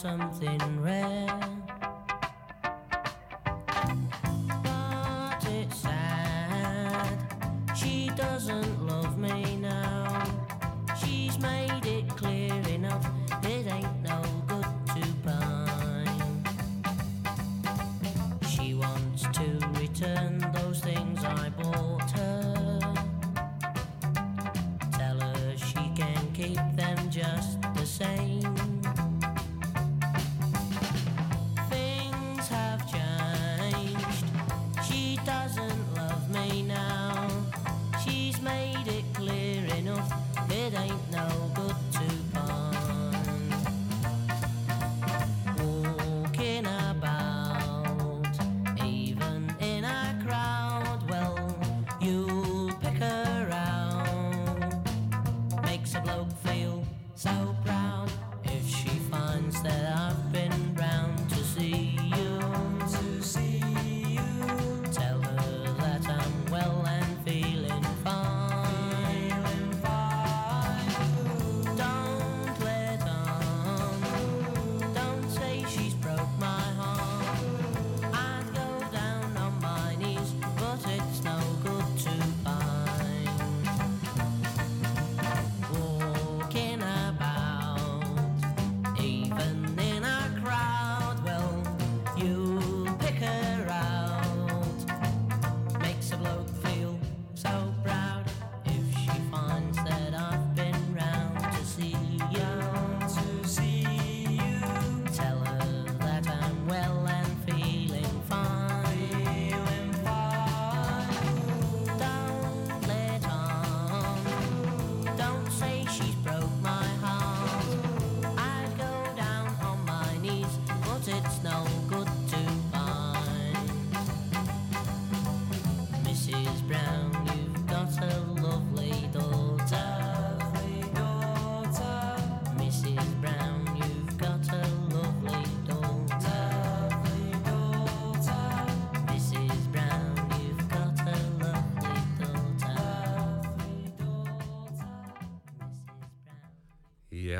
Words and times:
Something 0.00 0.80
rare. 0.80 1.57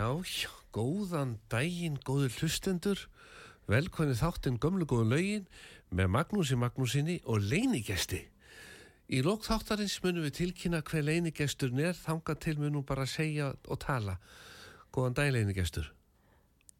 Já, 0.08 0.14
já, 0.24 0.48
góðan 0.72 1.34
daginn, 1.52 1.98
góður 2.00 2.32
hlustendur, 2.40 3.00
velkvæni 3.68 4.14
þáttinn 4.16 4.56
gömlu 4.56 4.86
góðun 4.88 5.10
lögin 5.12 5.44
með 5.92 6.08
Magnúsi 6.14 6.56
Magnúsinni 6.56 7.18
og 7.28 7.44
leinigesti. 7.44 8.22
Í 9.12 9.20
lók 9.26 9.44
þáttarins 9.44 9.98
munum 10.00 10.24
við 10.24 10.38
tilkynna 10.38 10.80
hver 10.80 11.04
leinigesturinn 11.04 11.84
er, 11.90 11.92
þanga 11.92 12.38
til 12.40 12.56
munum 12.56 12.86
bara 12.88 13.04
segja 13.04 13.50
og 13.68 13.82
tala. 13.84 14.16
Góðan 14.96 15.18
daginn, 15.20 15.36
leinigestur. 15.42 15.92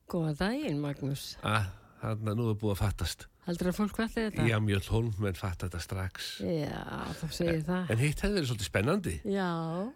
Góða 0.08 0.32
daginn, 0.46 0.80
Magnús. 0.80 1.34
Ah, 1.44 1.68
þannig 2.00 2.32
að 2.32 2.40
nú 2.40 2.50
er 2.54 2.60
búið 2.64 2.78
að 2.78 2.82
fattast. 2.86 3.28
Heldur 3.44 3.74
að 3.74 3.80
fólk 3.82 4.04
velli 4.06 4.22
þetta? 4.22 4.48
Já, 4.48 4.60
mjög 4.64 4.92
hólmenn 4.94 5.36
fatt 5.36 5.66
þetta 5.66 5.84
strax. 5.84 6.36
Já, 6.40 6.84
þá 7.20 7.26
segir 7.28 7.64
það. 7.68 7.92
En 7.92 8.06
hitt 8.06 8.24
hefði 8.24 8.40
verið 8.40 8.52
svolítið 8.54 8.72
spennandi. 8.72 9.18
Já, 9.28 9.50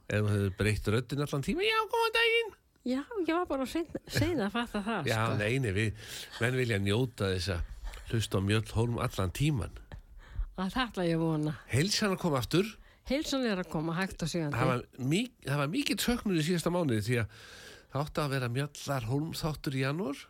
Ef 0.09 0.21
þú 0.21 0.35
hefur 0.37 0.59
breytt 0.61 0.93
röddin 0.93 1.25
allan 1.25 1.49
tíma, 1.49 1.65
já, 1.65 1.79
góðan 1.89 2.21
daginn. 2.21 2.59
Já, 2.85 3.01
ég 3.27 3.33
var 3.35 3.47
bara 3.51 3.67
sein 3.67 4.41
að 4.43 4.51
fatta 4.55 4.83
það, 4.83 5.07
Já, 5.11 5.19
sko. 5.27 5.37
neini, 5.41 5.73
við, 5.77 6.07
menn 6.41 6.57
vilja 6.59 6.79
njóta 6.83 7.31
þess 7.35 7.53
að 7.57 8.13
hlusta 8.13 8.39
á 8.39 8.43
mjöll 8.45 8.65
hólm 8.77 8.99
allan 9.03 9.31
tíman. 9.35 9.75
Að 10.61 10.73
það 10.75 10.83
ætla 10.89 11.05
ég 11.09 11.17
að 11.17 11.23
vona. 11.25 11.53
Heilsan 11.73 12.13
að 12.17 12.21
koma 12.27 12.41
aftur, 12.43 12.73
Heilsan 13.09 13.43
er 13.51 13.59
að 13.59 13.69
koma 13.73 13.95
hægt 13.99 14.23
og 14.23 14.29
sigandi. 14.31 14.55
það 14.57 14.69
var, 14.71 14.83
mik 15.11 15.33
það 15.47 15.59
var 15.59 15.71
mikið 15.73 16.03
söknur 16.05 16.39
í 16.39 16.45
síðasta 16.47 16.71
mánuði 16.71 17.03
því 17.09 17.17
að 17.23 17.39
það 17.93 18.03
átti 18.05 18.21
að 18.23 18.35
vera 18.37 18.49
mjöllar 18.57 19.07
hólm 19.09 19.33
þáttur 19.35 19.75
í 19.79 19.81
janúar, 19.83 20.21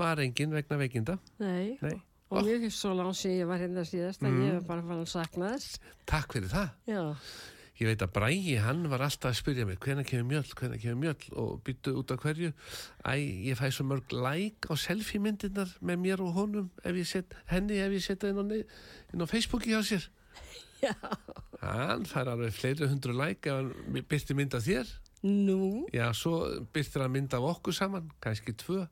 var 0.00 0.22
engin 0.24 0.54
vegna 0.56 0.78
veikinda. 0.80 1.18
Nei, 1.42 1.76
Nei. 1.82 1.96
og 2.30 2.46
mér 2.46 2.62
finnst 2.62 2.80
svo 2.80 2.94
langt 2.96 3.18
sem 3.20 3.34
ég 3.36 3.50
var 3.50 3.60
hérna 3.60 3.84
síðast 3.84 4.22
að 4.24 4.38
ég 4.46 4.54
hef 4.56 4.64
bara 4.70 4.86
fann 4.86 5.02
að 5.04 5.10
sakna 5.12 5.50
þess. 5.56 5.76
Takk 6.08 6.32
fyrir 6.38 6.48
það. 6.54 6.70
Já, 6.88 7.02
Ég 7.80 7.88
veit 7.88 8.02
að 8.04 8.10
Brægi, 8.12 8.54
hann 8.60 8.82
var 8.92 9.00
alltaf 9.06 9.30
að 9.30 9.38
spyrja 9.38 9.64
mig 9.64 9.78
hvenær 9.80 10.04
kemur 10.04 10.26
mjöll, 10.28 10.50
hvenær 10.58 10.80
kemur 10.82 10.98
mjöll 11.00 11.30
og 11.40 11.62
byttu 11.64 11.94
út 11.96 12.10
af 12.12 12.18
hverju. 12.20 12.50
Æ, 13.08 13.12
ég 13.48 13.56
fæ 13.56 13.70
svo 13.72 13.86
mörg 13.88 14.12
like 14.12 14.68
á 14.68 14.76
selfie 14.76 15.20
myndirnar 15.24 15.70
með 15.80 16.02
mér 16.02 16.20
og 16.20 16.34
honum 16.36 16.66
ef 16.84 16.98
ég 17.00 17.08
set, 17.08 17.32
henni 17.48 17.78
ef 17.80 17.94
ég 17.96 18.04
setja 18.04 18.28
inn 18.34 18.42
á, 18.42 18.44
inn 19.14 19.24
á 19.24 19.26
Facebooki 19.30 19.72
hjá 19.72 19.80
sér. 19.88 20.04
já, 20.84 20.92
Hann 21.62 22.04
fær 22.08 22.28
alveg 22.34 22.52
fleiri 22.56 22.88
hundru 22.90 23.16
like 23.16 23.48
ef 23.48 23.62
hann 23.62 24.04
byrti 24.12 24.36
mynd 24.36 24.54
af 24.60 24.66
þér. 24.68 24.92
nú, 25.24 25.86
Já, 25.96 26.10
svo 26.12 26.42
byrtir 26.76 27.06
hann 27.06 27.12
mynd 27.16 27.32
af 27.32 27.46
okkur 27.54 27.72
saman, 27.76 28.10
kannski 28.20 28.52
tvö. 28.60 28.84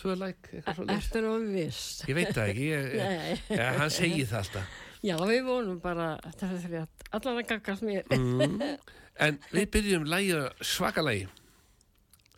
Tvö 0.00 0.16
like, 0.16 0.62
eftir 0.96 1.28
og 1.28 1.44
viss. 1.52 2.00
Ég 2.08 2.16
veit 2.16 2.32
það 2.32 2.54
ekki, 2.54 2.70
ég, 2.72 2.96
Nei. 3.04 3.36
ja, 3.52 3.68
hann 3.76 3.92
segir 3.92 4.24
það 4.32 4.40
alltaf. 4.46 4.80
Já, 5.02 5.16
við 5.26 5.46
vonum 5.48 5.78
bara, 5.82 6.14
þetta 6.28 6.48
er 6.48 6.60
því 6.62 6.80
að 6.82 7.06
allan 7.18 7.40
að 7.40 7.48
gagast 7.50 7.86
mér. 7.86 8.04
Mm. 8.14 8.60
En 9.22 9.36
við 9.52 9.66
byrjum 9.74 10.06
lægið 10.08 10.46
svakalægi. 10.64 11.26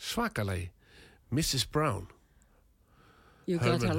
Svakalægi. 0.02 0.64
Mrs. 1.30 1.68
Brown. 1.70 2.08
You 3.46 3.60
got 3.62 3.84
a. 3.84 3.92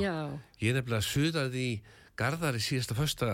Já, 0.00 0.14
Ég 0.58 0.72
er 0.72 0.80
nefnilega 0.80 1.04
suðaði 1.04 1.62
í 1.62 1.76
Garðari 2.18 2.62
síðasta 2.64 2.96
fösta 2.98 3.30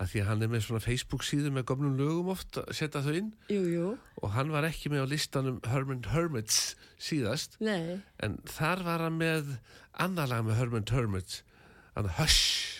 að 0.00 0.12
því 0.12 0.22
að 0.22 0.28
hann 0.30 0.44
er 0.44 0.50
með 0.52 0.64
svona 0.64 0.82
Facebook 0.84 1.24
síðu 1.26 1.52
með 1.52 1.66
gömlum 1.70 1.96
lögum 1.98 2.30
oft 2.32 2.58
að 2.60 2.70
setja 2.76 3.02
þau 3.04 3.12
inn 3.18 3.30
jú, 3.52 3.60
jú, 3.68 3.88
og 4.20 4.32
hann 4.36 4.52
var 4.52 4.66
ekki 4.68 4.92
með 4.92 5.04
á 5.04 5.12
listanum 5.12 5.58
Herman 5.68 6.06
Hermits 6.08 6.60
síðast 7.00 7.58
nei, 7.60 8.00
en 8.24 8.38
þar 8.48 8.84
var 8.86 9.04
hann 9.04 9.18
með 9.20 9.56
annar 10.00 10.30
lag 10.32 10.46
með 10.46 10.60
Herman 10.60 10.88
Hermits 10.88 11.42
hann 11.96 12.08
Hush 12.16 12.79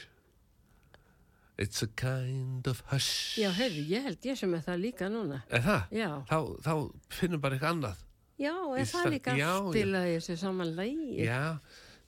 It's 1.60 1.82
a 1.84 1.88
kind 2.00 2.64
of 2.70 2.78
hush 2.88 3.36
já, 3.36 3.50
heyrðu, 3.52 3.82
ég 3.90 4.06
held 4.06 4.28
ég 4.30 4.38
sem 4.40 4.54
er 4.56 4.62
það 4.64 4.78
líka 4.86 5.10
núna. 5.12 5.42
Er 5.52 5.60
það? 5.66 5.82
Já, 5.92 6.08
Þá, 6.30 6.38
þá 6.64 6.72
finnum 7.18 7.42
bara 7.42 7.58
eitthvað 7.58 7.74
annað 7.76 8.06
Já, 8.40 8.54
er 8.80 8.86
það 8.88 9.10
líka 9.12 9.34
já, 9.36 9.50
að 9.60 10.06
þessu 10.14 10.36
saman 10.40 10.70
lægi? 10.78 11.10
Já, 11.26 11.42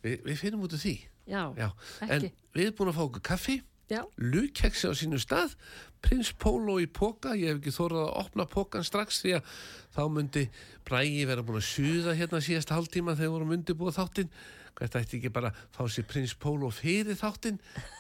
við, 0.00 0.14
við 0.24 0.38
finnum 0.40 0.62
út 0.64 0.72
af 0.78 0.80
því. 0.80 0.94
Já, 1.28 1.42
Já, 1.58 1.68
en 2.06 2.14
ekki. 2.16 2.30
við 2.56 2.64
erum 2.64 2.78
búin 2.78 2.90
að 2.92 2.96
fá 2.96 3.02
okkur 3.04 3.24
kaffi, 3.28 3.58
Já, 3.92 4.00
lukkeksi 4.16 4.88
á 4.88 4.92
sínu 4.96 5.18
stað, 5.20 5.52
prins 6.00 6.30
Pólo 6.40 6.78
í 6.80 6.86
póka, 6.88 7.34
ég 7.36 7.52
hef 7.52 7.60
ekki 7.60 7.74
þórað 7.76 8.06
að 8.06 8.14
opna 8.22 8.46
pókan 8.48 8.86
strax 8.88 9.20
því 9.20 9.34
að 9.36 9.50
þá 9.92 10.02
myndi 10.14 10.46
Brægi 10.88 11.26
vera 11.28 11.44
búin 11.44 11.60
að 11.60 11.68
suða 11.68 12.14
hérna 12.16 12.40
síðasta 12.40 12.78
hálftíma 12.78 13.18
þegar 13.18 13.34
vorum 13.36 13.52
undirbúið 13.58 13.98
þáttinn, 14.00 14.32
hvert 14.78 14.96
ætti 15.00 15.18
ekki 15.20 15.30
bara 15.34 15.50
að 15.52 15.60
fá 15.76 15.82
sér 15.92 16.06
prins 16.10 16.34
Pólo 16.40 16.70
fyrir 16.74 17.18
þáttinn, 17.20 17.58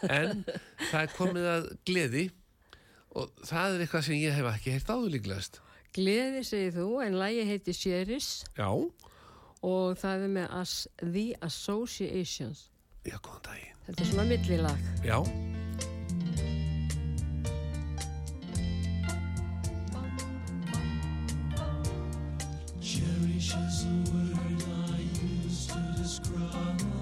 en 0.08 0.44
það 0.90 1.00
er 1.02 1.12
komið 1.16 1.48
að 1.52 1.68
gleði 1.88 2.24
og 3.12 3.28
það 3.44 3.74
er 3.76 3.84
eitthvað 3.84 4.06
sem 4.08 4.18
ég 4.22 4.36
hef 4.38 4.48
ekki 4.54 4.72
heilt 4.76 4.90
áður 4.92 5.12
líklegast. 5.16 5.60
gleði 5.92 6.42
segir 6.48 6.72
þú, 6.78 6.86
en 7.04 7.18
lægi 7.20 7.42
heiti 7.50 7.74
Sheris 7.76 8.28
Já, 8.56 8.68
og 8.72 9.98
það 10.00 10.24
er 10.28 10.32
með 10.38 10.54
as, 10.62 10.76
The 11.02 11.26
Associations. 11.44 12.68
já, 13.04 13.18
góðan 13.20 13.44
daginn. 13.50 13.76
Þetta 13.86 14.02
er 14.02 14.08
svona 14.12 14.24
millilag. 14.30 14.78
Já, 15.04 15.18
Cherish 22.80 23.54
is 23.54 23.84
a 23.84 24.12
word 24.12 24.51
heart. 26.52 27.01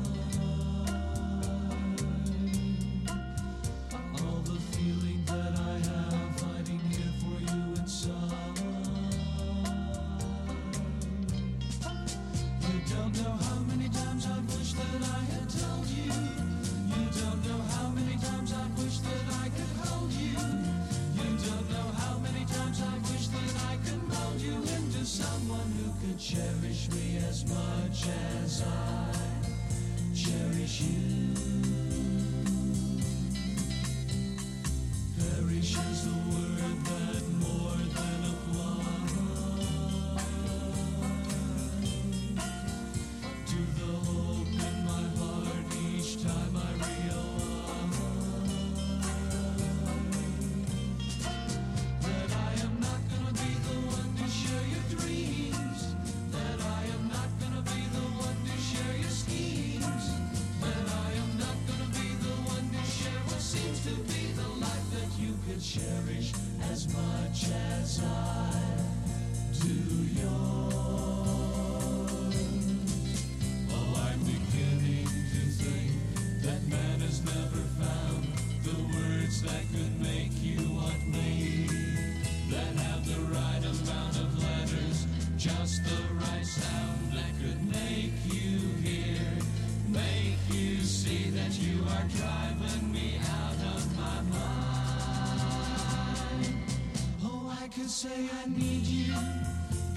I 98.32 98.46
need 98.46 98.86
you, 98.86 99.14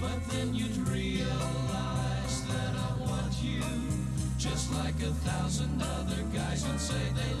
but 0.00 0.18
then 0.30 0.54
you'd 0.54 0.76
realize 0.88 2.46
that 2.48 2.74
I 2.74 2.96
want 3.00 3.32
you. 3.42 3.62
Just 4.38 4.72
like 4.74 4.94
a 5.02 5.12
thousand 5.26 5.80
other 5.80 6.22
guys 6.34 6.66
would 6.66 6.80
say 6.80 7.00
they 7.14 7.33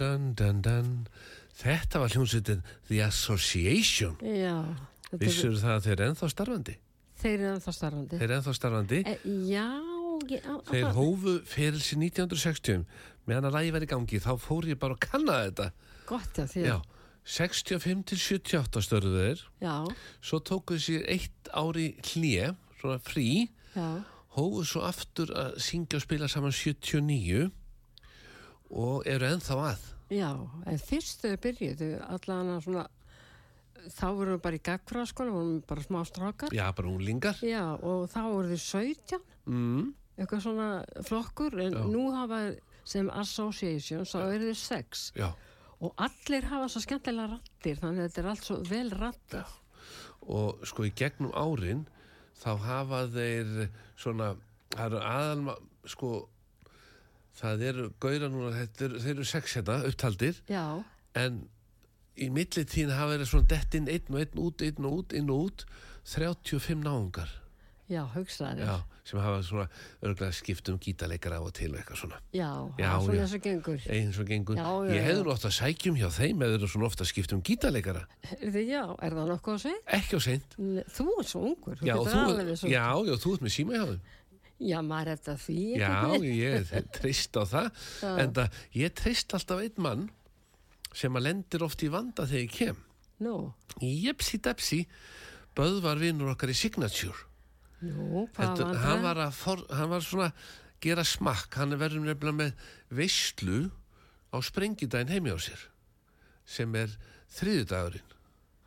dun, 0.00 0.30
dun, 0.38 0.60
dun. 0.64 0.90
Þetta 1.60 2.00
var 2.02 2.14
hljómsveitin 2.14 2.62
The 2.88 3.02
Association. 3.06 4.16
Já, 4.24 4.56
Vissur 5.20 5.56
það 5.58 5.74
að 5.76 5.86
þeir 5.86 5.96
eru 5.98 6.08
ennþá 6.12 6.28
starfandi? 6.34 6.76
þeir 7.20 7.34
eru 7.36 7.48
ennþá 7.54 7.72
starfandi. 7.76 8.16
Þeir 8.20 8.26
eru 8.30 8.36
ennþá 8.38 8.52
starfandi. 8.56 9.00
E, 9.04 9.14
já, 9.50 9.66
ég, 10.30 10.44
á, 10.46 10.54
á, 10.56 10.70
Þeir 10.70 10.84
það- 10.86 10.94
hófu 10.96 11.34
ferilsi 11.44 11.96
1960 12.00 12.86
meðan 13.28 13.48
að 13.50 13.56
lægi 13.58 13.84
í 13.84 13.90
gangi 13.90 14.20
þá 14.22 14.32
fór 14.40 14.68
ég 14.70 14.78
bara 14.80 14.96
að 14.96 15.04
kanna 15.04 15.36
þetta 15.46 15.66
gott 16.08 16.40
já, 16.40 16.44
því 16.50 16.64
já, 16.64 16.76
65 17.24 18.04
til 18.10 18.18
78 18.18 18.82
störðu 18.86 19.20
þeir 19.20 19.42
já, 19.62 19.74
svo 20.24 20.40
tókuðu 20.40 20.80
sér 20.86 21.04
eitt 21.12 21.50
ári 21.52 21.94
hlje 22.10 22.54
svona 22.80 22.98
frí 22.98 23.28
já, 23.76 23.88
hófu 24.36 24.64
svo 24.66 24.82
aftur 24.88 25.30
að 25.36 25.58
syngja 25.62 26.00
og 26.00 26.06
spila 26.06 26.28
saman 26.30 26.52
79 26.56 27.50
og 28.70 29.06
eru 29.06 29.26
ennþá 29.26 29.56
að 29.72 29.84
já, 30.10 30.30
en 30.66 30.78
fyrst 30.78 31.22
þau 31.24 31.36
byrjuðu 31.44 31.90
allan 32.08 32.50
að 32.56 32.64
svona, 32.66 32.86
þá 33.94 34.04
vorum 34.16 34.34
við 34.36 34.42
bara 34.44 34.58
í 34.58 34.62
gagfraskóla, 34.68 35.30
vorum 35.34 35.52
við 35.58 35.66
bara 35.70 35.84
smá 35.86 36.00
strákar. 36.08 36.52
já, 36.54 36.66
bara 36.76 36.88
unglingar 36.88 37.38
Já, 37.42 37.64
og 37.82 38.08
þá 38.12 38.20
voru 38.28 38.48
þau 38.56 38.64
17, 38.82 39.20
mm, 39.46 39.86
eitthvað 40.18 40.42
svona 40.44 40.68
flokkur, 41.06 41.60
en 41.62 41.72
Já. 41.78 41.84
nú 41.88 42.10
hafa 42.14 42.40
sem 42.84 43.08
association, 43.10 44.04
þá 44.04 44.18
eru 44.34 44.50
þau 44.50 44.56
sex. 44.56 45.12
já, 45.16 45.30
Og 45.80 45.94
allir 45.96 46.44
hafa 46.44 46.66
svo 46.68 46.80
skemmtilega 46.84 47.30
rattir, 47.38 47.78
þannig 47.80 48.02
að 48.04 48.08
þetta 48.10 48.20
er 48.20 48.26
allt 48.28 48.44
svo 48.44 48.56
vel 48.68 48.90
rattir. 48.90 49.44
og 50.28 50.60
sko 50.68 50.84
í 50.84 50.90
gegnum 50.92 51.32
árin 51.32 51.86
þá 52.42 52.50
hafa 52.60 53.06
þeir 53.08 53.70
svona, 53.96 54.34
það 54.74 54.84
eru 54.90 55.00
aðalma 55.00 55.54
sko 55.86 56.28
það 57.40 57.64
eru 57.70 57.88
gauðra 58.02 58.28
núna, 58.32 58.52
eru, 58.66 59.00
þeir 59.00 59.14
eru 59.16 59.24
sex 59.28 59.56
hérna 59.58 59.80
upptaldir. 59.88 60.40
Já, 60.50 60.64
en 61.18 61.42
í 62.20 62.28
millitíðin 62.32 62.92
hafa 62.92 63.14
verið 63.16 63.30
svona 63.32 63.48
dett 63.54 63.74
inn 63.78 63.88
einn 63.88 64.12
og 64.12 64.20
einn 64.22 64.42
út, 64.44 64.62
einn 64.66 64.84
og 64.90 64.98
út, 65.02 65.14
inn 65.16 65.30
og 65.32 65.46
út 65.48 65.66
35 66.04 66.82
náungar. 66.84 67.30
Já, 67.90 68.04
hugsaði. 68.14 68.62
já, 68.62 68.76
sem 69.02 69.18
hafa 69.18 69.40
svona 69.42 69.64
örgulega 70.06 70.30
skipt 70.36 70.68
um 70.70 70.76
gítarleikara 70.78 71.40
og 71.42 71.50
til 71.58 71.72
eitthvað 71.74 71.98
svona. 71.98 72.20
Já, 72.30 72.50
Já, 72.78 72.90
svona 73.02 73.16
eins 73.24 73.34
og 73.34 73.42
gengur. 73.42 73.80
eins 73.90 74.18
og 74.22 74.28
gengur, 74.28 74.54
Já, 74.60 74.62
já, 74.62 74.92
ég 74.92 75.00
já. 75.00 75.06
hefði 75.08 75.24
nú 75.26 75.32
oft 75.32 75.46
að 75.48 75.56
sækjum 75.56 75.96
hjá 75.98 76.06
þeim 76.14 76.44
eða 76.46 76.54
eru 76.60 76.68
svona 76.70 76.86
ofta 76.86 77.04
skipt 77.08 77.32
um 77.34 77.42
gítarleikara. 77.42 78.04
Heyrðu, 78.30 78.62
Já, 78.68 78.84
er 79.02 79.16
það 79.18 79.32
nokkuð 79.32 79.54
að 79.56 79.62
segja? 79.64 79.82
ekki 79.98 80.14
á 80.14 80.20
seint. 80.22 80.54
Þú 80.94 81.08
er 81.18 81.26
svo 81.32 81.42
ungur, 81.50 81.82
já, 81.82 81.96
þú, 81.98 83.18
þú 83.18 83.34
ert 83.34 83.42
með 83.48 83.54
síma 83.58 83.74
hjá 83.74 83.84
þeim 83.90 84.00
Já, 84.60 84.78
maður 84.84 85.12
er 85.14 85.20
þetta 85.20 85.36
því. 85.40 85.58
Já, 85.80 85.92
ég 86.20 86.74
treyst 86.96 87.38
á 87.40 87.44
það. 87.48 87.70
En 88.10 88.34
það, 88.36 88.60
ég 88.76 88.94
treyst 89.00 89.36
alltaf 89.36 89.64
einn 89.64 89.80
mann 89.88 90.06
sem 90.92 91.16
að 91.16 91.26
lendir 91.28 91.64
oft 91.64 91.82
í 91.86 91.90
vanda 91.92 92.26
þegar 92.28 92.44
ég 92.44 92.54
kem. 92.54 92.84
Nú, 93.24 93.34
Jepsi 93.80 94.40
Depsi 94.42 94.84
Böðvar 95.56 95.98
vinnur 96.00 96.30
okkar 96.32 96.52
í 96.52 96.56
Signature. 96.56 97.26
Nú, 97.84 98.26
hvað 98.36 98.60
var 99.02 99.18
það? 99.18 99.24
að 99.24 99.76
hann 99.76 99.90
var 99.90 100.04
svona 100.04 100.30
gera 100.84 101.04
smakk, 101.04 101.56
hann 101.60 101.74
er 101.74 101.80
verður 101.80 102.04
nefnilega 102.04 102.36
með 102.36 102.64
veislu 102.96 103.60
á 104.32 104.36
sprengidaginn 104.44 105.12
heimi 105.12 105.32
á 105.34 105.38
sér 105.40 105.62
sem 106.48 106.72
er 106.78 106.92
þriðudagurinn 107.36 108.16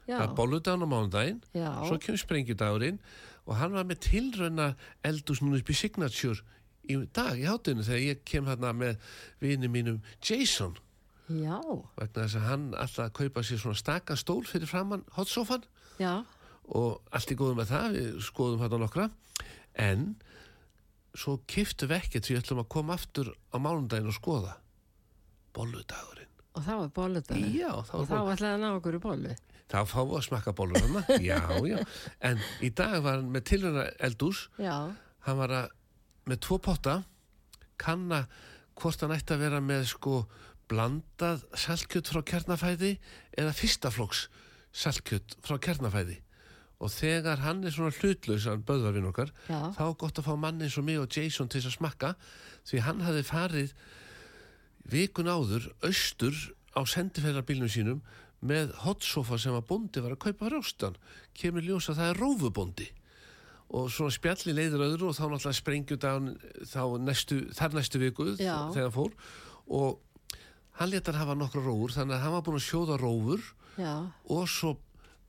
Já, 0.03 0.17
það 0.17 0.25
er 0.25 0.33
bolludaginn 0.37 0.85
á 0.85 0.87
mánudaginn 0.91 1.39
já, 1.55 1.69
svo 1.87 1.99
kemur 2.03 2.21
sprengidagurinn 2.21 2.99
og 3.47 3.57
hann 3.59 3.75
var 3.75 3.87
með 3.89 4.01
tilrauna 4.07 4.69
eldus 5.05 5.41
núna 5.43 5.59
upp 5.59 5.69
í 5.71 5.75
Signature 5.77 6.41
í 6.91 6.97
dag 7.15 7.39
í 7.39 7.45
hátinu 7.47 7.83
þegar 7.85 8.01
ég 8.03 8.23
kem 8.27 8.47
þarna 8.47 8.73
með 8.75 8.97
vini 9.43 9.69
mínum 9.71 10.01
Jason. 10.23 10.75
Já, 11.31 11.59
vegna 11.95 12.25
þess 12.25 12.35
að 12.39 12.47
hann 12.49 12.65
alltaf 12.75 13.13
kaupa 13.15 13.43
sér 13.47 13.61
svona 13.61 13.79
staka 13.79 14.17
stól 14.19 14.41
fyrir 14.47 14.67
framann 14.67 15.05
hotsofan 15.15 15.63
já, 15.99 16.25
og 16.67 16.99
allt 17.15 17.31
í 17.31 17.37
góðum 17.39 17.61
með 17.61 17.71
það, 17.71 17.95
við 17.95 18.17
skoðum 18.27 18.63
þetta 18.65 18.81
nokkra. 18.81 19.07
En 19.79 20.03
svo 21.15 21.37
kiftu 21.47 21.87
við 21.87 22.01
ekkert 22.01 22.27
því 22.27 22.35
við 22.35 22.41
ætlum 22.43 22.61
að 22.65 22.69
koma 22.75 22.97
aftur 22.97 23.31
á 23.53 23.57
mánundaginn 23.63 24.11
og 24.11 24.17
skoða. 24.17 24.57
Bolludagurinn. 25.55 26.29
Og 26.53 26.61
það 26.67 26.79
var 26.83 26.91
bolludag. 26.97 27.41
já, 27.55 27.69
þá, 27.87 27.93
Og 27.97 28.07
þá 28.09 28.17
ætlaði 28.33 28.53
að 28.53 28.61
ná 28.61 28.69
okkur 28.77 28.97
í 28.97 29.01
bollu. 29.01 29.35
Þá 29.71 29.79
fáum 29.89 30.11
við 30.11 30.19
að 30.19 30.25
smakka 30.27 30.53
bollur 30.57 30.83
hana 30.83 31.03
já, 31.29 31.39
já, 31.67 31.77
en 32.29 32.41
í 32.63 32.71
dag 32.75 32.99
var 33.03 33.19
hann 33.19 33.31
með 33.33 33.47
tilhörna 33.51 33.85
eldús. 34.03 34.47
Já, 34.61 34.75
hann 35.27 35.39
var 35.39 35.55
að, 35.59 35.75
með 36.29 36.41
tvo 36.47 36.59
potta 36.63 36.97
kanna 37.81 38.25
hvort 38.79 39.03
hann 39.03 39.13
ætti 39.15 39.35
að 39.35 39.45
vera 39.45 39.61
með 39.63 39.87
sko 39.93 40.23
blandað 40.71 41.43
saltkjöt 41.59 42.09
frá 42.09 42.21
kjarnafæði 42.25 42.95
eða 43.37 43.55
fyrstaflokks 43.57 44.27
saltkjöt 44.73 45.37
frá 45.45 45.57
kjarnafæði. 45.61 46.19
Og 46.83 46.91
þegar 46.91 47.43
hann 47.45 47.61
er 47.63 47.71
svona 47.71 47.93
hlutlaus 47.95 48.47
hann 48.49 48.63
böðvarvinn 48.67 49.07
okkar 49.07 49.29
já, 49.47 49.59
þá 49.75 49.83
er 49.85 49.99
gott 50.01 50.19
að 50.19 50.27
fá 50.27 50.33
manni 50.39 50.67
eins 50.67 50.79
og 50.81 50.87
mig 50.87 50.99
og 50.99 51.11
Jason 51.11 51.51
til 51.51 51.61
að 51.63 51.77
smakka. 51.77 52.15
Því 52.67 52.81
hann 52.83 53.03
hafði 53.05 53.23
farið 53.27 53.75
vikun 54.91 55.31
áður 55.31 55.69
austur 55.85 56.35
á 56.75 56.81
sendiferðarbílnum 56.89 57.71
sínum 57.71 58.01
með 58.43 58.73
hotsofa 58.83 59.39
sem 59.39 59.55
að 59.55 59.67
bondi 59.69 60.03
var 60.03 60.15
að 60.15 60.23
kaupa 60.25 60.45
fyrir 60.45 60.59
ástan 60.59 60.99
kemur 61.37 61.65
ljós 61.65 61.89
að 61.91 62.01
það 62.01 62.11
er 62.11 62.21
rófubondi 62.21 62.89
og 63.73 63.89
svona 63.89 64.13
spjalli 64.13 64.53
leiður 64.53 64.85
öðru 64.85 65.09
og 65.09 65.17
þá 65.17 65.23
náttúrulega 65.31 66.17
þá 66.69 66.81
næstu, 67.01 67.39
þar 67.57 67.77
næstu 67.77 68.01
viku 68.01 68.27
Já. 68.37 68.69
þegar 68.73 68.89
hann 68.89 68.93
fór. 68.93 69.13
Og 69.73 70.37
hann 70.77 70.91
letar 70.91 71.17
hafa 71.17 71.35
nokkra 71.37 71.63
rófur 71.63 71.95
þannig 71.95 72.17
að 72.17 72.25
hann 72.25 72.35
var 72.35 72.45
búin 72.45 72.59
að 72.59 72.67
sjóða 72.67 72.99
rófur 73.01 73.47
já, 73.79 73.93
og 74.29 74.45
svo 74.51 74.75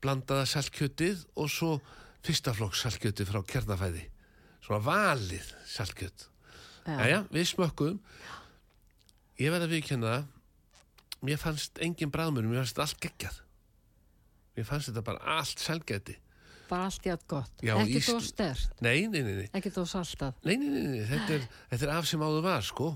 blandaða 0.03 0.45
saltkjötið 0.51 1.25
og 1.41 1.49
svo 1.49 1.71
fyrstaflokks 2.25 2.85
saltkjötið 2.85 3.31
frá 3.31 3.41
kernafæði 3.49 4.05
svona 4.65 4.81
valið 4.85 5.51
saltkjöt. 5.69 6.29
Já, 6.85 6.97
Jæja, 7.01 7.19
við 7.33 7.49
smökkum 7.49 7.99
ég 9.41 9.53
verð 9.53 9.67
að 9.67 9.75
viðkjanna 9.75 10.13
það 10.13 10.31
mér 11.23 11.37
fannst 11.41 11.79
engin 11.83 12.11
bræðmur 12.11 12.43
mér 12.49 12.63
fannst 12.63 12.79
allt 12.83 12.99
geggjað 13.03 13.39
mér 14.57 14.67
fannst 14.67 14.89
þetta 14.91 15.03
bara 15.07 15.37
allt 15.39 15.59
salgæti 15.63 16.17
bara 16.69 16.87
allt 16.89 17.05
allt 17.07 17.25
gott. 17.29 17.51
Já, 17.61 17.75
ekki 17.77 17.99
Ísl- 17.99 18.15
þó 18.15 18.21
stert, 18.25 18.71
nei, 18.81 19.05
nei, 19.07 19.21
nei, 19.21 19.33
nei, 19.43 19.49
ekki 19.53 19.69
þó 19.69 19.83
saltað. 19.85 20.33
nei, 20.43 20.55
nei, 20.57 20.69
nei, 20.73 20.85
nei. 20.95 21.03
Þetta, 21.11 21.35
er, 21.37 21.43
þetta 21.69 21.85
er 21.85 21.91
af 21.99 22.07
sem 22.09 22.23
áður 22.25 22.41
var 22.47 22.61
sko 22.65 22.87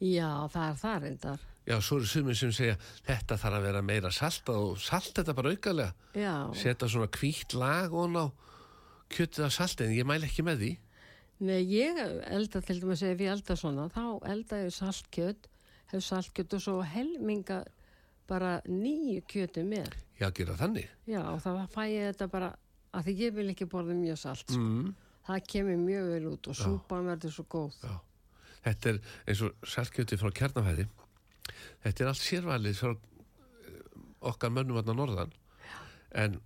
Já, 0.00 0.28
það 0.52 0.66
er 0.70 0.76
það 0.80 0.98
reyndar. 1.04 1.40
já, 1.68 1.76
svo 1.80 1.96
eru 2.00 2.06
sumir 2.08 2.36
sem 2.36 2.52
segja 2.52 2.76
þetta 3.08 3.36
þarf 3.40 3.56
að 3.58 3.64
vera 3.68 3.82
meira 3.82 4.10
saltað 4.12 4.60
og 4.68 4.78
salt 4.80 5.10
þetta 5.16 5.34
bara 5.36 5.50
aukalega 5.54 5.94
Já, 6.16 6.34
setja 6.56 6.88
svona 6.88 7.08
hvítt 7.16 7.54
lag 7.56 7.92
og 7.92 8.10
ná 8.12 8.22
kjötið 9.10 9.44
af 9.48 9.52
salti 9.56 9.84
en 9.88 9.96
ég 9.96 10.06
mæl 10.08 10.22
ekki 10.28 10.44
með 10.46 10.62
því 10.64 10.70
Nei, 11.40 11.60
ég 11.72 11.96
elda 12.28 12.60
til 12.60 12.80
dæmis 12.82 13.00
ef 13.02 13.16
ég 13.24 13.30
elda 13.32 13.56
svona, 13.56 13.88
þá 13.88 14.20
elda 14.28 14.58
ég 14.66 14.74
saltkjöt, 14.76 15.46
hef 15.92 16.02
saltkjöt 16.06 16.54
og 16.56 16.62
svo 16.64 16.80
helminga 16.86 17.62
bara 18.30 18.60
nýju 18.68 19.22
kjöti 19.26 19.64
með. 19.66 19.90
já, 20.20 20.30
gera 20.30 20.54
þannig 20.56 20.88
Já, 21.06 21.22
og 21.32 21.40
þá 21.42 21.66
fæ 21.72 21.82
ég 21.90 22.10
þetta 22.12 22.28
bara, 22.30 22.50
að 22.94 23.04
því 23.08 23.14
ég 23.24 23.34
vil 23.34 23.48
ekki 23.50 23.66
borða 23.66 23.94
mjög 23.98 24.18
salt. 24.18 24.44
Sko. 24.50 24.58
mm. 24.60 24.94
Það 25.26 25.42
kemur 25.52 25.76
mjög 25.84 26.06
vel 26.14 26.26
út 26.30 26.48
og 26.48 26.56
súpan 26.56 27.06
verður 27.06 27.32
svo 27.34 27.44
góð. 27.50 27.74
Já. 27.84 27.96
Þetta 28.64 28.88
er 28.90 28.98
eins 29.26 29.42
og 29.46 29.66
saltkjöti 29.66 30.16
frá 30.20 30.30
kjarnafæði. 30.36 30.86
Þetta 31.84 32.04
er 32.04 32.08
allt 32.10 32.22
sérvalið 32.24 32.78
frá 32.80 32.90
eh, 32.92 33.80
okkar 34.30 34.50
mönnum 34.54 34.76
vatna 34.80 34.94
norðan. 34.96 35.32
En 36.12 36.40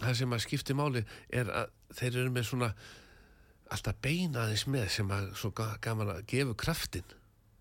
það 0.00 0.14
sem 0.20 0.32
að 0.36 0.44
skipti 0.44 0.76
máli 0.76 1.04
er 1.32 1.48
að 1.50 1.70
þeir 1.96 2.18
eru 2.22 2.30
með 2.34 2.48
svona 2.50 2.70
alltaf 3.72 3.96
beina 4.04 4.44
aðeins 4.44 4.66
með 4.70 4.88
sem 4.94 5.08
að 5.10 5.30
svo 5.40 5.50
ga- 5.56 5.78
gaman 5.82 6.12
að 6.16 6.24
gefa 6.30 6.54
kraftin. 6.54 7.06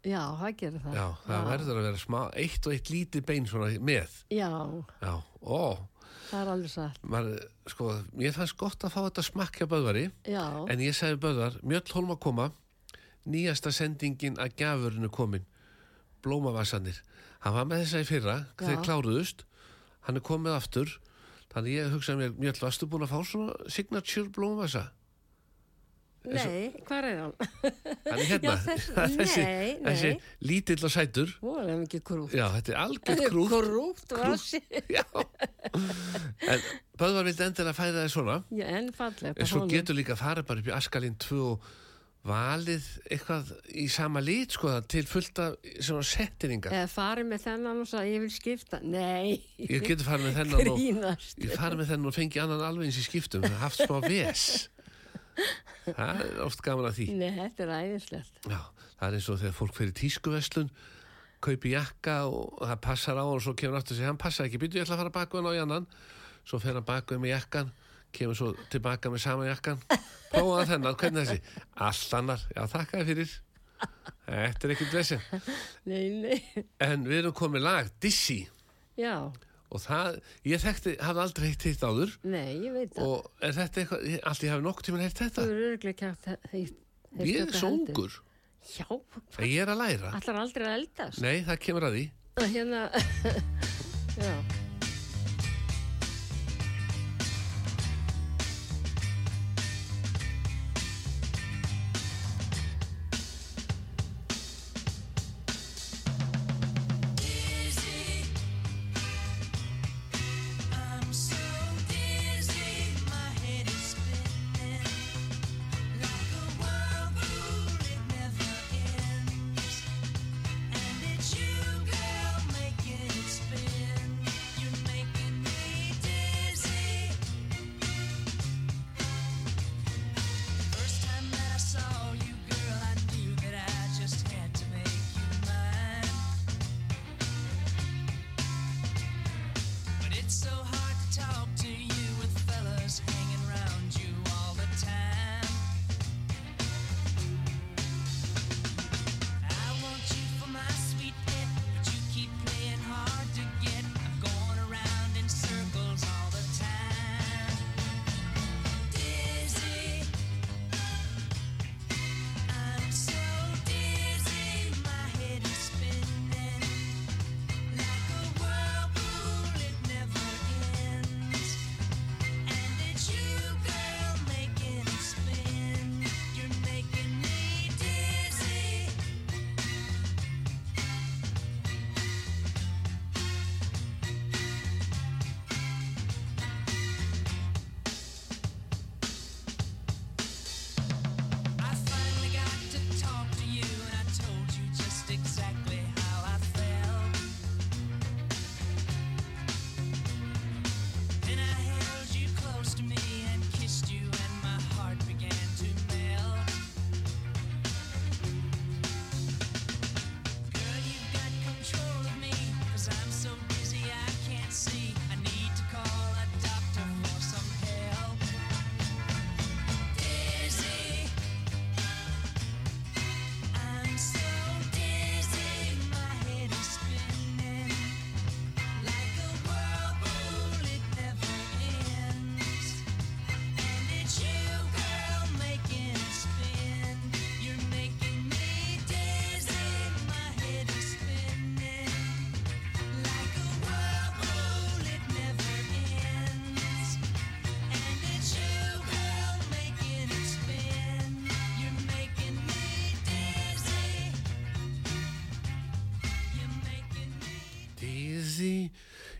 Já, 0.05 0.21
það 0.37 0.55
gerir 0.59 0.81
það. 0.83 0.95
Já, 0.99 1.05
það 1.25 1.47
verður 1.49 1.79
að 1.79 1.85
vera 1.89 1.99
smá, 2.05 2.19
eitt 2.37 2.67
og 2.69 2.73
eitt 2.75 2.89
lítið 2.93 3.23
bein 3.25 3.47
svona 3.49 3.69
með. 3.81 4.11
Já, 4.29 4.49
Já, 5.01 5.13
ó, 5.41 5.61
það 6.29 6.41
er 6.43 6.51
alveg 6.53 6.71
satt. 6.75 6.99
maður, 7.15 7.39
sko, 7.73 7.87
ég 8.21 8.35
fannst 8.37 8.57
gott 8.61 8.85
að 8.85 8.93
fá 8.93 8.99
þetta 9.07 9.23
smakkja 9.25 9.67
böðvari. 9.71 10.05
Já, 10.29 10.43
En 10.69 10.83
ég 10.85 10.93
sagði 10.97 11.17
Böðvar, 11.25 11.57
Mjöll 11.63 11.91
Holm 11.97 12.13
að 12.13 12.19
koma, 12.27 12.47
nýjasta 13.25 13.71
sendingin 13.73 14.37
að 14.37 14.53
gafurinu 14.61 15.09
komin, 15.09 15.45
blómavassanir. 16.25 17.01
Hann 17.45 17.53
var 17.57 17.65
með 17.69 17.83
þessa 17.85 18.01
í 18.03 18.07
fyrra, 18.09 18.35
þeir 18.61 18.77
Já. 18.77 18.83
kláruðust, 18.85 19.43
hann 20.07 20.17
er 20.17 20.25
komið 20.25 20.55
aftur, 20.57 20.93
þannig 21.53 21.75
ég 21.79 21.91
hugsaði 21.93 22.21
mér, 22.21 22.37
Mjöll, 22.41 22.59
varstu 22.61 22.87
búin 22.89 23.05
að 23.05 23.13
fá 23.13 23.19
svona 23.25 23.57
signature 23.73 24.29
blómavassa? 24.33 24.87
Nei, 26.33 26.71
hvað 26.87 27.07
er 27.11 27.19
hann? 27.21 27.33
Hann 28.09 28.19
er 28.19 28.25
hérna, 28.29 28.55
Já, 28.55 28.57
þess- 28.65 28.89
þessi, 29.19 29.43
nei, 29.45 29.69
nei. 29.81 29.85
þessi 29.85 30.11
lítill 30.49 30.79
og 30.87 30.93
sætur. 30.95 31.31
Ó, 31.41 31.47
það 31.59 31.71
er 31.75 31.79
mikið 31.83 32.03
krútt. 32.09 32.35
Já, 32.37 32.45
þetta 32.57 32.73
er 32.75 32.81
algjört 32.83 33.23
krútt. 33.31 33.55
Krútt, 33.55 34.17
vassi. 34.19 34.61
Já, 34.97 35.05
en 35.75 36.67
Böðvar 36.99 37.25
vildi 37.27 37.43
endilega 37.49 37.75
færa 37.75 37.95
það 38.03 38.11
svona, 38.13 38.35
Já, 38.55 38.67
en 38.79 38.91
falleg. 38.95 39.33
en 39.41 39.49
svo 39.49 39.65
getur 39.71 39.97
líka 39.97 40.15
farið 40.19 40.45
bara 40.47 40.61
upp 40.63 40.69
í 40.71 40.75
Askalinn 40.77 41.17
2 41.19 41.41
og 41.49 41.73
valið 42.25 42.85
eitthvað 43.13 43.49
í 43.77 43.83
sama 43.93 44.21
lit, 44.23 44.55
sko, 44.55 44.71
til 44.89 45.03
fullt 45.05 45.37
af 45.43 45.57
svona 45.85 46.01
settiringar. 46.09 46.73
Eða 46.73 46.87
farið 46.89 47.27
með 47.29 47.43
þennan 47.43 47.83
og 47.83 47.89
sagði, 47.91 48.15
ég 48.15 48.23
vil 48.23 48.31
skipta. 48.33 48.79
Nei, 48.81 49.35
Ég 49.61 49.83
geti 49.85 50.07
farið 50.07 50.31
með 50.31 50.39
þennan 50.39 50.55
og 50.71 50.79
grínast. 50.79 51.35
ég 51.43 51.53
farið 51.59 51.83
með 51.83 51.91
þennan 51.91 52.09
og 52.09 52.15
fengi 52.17 52.41
annan 52.41 52.63
alveg 52.65 52.89
eins 52.89 52.97
í 52.97 53.05
skiptum, 53.05 53.45
það 53.45 53.61
haft 53.61 53.83
smá 53.83 53.99
ves. 54.07 54.45
Það 55.85 56.21
er 56.25 56.41
oft 56.45 56.61
gaman 56.65 56.89
að 56.89 56.99
því. 56.99 57.07
Nei, 57.19 57.31
þetta 57.35 57.65
er 57.65 57.73
æðislegt. 57.75 58.39
Já, 58.49 58.59
það 58.99 59.07
er 59.07 59.17
eins 59.19 59.29
og 59.29 59.39
þegar 59.41 59.55
fólk 59.59 59.77
fyrir 59.77 59.95
tískuveslun, 59.99 60.69
kaupi 61.45 61.73
jakka 61.75 62.15
og 62.25 62.61
það 62.63 62.83
passar 62.87 63.21
á 63.21 63.25
og 63.25 63.41
svo 63.45 63.53
kemur 63.57 63.79
aftur 63.79 63.93
og 63.93 63.99
segir, 63.99 64.09
hann 64.09 64.21
passa 64.21 64.47
ekki, 64.47 64.61
byrju 64.61 64.81
ég 64.81 64.87
ætla 64.87 64.97
að 64.97 65.03
fara 65.03 65.15
baku 65.19 65.39
hann 65.39 65.49
á 65.49 65.53
í 65.53 65.61
annan. 65.61 65.89
Svo 66.45 66.61
fer 66.61 66.77
hann 66.77 66.87
baku 66.87 67.19
með 67.21 67.35
jakkan, 67.35 67.73
kemur 68.15 68.39
svo 68.39 68.51
tilbaka 68.73 69.11
með 69.13 69.25
sama 69.25 69.49
jakkan. 69.49 69.81
Prófaði 70.33 70.69
þennan, 70.73 70.99
hvernig 71.01 71.27
þessi? 71.29 71.59
Allt 71.85 72.15
annar, 72.19 72.47
já 72.55 72.63
þakka 72.73 73.01
þér 73.01 73.11
fyrir. 73.11 73.35
Þetta 74.25 74.65
er 74.65 74.73
ekkert 74.73 74.93
vesinn. 74.95 75.25
Nei, 75.85 76.05
nei. 76.23 76.65
En 76.81 77.03
við 77.05 77.19
erum 77.21 77.35
komið 77.37 77.65
lag, 77.65 77.89
Dizzy. 78.01 78.39
Já, 78.97 79.29
Og 79.75 79.81
það, 79.83 80.19
ég 80.47 80.61
þekkti, 80.63 80.93
hafði 81.03 81.23
aldrei 81.25 81.47
heitt 81.51 81.65
hitt 81.67 81.83
áður. 81.83 82.13
nei, 82.23 82.53
ég 82.63 82.75
veit 82.75 82.93
það. 82.95 83.09
Og 83.11 83.45
er 83.49 83.55
þetta 83.59 83.81
eitthvað, 83.83 84.05
allt 84.31 84.45
ég 84.47 84.53
hafi 84.55 84.65
nokkuð 84.69 84.87
tíma 84.89 85.01
heilt 85.03 85.17
Þú 85.19 85.25
þetta? 85.27 85.45
eru 85.51 85.65
örglega 85.73 85.97
kæft 86.01 86.51
heitt. 86.53 86.77
Ég 87.25 87.41
er 87.45 87.55
svo 87.59 87.71
ungur, 87.75 88.15
Já, 88.65 88.87
en 88.89 89.45
ég 89.45 89.59
er 89.61 89.69
að 89.75 89.77
læra. 89.83 90.09
allar 90.17 90.39
aldrei 90.41 90.65
að 90.65 90.77
eldast. 90.79 91.21
Nei, 91.21 91.35
það 91.45 91.59
kemur 91.67 91.85
að 91.89 91.97
því. 91.99 92.05
Hérna, 92.55 92.79
já. 94.25 94.33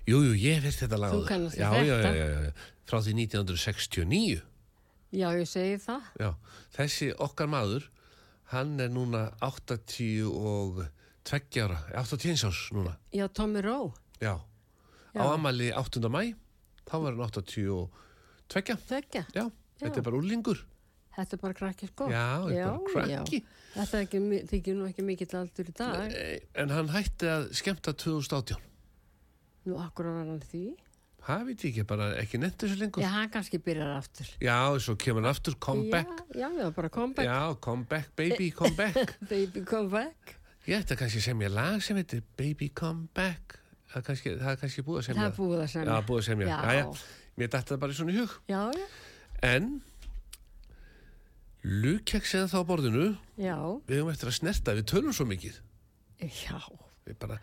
Jú, 0.05 0.19
jú, 0.21 0.33
ég 0.37 0.61
veist 0.61 0.83
þetta 0.83 0.99
lag 1.01 1.13
Þú 1.15 1.21
kannast 1.29 1.57
já, 1.57 1.69
þetta. 1.73 1.85
já, 1.85 2.13
já, 2.13 2.25
já, 2.45 2.51
frá 2.85 2.99
því 3.01 3.13
1969 3.25 4.41
Já, 5.15 5.27
ég 5.39 5.47
segi 5.47 5.77
það. 5.79 6.07
Já, 6.19 6.29
þessi 6.75 7.07
okkar 7.23 7.47
maður 7.49 7.87
hann 8.51 8.75
er 8.83 8.91
núna 8.93 9.23
80 9.45 10.27
og 10.29 10.83
2 11.25 11.63
ára 11.63 11.79
81 12.03 12.45
árs 12.49 12.61
núna 12.75 12.93
Já, 13.15 13.25
Tommy 13.33 13.63
Rowe. 13.65 13.95
Já, 14.21 14.35
Já. 15.15 15.21
á 15.21 15.23
amali 15.33 15.71
8. 15.73 16.03
mæ 16.11 16.35
þá 16.85 16.95
var 17.01 17.15
hann 17.15 17.25
82 17.25 17.89
Tvekja. 18.45 18.77
Já, 19.33 19.49
þetta 19.81 19.97
er 19.97 20.05
bara 20.05 20.19
úrlingur 20.21 20.61
Þetta 21.15 21.37
er 21.37 21.39
bara 21.39 21.55
krakki 21.55 21.87
sko. 21.87 22.09
Já, 22.11 22.25
þetta 22.43 22.59
er 22.59 22.71
bara 22.75 23.07
krakki 23.07 23.39
Já. 23.39 23.45
Þetta 23.75 23.99
þykir 24.51 24.75
nú 24.75 24.85
ekki 24.89 25.03
mikill 25.07 25.31
aldur 25.39 25.69
í 25.71 25.73
dag. 25.75 26.11
Nei, 26.11 26.39
En 26.59 26.69
hann 26.75 26.89
hætti 26.91 27.27
að 27.31 27.45
skemmta 27.55 27.93
2018 27.95 28.59
Nú, 29.65 29.77
akkur 29.81 30.05
var 30.13 30.27
hann 30.29 30.41
því. 30.45 30.63
Það 31.25 31.45
veit 31.47 31.63
ég 31.65 31.71
ekki, 31.71 31.83
bara 31.89 32.07
ekki 32.21 32.37
nefnt 32.37 32.61
þessu 32.61 32.75
lengur 32.77 33.01
Já, 33.01 33.07
hann 33.15 33.29
kannski 33.33 33.57
byrjar 33.65 33.95
aftur. 33.95 34.27
Já, 34.45 34.57
svo 34.77 34.93
kemur 35.01 35.23
hann 35.23 35.31
aftur, 35.31 35.55
come 35.57 35.87
back 35.89 36.19
Já, 36.37 36.45
já, 36.53 36.67
bara 36.75 36.89
come 36.93 37.15
back. 37.17 37.25
Já, 37.25 37.55
come 37.65 37.87
back, 37.89 38.11
baby, 38.19 38.51
come 38.53 38.75
back 38.77 39.15
Baby 39.31 39.63
come 39.65 39.89
back. 39.89 40.35
Ég 40.69 40.77
ætti 40.83 40.93
að 40.93 40.99
kannski 41.01 41.23
semja 41.25 41.49
lag 41.49 41.81
sem 41.81 41.97
heitir 41.97 42.21
Baby 42.37 42.69
come 42.77 43.07
back 43.17 43.57
Það 43.89 43.97
er 44.01 44.05
kannski, 44.11 44.35
það 44.37 44.51
er 44.53 44.61
kannski 44.61 44.85
búið 44.85 45.01
að 45.01 45.07
semja 45.07 45.23
Það 45.23 45.31
er 45.31 45.35
búið 45.39 45.63
að 45.65 45.73
semja. 45.73 45.89
Já, 45.89 46.05
búið 46.11 46.21
að 46.21 46.29
semja 46.29 46.47
Já. 46.51 46.61
Jæja, 46.69 46.85
Mér 47.41 47.51
dætti 47.57 47.73
það 47.73 47.81
bara 47.87 47.95
í 47.95 47.99
svona 48.03 48.17
hug 48.19 48.37
Já, 48.53 48.61
já. 48.77 48.87
En 49.49 49.69
Lukeks 51.65 52.35
eða 52.37 52.49
þá 52.53 52.59
borðinu 52.69 53.05
Já, 53.41 53.57
Við 53.89 53.97
höfum 53.97 54.11
eftir 54.13 54.29
að 54.29 54.37
snerta, 54.37 54.75
við 54.77 54.85
tölum 54.93 55.15
svo 55.17 55.25
mikið 55.29 55.57
já. 56.45 56.59
Við 57.05 57.17
bara 57.21 57.39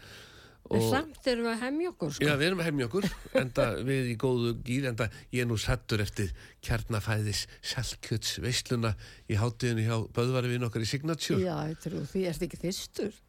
En 0.73 0.81
og, 0.81 0.87
samt 0.89 1.27
erum 1.29 1.45
við 1.47 1.53
að 1.53 1.63
hemja 1.67 1.91
okkur 1.93 2.13
sko. 2.17 2.25
Já, 2.25 2.33
við 2.41 2.47
erum 2.47 2.61
að 2.63 2.69
hefni 2.69 2.85
okkur 2.87 3.07
Enda 3.43 3.67
við 3.85 4.07
í 4.09 4.15
góðu 4.21 4.53
gýr 4.65 4.87
Enda 4.89 5.09
ég 5.35 5.45
er 5.45 5.49
nú 5.51 5.59
sattur 5.61 6.01
eftir 6.05 6.31
Kjarnafæðis 6.65 7.43
Salkjöts 7.73 8.39
veisluna 8.41 8.95
Í 9.29 9.37
hátíðinu 9.41 9.85
hjá 9.85 9.97
Böðvari 10.17 10.53
við 10.55 10.67
okkar 10.69 10.87
í 10.87 10.89
Signature 10.89 11.41
Já, 11.43 11.55
ég 11.69 11.83
trú, 11.85 12.03
því 12.09 12.25
erst 12.31 12.47
ekki 12.47 12.61
þyrstur. 12.63 13.21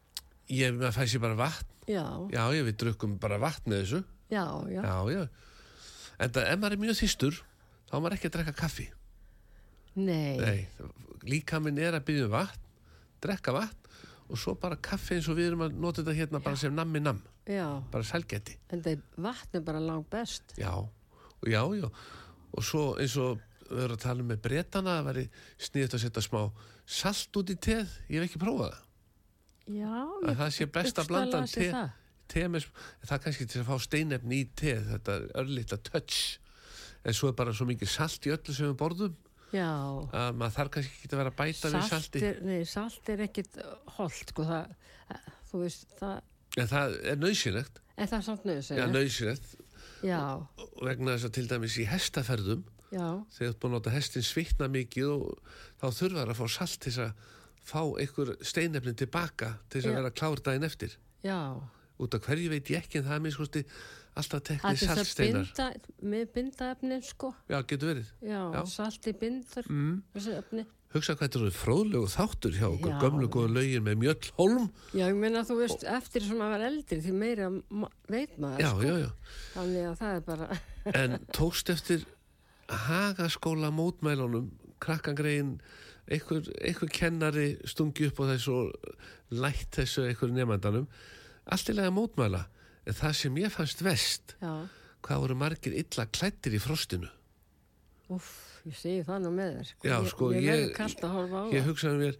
Ég 0.54 0.76
maður 0.78 0.96
fæ 0.96 1.04
sér 1.12 1.24
bara 1.26 1.38
vatn 1.42 1.70
Já, 1.90 2.04
Já, 2.32 2.42
ég 2.56 2.66
við 2.70 2.78
drukkum 2.80 3.18
bara 3.20 3.40
vatn 3.42 3.68
með 3.74 3.84
þessu 3.84 4.02
já, 4.32 4.46
já. 4.72 4.80
Já, 4.80 4.96
já 5.12 5.22
Enda 6.24 6.48
ef 6.48 6.60
maður 6.62 6.78
er 6.78 6.84
mjög 6.86 7.00
þýstur 7.02 7.40
Þá 7.90 7.96
maður 7.98 8.16
ekki 8.18 8.30
að 8.30 8.36
drekka 8.38 8.58
kaffi 8.64 8.88
Nei. 9.94 10.40
Nei, 10.40 10.90
líka 11.28 11.60
minn 11.62 11.76
er 11.78 11.94
að 11.98 12.08
byggja 12.08 12.28
um 12.30 12.36
vatn 12.38 12.64
Drekka 13.24 13.52
vatn 13.54 13.83
Og 14.30 14.38
svo 14.40 14.54
bara 14.56 14.76
kaffi 14.80 15.18
eins 15.18 15.28
og 15.28 15.36
við 15.38 15.50
erum 15.50 15.64
að 15.66 15.74
nota 15.76 16.00
þetta 16.02 16.14
hérna 16.16 16.40
Bara 16.44 16.56
sem 16.56 16.74
nammi 16.74 17.00
nam, 17.02 17.18
Já, 17.44 17.66
bara 17.92 18.04
sælgæti. 18.08 18.56
En 18.72 18.80
það 18.82 19.02
er 19.52 19.64
bara 19.66 19.80
langt 19.80 20.08
best. 20.10 20.54
Já, 20.56 20.72
og 20.72 21.48
já, 21.48 21.60
já. 21.76 21.90
Og 22.54 22.64
svo 22.64 22.94
eins 23.00 23.16
og 23.20 23.42
við 23.68 23.82
erum 23.84 23.98
að 23.98 24.04
tala 24.04 24.24
um 24.24 24.30
með 24.32 24.40
bretana 24.44 24.94
Það 24.98 25.06
væri 25.10 25.24
sniðut 25.66 25.96
að 25.98 26.02
setja 26.04 26.24
smá 26.24 26.40
Salt 26.84 27.36
út 27.40 27.52
í 27.52 27.56
teð, 27.56 27.92
ég 28.12 28.20
hef 28.20 28.28
ekki 28.28 28.40
prófað 28.42 28.72
það. 28.74 28.80
Já, 29.74 29.92
Að 30.28 30.40
það 30.40 30.50
sé 30.52 30.66
besta 30.68 31.00
hugsa 31.00 31.08
blandan 31.08 31.46
lasi 31.46 31.68
te, 31.72 31.84
te 32.28 32.42
með, 32.52 32.66
það 33.04 33.14
er 33.16 33.22
kannski 33.24 33.46
til 33.48 33.62
að 33.62 33.70
fá 33.70 33.78
steinefni 33.86 34.40
í 34.42 34.48
teð 34.60 34.90
þetta 34.90 35.14
er 35.16 35.24
örlítla 35.40 35.78
touch. 35.88 36.18
En 37.04 37.16
svo 37.16 37.30
er 37.30 37.38
bara 37.38 37.54
svo 37.56 37.64
mikið 37.68 37.88
salt 37.92 38.28
í 38.28 38.32
öllu 38.34 38.56
sem 38.56 38.68
við 38.68 38.76
borðum. 38.80 39.16
Að 39.54 40.38
maður 40.40 40.56
þarf 40.58 40.72
kannski 40.76 40.94
ekki 40.98 41.10
að 41.12 41.20
vera 41.22 41.32
að 41.32 41.38
bæta 41.40 41.70
við 41.70 41.74
Salt 41.74 41.92
salti. 41.92 42.22
er, 42.28 42.40
nei, 42.42 42.64
salt 42.68 43.10
er 43.14 43.24
ekkit 43.28 43.58
holdt, 43.98 44.32
sko, 44.34 44.46
eh, 44.50 45.28
þú 45.50 45.62
veist, 45.64 45.86
það, 46.00 46.16
en 46.56 46.70
það 46.72 46.96
er 47.12 47.20
nöðsynlegt 47.22 47.82
en 47.94 48.08
það 48.10 48.18
er 48.18 48.26
samt 48.28 48.48
nöðsynlegt 48.48 49.54
vegna 50.84 51.14
þess 51.14 51.28
að 51.28 51.36
til 51.38 51.46
dæmis 51.50 51.78
í 51.80 51.86
hestaferðum 51.88 52.64
já, 52.90 53.06
þegar 53.36 53.54
þú 53.60 53.70
láta 53.74 53.94
hestin 53.94 54.26
svitna 54.26 54.68
mikið 54.72 55.14
og 55.14 55.54
þá 55.80 55.86
þurfa 56.00 56.24
þær 56.24 56.34
að 56.34 56.40
fá 56.40 56.46
salt 56.58 56.80
til 56.84 56.94
að 57.04 57.30
fá 57.64 57.80
einhver 57.80 58.34
steinefnin 58.44 58.98
tilbaka 58.98 59.54
til 59.68 59.80
þess 59.80 59.90
að 59.90 59.98
vera 60.00 60.12
klár 60.12 60.42
daginn 60.44 60.66
eftir. 60.68 60.98
Já. 61.24 61.38
Út 62.02 62.16
af 62.16 62.24
hverju 62.26 62.50
veit 62.50 62.70
ég 62.72 62.80
ekki 62.82 63.00
en 63.00 63.06
það 63.08 63.16
er 63.16 63.22
minnskosti 63.24 63.62
alltaf 64.14 64.40
Það 64.40 64.46
teknið 64.48 64.70
er 64.70 64.94
saltsteinar 64.94 65.44
binda, 65.50 65.66
með 66.12 66.24
binda 66.34 66.70
efnin, 66.74 67.02
sko. 67.02 67.34
já, 67.50 67.58
getur 67.66 67.90
verið 67.90 68.08
Já, 68.22 68.40
Já. 68.54 68.60
salti 68.70 69.14
bindur, 69.18 69.68
mm. 69.70 70.64
hugsa 70.94 71.16
hvað 71.16 71.24
þetta 71.24 71.40
eru 71.40 71.52
fróðlegu 71.58 72.10
þáttur 72.12 72.58
hjá 72.58 72.66
okkur 72.68 72.98
gömlu 73.02 73.30
góða 73.34 73.54
lögin 73.56 73.86
með 73.86 74.00
Mjöll 74.02 74.32
Holm 74.38 74.68
Já, 74.94 75.06
ég 75.08 75.18
meina, 75.18 75.42
þú 75.46 75.58
veist, 75.62 75.86
eftir 75.96 76.26
sem 76.26 76.38
maður 76.38 76.56
var 76.56 76.66
eldri, 76.68 77.00
því 77.02 77.14
meira 77.22 77.48
ma 77.50 77.90
veit 78.10 78.36
maður, 78.38 78.62
já, 78.62 78.70
sko. 78.70 78.84
já, 78.86 78.94
já. 79.02 79.40
Þannig 79.56 79.88
að 79.88 79.96
það 80.02 80.18
er 80.18 80.26
bara, 80.28 80.60
en 81.02 81.16
tókst 81.34 81.74
eftir 81.74 82.06
hagaskóla 82.84 83.72
mótmælunum 83.74 84.52
krakkangregin 84.84 85.56
einhver, 86.06 86.46
einhver 86.62 86.90
kennari 86.92 87.48
stungi 87.68 88.08
upp 88.10 88.22
á 88.22 88.24
þessu 88.34 88.56
og 88.60 88.94
lætt 89.34 89.74
þessu 89.80 90.06
einhver 90.06 90.32
nefndanum 90.34 90.86
allt 91.46 91.68
í 91.68 91.74
lega 91.76 91.90
mótmæla 91.94 92.44
en 92.86 92.94
það 92.98 93.12
sem 93.20 93.36
ég 93.42 93.52
fannst 93.52 93.82
vest 93.84 94.34
já, 94.40 94.52
hvað 95.04 95.20
voru 95.24 95.34
margir 95.36 95.72
illa 95.76 96.06
klættir 96.06 96.54
í 96.56 96.60
frostinu? 96.62 97.08
Uff, 98.12 98.60
ég 98.68 98.76
segi 98.76 99.02
það 99.06 99.22
nú 99.24 99.30
með 99.32 99.52
þér, 99.56 99.68
sko. 99.70 99.88
Já, 99.88 99.94
Ég- 100.00 100.08
sko, 100.12 100.30
Ég 100.32 100.42
ég- 100.42 100.74
að 100.76 101.52
ég 101.52 101.62
það. 101.62 101.68
hugsaði 101.68 102.00
mér 102.04 102.16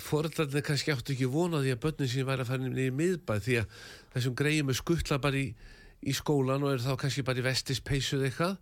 foreldrarnir 0.00 0.64
kannski 0.66 0.92
áttu 0.94 1.12
ekki 1.14 1.28
vona 1.30 1.60
því 1.62 1.72
að 1.74 1.80
börnin 1.84 2.08
sín 2.10 2.26
væri 2.26 2.42
að 2.42 2.48
fara 2.50 2.64
inn 2.66 2.78
í 2.78 2.90
miðbæð 2.90 3.44
því 3.46 3.56
að 3.60 3.66
þessum 4.14 4.34
greiðum 4.40 4.70
er 4.72 4.78
skuttla 4.80 5.18
bara 5.22 5.36
í, 5.36 5.54
í 6.02 6.12
skólan 6.16 6.64
og 6.64 6.72
er 6.72 6.82
þá 6.82 6.96
kannski 6.98 7.24
bara 7.24 7.38
í 7.38 7.44
vestispeisuð 7.46 8.24
eitthvað. 8.26 8.56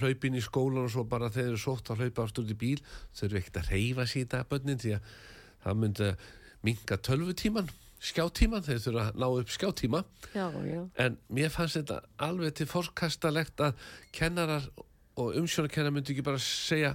Hlaupin 0.00 0.36
í 0.38 0.40
skólan 0.44 0.84
og 0.86 0.90
svo 0.92 1.04
bara 1.08 1.28
þeir 1.32 1.50
eru 1.50 1.58
sótt 1.60 1.90
að 1.90 2.04
hlaupa 2.04 2.22
aftur 2.24 2.44
út 2.44 2.52
í 2.54 2.56
bíl. 2.60 2.78
Þau 3.16 3.24
eru 3.26 3.40
ekkert 3.40 3.58
að 3.64 3.70
reyfa 3.74 4.06
dag 4.28 4.48
börnin 4.48 4.78
því 4.80 4.94
að 4.96 5.00
það 5.64 5.76
myndi 5.82 6.16
minga 6.62 6.96
tölvutíman 6.96 7.68
skjátíman, 8.00 8.64
þeir 8.64 8.78
þurfa 8.84 9.06
að 9.10 9.18
ná 9.20 9.26
upp 9.28 9.50
skjátíma 9.52 10.00
já, 10.34 10.46
já, 10.64 10.82
en 11.04 11.18
mér 11.28 11.50
fannst 11.52 11.76
þetta 11.76 11.98
alveg 12.26 12.54
til 12.56 12.66
fórkastalegt 12.70 13.60
að 13.60 13.74
kennarar 14.16 14.68
og 15.20 15.34
umsjónakennar 15.36 15.92
myndi 15.92 16.14
ekki 16.14 16.24
bara 16.24 16.40
segja 16.40 16.94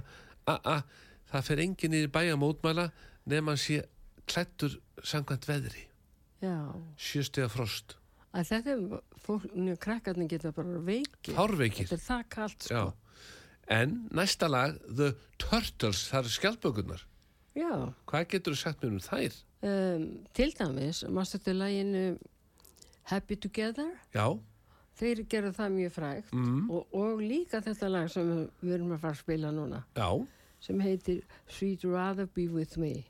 að 0.50 0.82
það 1.30 1.46
fer 1.50 1.62
enginn 1.62 1.94
í 1.94 2.04
bæja 2.10 2.34
mótmæla 2.40 2.88
nema 3.30 3.54
hann 3.54 3.62
sé 3.62 3.80
klættur 4.26 4.74
samkvæmt 5.06 5.46
veðri. 5.46 5.84
Sjöstega 6.98 7.48
frost, 7.50 7.96
Að 8.36 8.50
þetta 8.50 8.72
er, 8.74 8.80
fólk, 9.24 9.44
nú, 9.56 9.72
krakkarnir 9.80 10.28
geta 10.28 10.50
bara 10.52 10.80
veikir. 10.84 11.32
hárveikir. 11.38 11.86
Þetta 11.88 11.96
er 11.96 12.02
það 12.04 12.24
kallt, 12.34 12.66
sko. 12.66 12.82
En 13.72 13.94
næsta 14.14 14.46
lag 14.50 14.76
The 14.90 15.14
Turtles, 15.40 16.02
það 16.10 16.18
eru 16.20 16.34
skjaldbökunar 16.34 17.06
Já, 17.56 17.70
hvað 18.06 18.26
getur 18.34 18.52
þú 18.54 18.60
sagt 18.60 18.82
mér 18.84 18.92
um 18.92 19.00
þær? 19.02 19.38
Um, 19.62 20.06
til 20.36 20.52
dæmis, 20.58 21.04
maður 21.08 21.36
þetta 21.36 21.54
læginu 21.56 22.04
Happy 23.06 23.36
Together, 23.36 23.90
Já, 24.14 24.26
þeir 24.98 25.24
gerðu 25.30 25.52
það 25.56 25.74
mjög 25.76 25.92
frægt 25.94 26.32
mm, 26.32 26.70
og, 26.70 26.86
og 26.96 27.20
líka 27.22 27.60
þetta 27.62 27.88
lag 27.92 28.08
sem 28.10 28.30
við- 28.62 28.72
erum 28.74 28.92
að 28.96 29.00
fara 29.04 29.12
að 29.14 29.20
spila 29.24 29.52
núna, 29.54 29.84
já. 29.96 30.08
Sem 30.60 30.80
heitir 30.80 31.20
Sweet 31.52 31.84
Rather 31.84 32.26
Be 32.26 32.48
With 32.48 32.78
Me. 32.80 33.04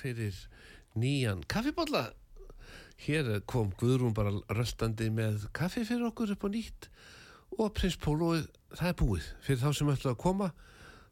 Takk 0.00 0.16
fyrir 0.16 0.36
nýjan 0.96 1.42
kaffibólla. 1.46 2.14
Hér 3.04 3.40
kom 3.48 3.68
Guðrún 3.76 4.14
bara 4.16 4.30
röltandi 4.48 5.10
með 5.12 5.42
kaffi 5.56 5.82
fyrir 5.84 6.06
okkur 6.08 6.32
upp 6.32 6.44
á 6.44 6.48
nýtt 6.48 6.88
og 7.60 7.72
prins 7.76 7.98
Pólóið, 8.00 8.46
það 8.78 8.88
er 8.88 8.96
búið. 8.96 9.26
Fyrir 9.44 9.60
þá 9.60 9.70
sem 9.76 9.90
ætla 9.92 10.12
að 10.14 10.18
koma, 10.22 10.48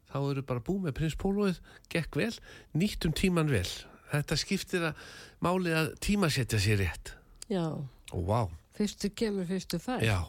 þá 0.09 0.17
eru 0.31 0.43
bara 0.49 0.63
búið 0.65 0.87
með 0.87 0.95
prins 0.97 1.17
Pólóið, 1.21 1.59
gekk 1.93 2.17
vel, 2.17 2.31
nýttum 2.73 3.13
tíman 3.13 3.51
vel. 3.53 3.67
Þetta 4.09 4.37
skiptir 4.41 4.87
að 4.89 5.05
máli 5.45 5.73
að 5.77 5.91
tímasetja 6.01 6.57
sér 6.61 6.81
rétt. 6.81 7.13
Já, 7.49 7.67
Og 8.09 8.25
vá, 8.25 8.47
fyrstu 8.73 9.11
kemur, 9.13 9.45
fyrstu 9.45 9.77
fær. 9.77 10.01
já. 10.01 10.25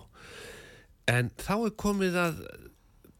En 1.08 1.30
þá 1.40 1.54
er 1.70 1.76
komið 1.80 2.20
að 2.28 2.42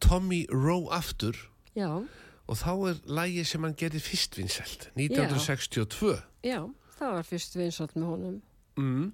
Tommy 0.01 0.43
Rowe 0.53 0.93
aftur 0.93 1.33
Já, 1.73 2.03
og 2.51 2.57
þá 2.59 2.71
er 2.89 2.97
lægi 3.07 3.43
sem 3.47 3.63
hann 3.63 3.75
gerði 3.79 4.01
fyrst 4.03 4.35
vinsælt, 4.35 4.89
1962. 4.99 6.17
já, 6.43 6.59
það 6.97 7.13
var 7.15 7.23
fyrst 7.29 7.55
vinsalt 7.55 7.95
með 7.95 8.09
honum. 8.09 8.41
Mm. 8.75 9.05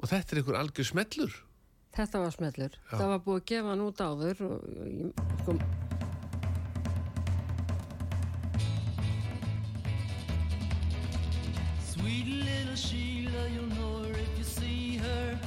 Og 0.00 0.08
þetta 0.10 0.34
er 0.34 0.40
einhver 0.40 0.58
algjör 0.58 0.88
smellur. 0.88 1.36
Þetta 1.94 2.22
var 2.24 2.34
smellur. 2.34 2.74
Já. 2.74 2.96
Það 2.96 3.12
var 3.12 3.22
búið 3.26 3.38
að 3.40 3.46
gefa 3.52 3.70
hann 3.70 3.84
út 3.86 4.02
áður 4.02 4.42
og 4.48 4.66
ég, 4.90 5.22
sko, 5.42 5.56
Sweet 11.90 12.26
little 12.26 12.76
Sheila, 12.76 13.42
you'll 13.54 13.74
know 13.76 14.02
her 14.02 14.18
if 14.18 14.38
you 14.38 14.44
see 14.44 14.96
her. 14.96 15.38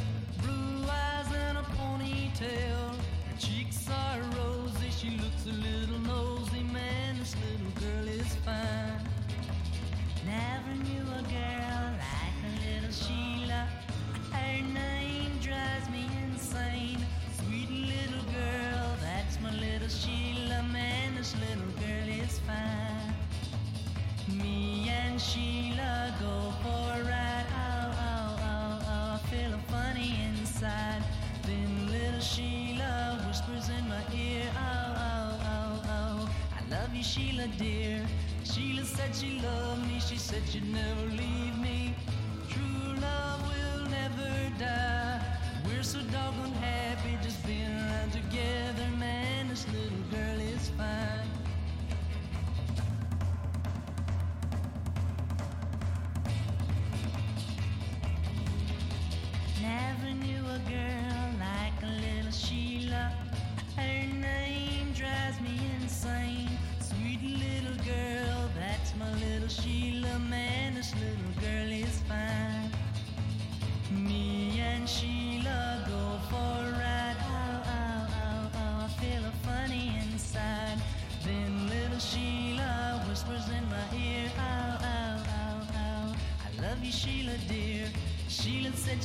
Blue 0.41 0.86
eyes 0.88 1.27
and 1.34 1.58
a 1.58 1.63
ponytail. 1.75 2.82
Knew 10.75 11.01
a 11.01 11.21
girl 11.23 11.91
like 12.01 12.38
a 12.47 12.51
little 12.65 12.91
Sheila. 12.91 13.67
Her 14.31 14.62
name 14.62 15.31
drives 15.41 15.89
me 15.89 16.05
insane. 16.23 17.05
Sweet 17.39 17.69
little 17.69 18.23
girl, 18.33 18.95
that's 19.01 19.39
my 19.41 19.51
little 19.51 19.88
Sheila. 19.88 20.63
Man, 20.71 21.15
this 21.15 21.36
little 21.36 21.71
girl 21.79 22.09
is 22.23 22.39
fine. 22.39 23.13
Me 24.38 24.89
and 24.89 25.19
Sheila 25.21 26.15
go 26.19 26.53
for 26.63 26.99
a 26.99 27.03
ride. 27.03 27.45
Oh, 27.53 27.95
oh, 28.09 28.39
oh, 28.39 28.86
oh, 28.88 29.13
I 29.15 29.19
feel 29.29 29.57
funny 29.69 30.19
inside. 30.29 31.03
Then 31.43 31.91
little 31.91 32.19
Sheila 32.19 33.23
whispers 33.27 33.69
in 33.69 33.88
my 33.88 34.01
ear. 34.15 34.49
Oh, 34.55 34.95
oh, 34.97 35.39
oh, 35.43 35.81
oh, 35.86 36.29
I 36.57 36.69
love 36.75 36.95
you, 36.95 37.03
Sheila, 37.03 37.47
dear. 37.59 38.05
Sheila 38.53 38.85
said 38.85 39.15
she 39.15 39.39
loved 39.39 39.87
me. 39.87 39.99
She 39.99 40.15
said 40.15 40.43
she'd 40.47 40.71
never 40.71 41.05
leave 41.09 41.42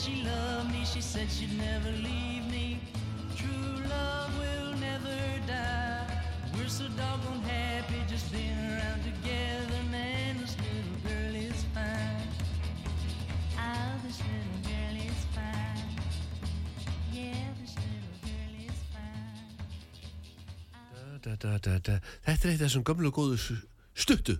she 0.09 0.23
loved 0.25 0.71
me. 0.73 0.85
She 0.85 1.01
said 1.01 1.31
she'd 1.31 1.57
never 1.59 1.91
leave 1.91 2.45
me. 2.51 2.81
True 3.37 3.83
love 3.89 4.31
will 4.39 4.73
never 4.79 5.17
die. 5.47 6.07
We're 6.55 6.69
so 6.69 6.85
doggone 6.97 7.43
happy 7.43 8.01
just 8.09 8.33
being 8.33 8.59
around 8.71 9.03
together. 9.05 9.81
Man, 9.91 10.39
this 10.41 10.57
little 10.57 10.99
girl 11.05 11.35
is 11.35 11.65
fine. 11.75 12.29
Oh, 13.59 13.93
this 14.07 14.19
little 14.21 14.61
girl 14.71 14.97
is 14.97 15.21
fine. 15.35 15.89
Yeah, 17.13 17.47
this 17.61 17.75
little 17.77 18.19
girl 18.25 18.55
is 18.67 18.79
fine. 18.93 19.49
Da, 21.23 21.35
da, 21.37 21.59
da, 21.59 21.79
da. 21.79 21.99
Þetta 22.25 22.49
er 22.49 22.53
eitt 22.53 22.61
af 22.63 22.67
þessum 22.67 22.85
gömlu 22.85 23.11
góðu 23.13 23.39
stuttu. 23.95 24.39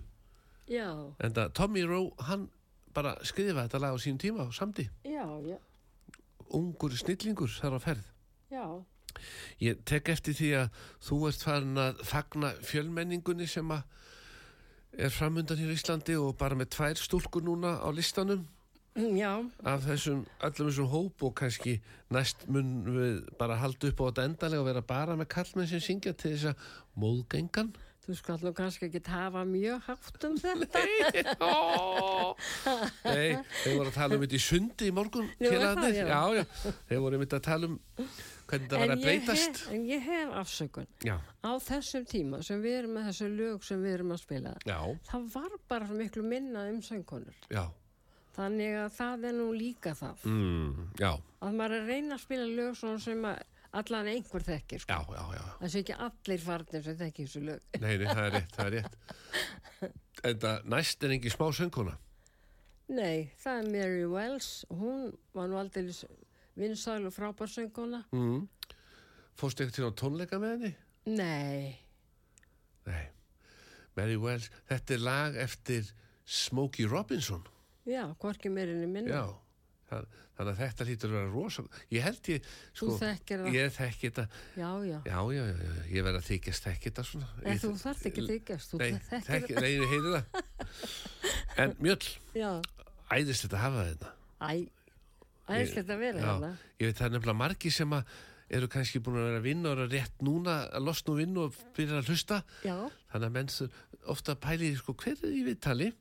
já, 0.69 1.13
En 1.19 1.33
það 1.33 1.53
Tommy 1.53 1.83
Rowe, 1.83 2.11
hann 2.19 2.49
bara 2.93 3.15
skrifa 3.23 3.65
þetta 3.67 3.81
lag 3.83 3.95
á 3.95 3.97
sínum 4.01 4.19
tíma 4.21 4.45
og 4.47 4.53
samdi. 4.53 4.89
já, 5.05 5.25
já, 5.45 5.57
Ungur 6.49 6.91
snillingur 6.97 7.49
þar 7.59 7.77
á 7.77 7.79
ferð. 7.79 8.05
já, 8.51 8.65
Ég 9.59 9.81
tek 9.85 10.09
eftir 10.09 10.33
því 10.37 10.49
að 10.55 10.69
þú 11.03 11.17
ert 11.27 11.41
farin 11.43 11.77
að 11.81 11.97
fagna 12.07 12.51
fjölmenningunni 12.63 13.47
sem 13.49 13.71
er 13.73 15.09
framundan 15.11 15.57
hér 15.59 15.73
í 15.73 15.75
Íslandi 15.75 16.15
og 16.17 16.37
bara 16.39 16.55
með 16.55 16.69
tvær 16.77 16.95
stúlkur 17.01 17.43
núna 17.43 17.75
á 17.83 17.89
listanum. 17.91 18.45
Já, 18.95 19.33
af 19.63 19.83
þessum, 19.85 20.23
öllum 20.43 20.69
þessum 20.69 20.87
hóp 20.91 21.23
og 21.23 21.35
kannski 21.39 21.75
næst 22.11 22.47
mun 22.49 22.71
við 22.87 23.19
bara 23.39 23.55
halda 23.61 23.91
upp 23.91 24.01
á 24.01 24.05
þetta 24.09 24.25
endalega 24.29 24.61
og 24.63 24.67
vera 24.69 24.81
bara 24.81 25.15
með 25.19 25.29
kallmenn 25.35 25.69
sem 25.69 25.79
syngja 25.83 26.13
til 26.17 26.33
þess 26.33 26.49
að 26.51 26.63
móðgengan 26.99 27.69
þú 28.05 28.15
skall 28.17 28.39
nú 28.45 28.51
kannski 28.57 28.87
ekki 28.87 29.01
hafa 29.11 29.43
mjög 29.45 29.81
hátt 29.85 30.23
um 30.29 30.35
þetta. 30.39 30.81
Ó, 31.45 32.33
Nei, 33.05 33.37
þeir 33.63 33.77
voru 33.77 33.89
að 33.91 33.95
tala 33.97 34.17
um 34.17 34.23
þetta 34.25 34.37
í 34.39 34.41
sundi 34.43 34.87
í 34.89 34.93
morgun 34.95 35.27
Nú, 35.29 35.45
það, 35.45 35.53
félagarnir. 35.53 35.99
já. 35.99 36.05
já, 36.09 36.21
já, 36.39 36.73
þeir 36.89 37.01
voru 37.05 37.19
einmitt 37.19 37.35
að 37.37 37.43
tala 37.49 37.69
um 37.69 37.79
hvernig 38.49 38.71
það 38.71 38.81
var 38.81 38.93
að 38.95 39.03
breytast 39.05 39.59
hef, 39.59 39.65
en 39.75 39.83
ég 39.85 40.07
hef 40.09 40.31
afsökun. 40.41 40.87
Já, 41.05 41.17
Á 41.45 41.51
þessum 41.67 42.07
tíma 42.09 42.39
sem 42.45 42.63
við 42.63 42.79
erum 42.79 42.95
með 42.97 43.09
þessu 43.11 43.27
lög 43.35 43.67
sem 43.67 43.83
við 43.85 43.93
erum 43.99 44.15
að 44.15 44.23
spila, 44.23 44.55
já, 44.65 44.79
það 45.11 45.27
var 45.35 45.59
bara 45.69 45.91
miklu 45.99 46.23
minna 46.25 46.65
um 46.71 46.81
söngkonur. 46.85 47.37
já 47.53 47.67
Þannig 48.39 48.75
að 48.79 48.91
það 48.95 49.23
er 49.27 49.33
nú 49.35 49.45
líka 49.51 49.91
það. 49.99 50.21
mm, 50.29 50.83
Já, 51.01 51.09
Að 51.43 51.55
maður 51.59 51.73
er 51.75 51.81
að 51.83 51.89
reyna 51.91 52.15
að 52.15 52.21
spila 52.23 52.45
lög 52.55 52.75
svona 52.79 52.99
sem 53.03 53.23
að 53.27 53.39
allan 53.71 54.07
einhver 54.09 54.43
þekkir. 54.43 54.81
Sko. 54.83 54.93
já, 54.93 55.17
já, 55.17 55.23
já 55.37 55.43
Það 55.59 55.71
sé 55.73 55.81
ekki 55.83 55.97
allir 56.07 56.43
farnir 56.43 56.83
sem 56.85 56.97
þekkir 56.99 57.27
þessu 57.27 57.41
lög. 57.45 57.79
Nei, 57.79 57.97
nei, 57.97 58.05
það 58.07 58.23
er 58.25 58.31
rétt, 58.37 58.55
það 58.55 58.69
er 58.69 58.77
rétt 58.77 59.91
En 60.29 60.39
það 60.43 60.69
næst 60.73 61.03
er 61.03 61.13
engi 61.15 61.33
smá 61.33 61.45
söngkona 61.55 61.97
Nei, 62.89 63.29
það 63.37 63.59
er 63.59 63.67
Mary 63.69 64.05
Wells. 64.09 64.47
Hún 64.73 65.11
var 65.37 65.51
nú 65.51 65.59
aldrei 65.61 65.83
vinsæl 66.57 67.05
og 67.05 67.13
frábær 67.13 67.51
söngkona. 67.53 68.03
mm. 68.11 68.47
Fórstu 69.37 69.63
ekkert 69.63 69.77
til 69.77 69.85
á 69.87 69.91
tónleika 69.93 70.39
með 70.41 70.55
henni? 70.55 70.71
Nei, 71.05 71.77
Nei 72.89 73.05
Mary 73.99 74.17
Wells, 74.19 74.49
þetta 74.69 74.95
er 74.95 75.03
lag 75.03 75.37
eftir 75.39 75.87
Smokey 76.25 76.85
Robinson 76.87 77.43
já, 77.89 78.03
hvorki 78.21 78.49
meirinni 78.53 78.87
minna. 78.87 79.09
Já, 79.09 79.23
þannig 79.89 80.53
að 80.53 80.59
þetta 80.61 80.85
lítur 80.87 81.09
að 81.09 81.15
vera 81.17 81.31
rosa 81.33 81.63
Ég 81.91 82.03
held 82.05 82.29
ég, 82.31 82.49
sko. 82.73 82.97
Ég 83.51 83.73
þekki 83.75 84.09
þetta. 84.11 84.25
Já, 84.55 84.69
já. 84.87 84.97
Já, 85.09 85.19
já, 85.35 85.43
já, 85.49 85.73
ég 85.91 86.05
verð 86.07 86.19
að 86.21 86.27
þykjast 86.29 86.67
þekki 86.69 86.89
þetta 86.91 87.05
svona. 87.09 87.29
En 87.43 87.51
Ég- 87.51 87.61
þú 87.63 87.71
þarft 87.83 88.05
ekki 88.09 88.21
að 88.23 88.29
þykjast, 88.33 88.73
Nei, 88.79 88.91
þekki, 89.29 89.55
nei, 89.59 89.71
ég 89.75 89.93
heyri 89.93 90.13
það. 90.15 90.25
En 91.59 91.75
Mjöll, 91.83 92.07
Já, 92.37 92.51
æðist 93.11 93.45
þetta 93.47 93.57
að 93.59 93.63
hafa 93.65 93.85
þetta 93.89 94.11
æ, 94.39 94.51
æðislegt 95.49 95.89
að 95.91 95.99
vera 96.05 96.19
Já, 96.23 96.27
hérna. 96.29 96.51
ég 96.79 96.85
veit 96.91 96.99
það 96.99 97.07
er 97.09 97.13
nefnilega 97.17 97.39
margi 97.41 97.71
sem 97.73 97.95
að 97.97 98.13
eru 98.49 98.67
kannski 98.71 98.99
búin 99.05 99.17
að 99.19 99.25
vera 99.27 99.39
að 99.41 99.45
vinna 99.45 99.69
og 99.69 99.77
eru 99.77 99.87
rétt 99.91 100.23
núna 100.25 100.53
að 100.73 100.85
losna 100.87 101.11
og 101.13 101.17
vinna 101.19 101.41
og 101.45 101.57
byrja 101.77 101.99
að 101.99 102.07
hlusta. 102.09 102.39
Já, 102.65 102.77
þannig 103.11 103.27
að 103.27 103.35
menn 103.35 103.51
þur- 103.53 103.81
ofta 104.15 104.35
pæli 104.35 104.71
sko, 104.79 104.93
hver 104.97 105.17
er 105.19 105.35
í 105.35 105.43
viðtali. 105.49 105.91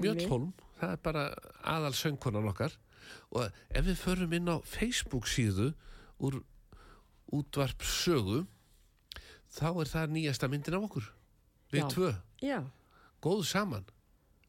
Mjöll 0.00 0.24
Holm, 0.28 0.48
það 0.80 0.90
er 0.96 0.96
bara 1.04 1.22
aðal 1.64 1.92
söngkonan 1.96 2.48
okkar 2.50 2.72
og 3.30 3.48
ef 3.70 3.84
við 3.86 3.98
förum 4.04 4.32
inn 4.38 4.48
á 4.52 4.56
Facebook 4.64 5.26
síðu 5.30 5.72
úr 6.20 6.40
útvarp 7.34 7.82
sögu 7.82 8.44
þá 9.54 9.66
er 9.82 9.90
það 9.90 10.14
nýjasta 10.16 10.48
myndin 10.50 10.76
af 10.78 10.86
okkur 10.88 11.10
við 11.74 11.82
Já. 11.82 11.88
tvö, 11.94 12.12
Já, 12.44 12.58
góð 13.24 13.44
saman 13.48 13.84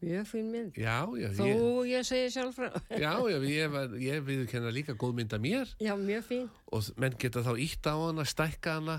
mjög 0.06 0.26
fín 0.30 0.50
mynd. 0.54 0.76
já, 0.78 1.00
Þó 1.34 1.46
ég, 1.48 1.88
ég 1.90 2.04
segi 2.06 2.30
sjálf 2.36 2.58
frá. 2.60 2.68
já, 2.94 3.14
ég, 3.34 3.78
ég 4.04 4.26
viðkenna 4.28 4.70
líka 4.76 4.94
góð 4.94 5.16
mynd 5.18 5.34
af 5.34 5.42
mér 5.42 5.72
Já, 5.82 5.96
mjög 5.98 6.26
fín. 6.28 6.50
og 6.70 6.90
menn 7.02 7.16
geta 7.18 7.42
þá 7.42 7.54
ítt 7.58 7.88
á 7.90 7.96
hana, 7.98 8.26
stækka 8.28 8.76
hana 8.78 8.98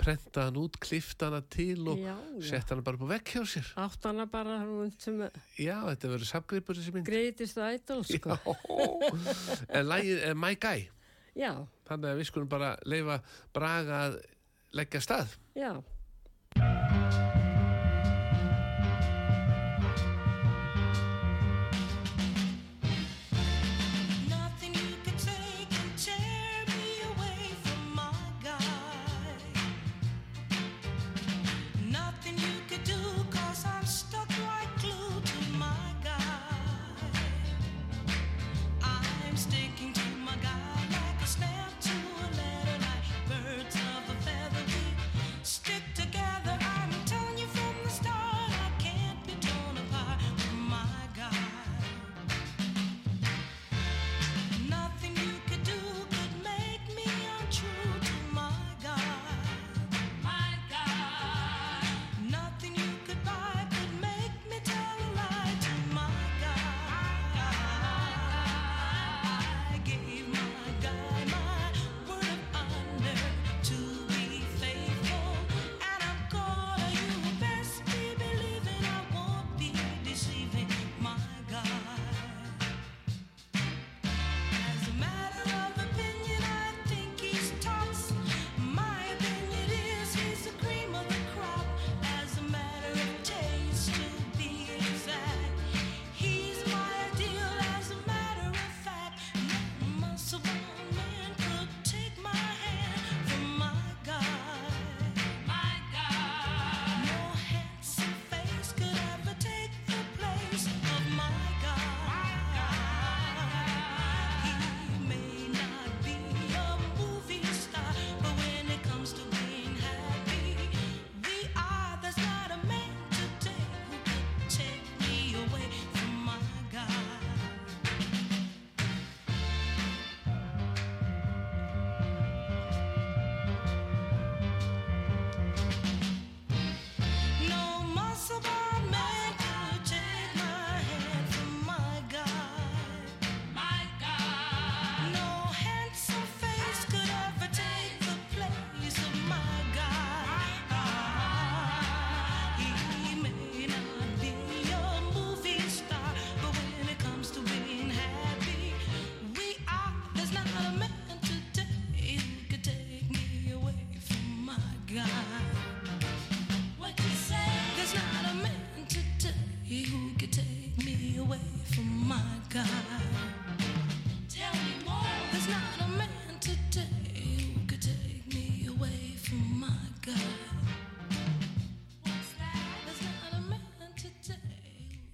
prenta 0.00 0.46
hann 0.48 0.56
út, 0.60 0.78
klifta 0.80 1.28
hana 1.28 1.40
til 1.52 1.84
og 1.92 2.00
setta 2.46 2.74
hana 2.74 2.84
bara 2.86 2.96
upp 2.98 3.04
á 3.04 3.12
vekk 3.14 3.32
hjá 3.36 3.42
sér. 3.52 3.68
Átt 3.84 4.06
hana 4.08 4.24
bara 4.32 4.58
sem 4.98 5.20
Já, 5.60 5.76
þetta 5.90 6.10
verður 6.14 6.30
samgripur 6.30 6.78
þessi 6.80 6.94
mynd. 6.96 7.06
greitist 7.06 7.60
ædol, 7.60 8.02
sko. 8.08 8.38
en 9.68 9.86
lægið 9.92 10.24
er 10.30 10.34
My 10.40 10.54
Guy. 10.56 10.88
Já, 11.38 11.52
Þannig 11.90 12.10
að 12.10 12.18
við 12.20 12.28
skulum 12.30 12.48
bara 12.50 12.72
leifa 12.86 13.20
Braga 13.54 14.00
að 14.08 14.18
leggja 14.78 15.00
stað. 15.04 15.36
já. 15.58 15.72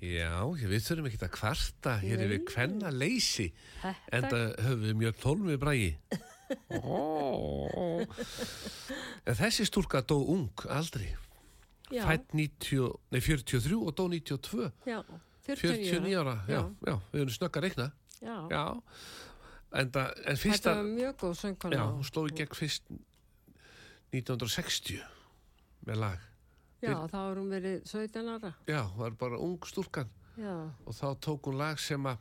Já, 0.07 0.33
við 0.71 0.83
þurfum 0.87 1.09
ekki 1.11 1.19
að 1.25 1.33
kvarta 1.37 1.93
hér 2.03 2.21
við 2.23 2.33
Nei. 2.37 2.45
kvenna 2.51 2.91
leysi 2.95 3.47
Þetta- 3.83 4.17
en 4.19 4.27
það 4.31 4.45
höfum 4.67 4.85
við 4.87 4.95
mjög 5.03 5.15
tólmið 5.25 5.59
brægi 5.63 5.93
En 9.27 9.35
þessi 9.35 9.67
stúlka 9.67 10.03
dó 10.07 10.19
ung 10.23 10.53
aldrei 10.71 11.09
fætt 11.87 12.33
90, 12.35 12.87
nei, 13.15 13.21
43 13.23 13.77
og 13.79 13.93
dó 13.99 14.07
92 14.11 14.71
já. 14.87 15.01
49 15.47 16.17
ára, 16.19 16.33
já, 16.51 16.61
já, 16.83 16.95
við 17.13 17.21
erum 17.23 17.35
snögg 17.37 17.59
að 17.61 17.65
reikna. 17.69 17.85
Já. 18.19 18.35
já. 18.51 18.63
En, 19.77 19.91
það, 19.95 20.09
en 20.17 20.25
Þetta 20.25 20.41
fyrsta 20.43 20.73
var 20.75 20.89
mjög 20.89 21.13
góð 21.21 21.35
söngkona. 21.39 21.77
já, 21.79 21.85
hún 21.93 22.07
sló 22.09 22.25
í 22.27 22.33
gegn 22.41 22.57
fyrst 22.59 22.89
1960 24.11 24.99
með 25.87 26.01
lag 26.03 26.25
Já, 26.83 26.93
þá 27.09 27.17
er 27.31 27.39
hún 27.41 27.49
verið 27.51 27.77
17 27.89 28.29
ára. 28.29 28.53
já, 28.69 28.83
var 28.97 29.11
bara 29.17 29.39
ung 29.41 29.59
stúlkan 29.65 30.09
Já, 30.37 30.53
og 30.85 30.93
þá 30.93 31.07
tók 31.25 31.47
hún 31.49 31.57
lag 31.57 31.79
sem 31.81 32.03
að 32.05 32.19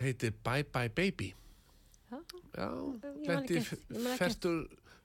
heitir 0.00 0.32
Bye 0.44 0.64
Bye 0.72 0.88
Baby 0.88 1.34
já, 2.08 2.18
já, 2.56 2.68
lendi 3.28 3.60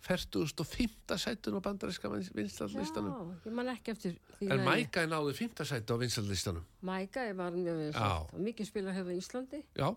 fertugust 0.03 0.59
og 0.59 0.67
fymta 0.67 1.15
sætun 1.19 1.55
á 1.55 1.61
bandaríska 1.63 2.09
vinstallistanum 2.35 3.11
já, 3.11 3.49
ég 3.49 3.53
man 3.55 3.69
ekki 3.71 3.91
eftir 3.93 4.15
því 4.39 4.47
en 4.51 4.57
lagi. 4.63 4.69
Mæka 4.83 5.03
náði 5.07 5.35
fymta 5.37 5.63
sætu 5.67 5.95
á 5.95 5.97
vinstallistanum 6.01 6.63
Mæka 6.83 7.23
var 7.35 7.51
mjög 7.55 7.75
Já. 7.75 7.83
vinsalt 7.83 8.33
og 8.33 8.39
mikið 8.47 8.67
spila 8.71 8.91
hefur 8.95 9.11
í 9.15 9.19
Íslandi. 9.21 9.61
já, 9.79 9.89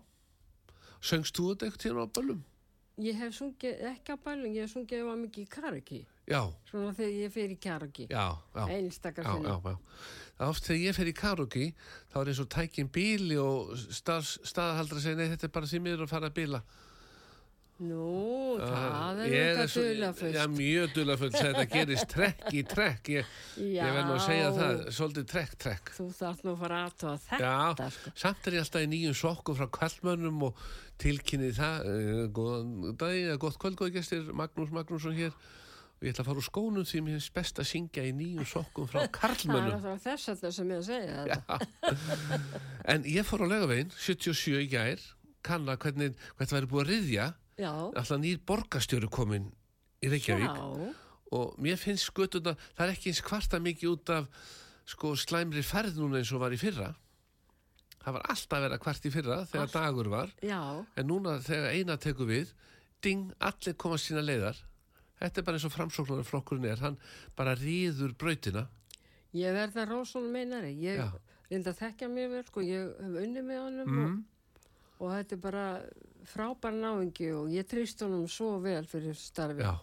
söngst 1.01 1.35
þú 1.35 1.49
þetta 1.53 1.67
eitthvað 1.67 1.83
tíma 1.83 2.03
á 2.03 2.07
böllum? 2.15 2.43
Ég 2.97 3.13
hef 3.19 3.35
sungið, 3.37 3.81
ekki 3.93 4.15
á 4.15 4.17
bælung, 4.17 4.55
ég 4.57 4.63
hef 4.65 4.71
sungið 4.73 5.03
var 5.05 5.17
mikið 5.21 5.43
í 5.43 5.49
karaoke. 5.53 5.99
Já, 6.27 6.41
Svona 6.69 6.93
þegar 6.97 7.13
ég 7.23 7.31
fer 7.37 7.53
í 7.53 7.59
karaoke. 7.63 8.07
já, 8.11 8.25
já 8.55 8.63
Einstakar 8.77 9.23
Já, 9.25 9.33
sinni. 9.33 9.47
já, 9.47 9.57
já. 9.63 9.77
Það 10.37 10.43
er 10.45 10.51
oft 10.53 10.67
þegar 10.67 10.81
ég 10.85 10.97
fer 10.99 11.07
í 11.07 11.15
karaoke 11.17 11.67
þá 12.13 12.17
er 12.21 12.27
eins 12.33 12.41
og 12.43 12.49
tækin 12.53 12.89
bíli 12.93 13.37
og 13.41 13.71
stað, 13.95 14.33
staðahaldra 14.45 14.99
segir 15.01 15.17
nei 15.21 15.31
þetta 15.31 15.47
er 15.49 15.55
bara 15.55 15.71
því 15.71 15.79
miður 15.87 16.05
að 16.05 16.13
fara 16.13 16.29
að 16.31 16.37
bíla 16.41 16.61
Nú, 17.77 18.57
það 18.57 19.19
er 19.21 19.33
eitthvað 19.37 19.73
duðlafullt. 19.77 20.33
Já, 20.33 20.45
mjög 20.49 20.93
duðlafullt 20.95 21.35
þetta 21.37 21.65
gerist 21.69 22.07
trekk 22.09 22.47
í 22.57 22.63
trekk 22.65 23.11
ég, 23.13 23.27
ég 23.61 23.91
verð 23.93 24.07
nú 24.07 24.15
að 24.15 24.23
segja 24.25 24.47
Já. 24.47 24.55
það, 24.55 24.79
svolítið 24.97 25.27
trekk, 25.29 25.53
trekk 25.61 25.91
Þú 25.93 26.07
þarf 26.17 26.41
nú 26.47 26.55
að 26.55 26.63
fara 26.63 26.79
Já, 26.81 27.51
þetta, 27.69 27.89
sko. 27.93 28.13
samt 28.23 28.49
er 28.49 28.57
ég 28.57 28.63
alltaf 28.65 28.81
í 28.81 28.89
nýjum 28.95 29.13
sokkum 29.21 29.59
frá 29.59 29.67
kallmönnum 29.77 30.41
og 30.49 30.63
tilkynni 31.05 31.51
það 31.53 31.85
uh, 31.91 32.23
góðan 32.33 32.97
dag, 32.97 33.19
gott 33.45 33.61
kvöld 33.61 33.77
góði 33.77 33.93
gestir 33.99 34.25
Magnús 34.33 34.73
Magnússon 34.73 35.13
hér 35.19 35.37
og 35.97 36.05
ég 36.05 36.13
ætla 36.13 36.23
að 36.23 36.29
fara 36.29 36.41
úr 36.41 36.45
skónum 36.45 36.85
því 36.85 36.99
mér 37.01 37.15
finnst 37.17 37.33
best 37.33 37.59
að 37.61 37.69
syngja 37.71 38.03
í 38.05 38.11
nýjum 38.13 38.45
sokkum 38.45 38.85
frá 38.89 38.99
Það 39.01 39.07
er 39.07 39.13
karlmönnum. 39.17 39.85
þess 40.03 40.29
að 40.29 40.51
sem 40.57 40.73
ég 40.73 40.81
að 40.81 40.87
segja 40.91 41.23
þetta. 41.25 41.57
En 42.93 43.07
ég 43.09 43.25
fór 43.27 43.43
á 43.43 43.47
legavegin 43.49 43.89
77 43.97 44.61
í 44.61 44.69
gær. 44.71 45.01
Kanna 45.47 45.77
hvernig, 45.81 46.13
hvernig 46.37 46.53
væri 46.57 46.69
búið 46.69 46.83
að 46.83 46.91
riðja 46.91 47.25
Já, 47.57 47.71
alltaf 47.73 48.21
nýr 48.21 48.39
borgastjóri 48.45 49.09
komin 49.09 49.49
í 50.05 50.11
Reykjavík. 50.11 50.61
Já, 50.61 50.93
og 51.33 51.57
mér 51.63 51.79
finnst 51.81 52.11
skutuna, 52.11 52.53
það 52.77 52.85
er 52.85 52.93
ekki 52.93 53.11
eins 53.11 53.23
kvarta 53.25 53.59
mikið 53.63 53.93
út 53.95 54.13
af 54.13 54.29
sko 54.87 55.15
slæmri 55.17 55.63
ferð 55.65 55.97
núna 55.99 56.21
eins 56.21 56.31
og 56.31 56.43
var 56.45 56.53
í 56.53 56.61
fyrra. 56.61 56.93
Það 58.05 58.15
var 58.15 58.29
alltaf 58.31 58.67
að 58.69 58.77
kvart 58.85 59.07
í 59.09 59.11
fyrra 59.11 59.41
þegar 59.49 59.73
dagur 59.73 60.09
var. 60.13 60.29
Já, 60.45 60.61
en 60.95 61.09
núna 61.09 61.39
þegar 61.43 61.73
eina 61.73 61.97
tekur 61.99 62.29
við 62.29 62.53
ding, 63.03 63.33
allir 63.43 63.75
koma 63.75 63.97
sína 63.99 64.23
leiðar 64.23 64.61
Þetta 65.17 65.41
er 65.41 65.45
bara 65.47 65.57
eins 65.57 65.65
og 65.65 65.73
framsóknarflokkurinn 65.73 66.67
er, 66.69 66.81
hann 66.83 66.97
bara 67.35 67.55
ríður 67.57 68.13
brautina. 68.19 68.67
Ég 69.33 69.53
verð 69.55 69.79
að 69.81 69.89
Rósson 69.91 70.27
meinari. 70.31 70.75
Ég 70.77 71.01
reynda 71.49 71.71
að 71.73 71.79
þekkja 71.81 72.09
mér 72.11 72.29
vel, 72.35 72.43
sko, 72.47 72.61
ég 72.65 72.91
hef 73.01 73.17
unni 73.23 73.41
með 73.41 73.61
honum 73.63 73.91
Mm. 73.91 74.23
og, 74.99 75.03
og 75.07 75.11
þetta 75.15 75.33
er 75.37 75.41
bara 75.41 75.65
frábær 76.27 76.73
náingi 76.75 77.31
og 77.33 77.49
ég 77.53 77.65
trýst 77.69 78.01
honum 78.05 78.27
svo 78.27 78.59
vel 78.61 78.85
fyrir 78.85 79.15
starfi. 79.17 79.61
Já, 79.63 79.73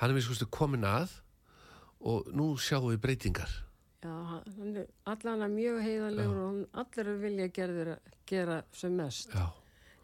hann 0.00 0.10
er 0.10 0.16
við 0.18 0.26
skoðstu 0.28 0.48
komin 0.50 0.84
að 0.88 1.10
og 2.00 2.30
nú 2.32 2.54
sjáum 2.56 2.90
við 2.94 3.00
breytingar. 3.04 3.50
Já, 4.02 4.14
hann 4.56 4.76
er 4.80 4.86
allan 5.04 5.42
að 5.44 5.56
mjög 5.58 5.80
heiðalegur 5.84 6.38
og 6.40 6.46
hann 6.48 6.62
allir 6.82 7.10
vilja 7.20 7.48
gerður, 7.52 7.90
gera 8.26 8.62
sem 8.72 8.94
mest. 8.96 9.30
Já, 9.34 9.46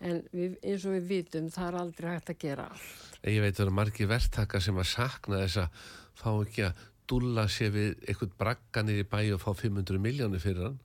En 0.05 0.21
við, 0.33 0.59
eins 0.61 0.85
og 0.85 0.97
við 0.97 1.07
vitum, 1.09 1.47
það 1.53 1.69
er 1.71 1.79
aldrei 1.81 2.11
hægt 2.13 2.33
að 2.35 2.41
gera 2.43 2.67
allt. 2.69 3.21
ég 3.25 3.41
veit 3.41 3.53
að 3.55 3.57
það 3.57 3.65
eru 3.67 3.77
margir 3.79 4.11
verktakar 4.11 4.65
sem 4.65 4.81
að 4.83 4.91
sakna 4.91 5.43
þess 5.45 5.63
að 5.63 5.87
fá 6.17 6.31
ekki 6.35 6.67
að 6.67 6.83
dúlla 7.07 7.47
sér 7.49 7.71
við 7.73 7.93
eitthvað 8.05 8.35
bragganir 8.41 9.01
í 9.01 9.07
bæ 9.09 9.21
og 9.37 9.43
fá 9.43 9.51
500 9.57 10.03
miljónir 10.03 10.43
fyrir 10.43 10.69
hann. 10.69 10.81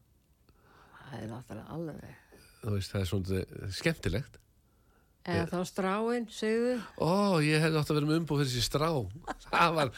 Það 1.09 1.17
er 1.17 1.33
náttúrulega 1.33 1.75
alveg. 1.75 2.19
Þú 2.61 2.75
veist, 2.77 2.93
það 2.93 3.01
er 3.01 3.09
svona 3.09 3.71
skemmtilegt. 3.75 4.37
Eða 5.21 5.45
þá 5.51 5.59
stráin, 5.69 6.23
segðu. 6.33 6.77
Ó, 6.97 7.37
ég 7.45 7.61
átt 7.61 7.91
að 7.91 7.97
vera 7.99 8.07
með 8.09 8.19
umbúð 8.23 8.39
fyrir 8.41 8.53
sér 8.55 8.65
strá. 8.65 8.87
Það 9.51 9.75
var, 9.77 9.91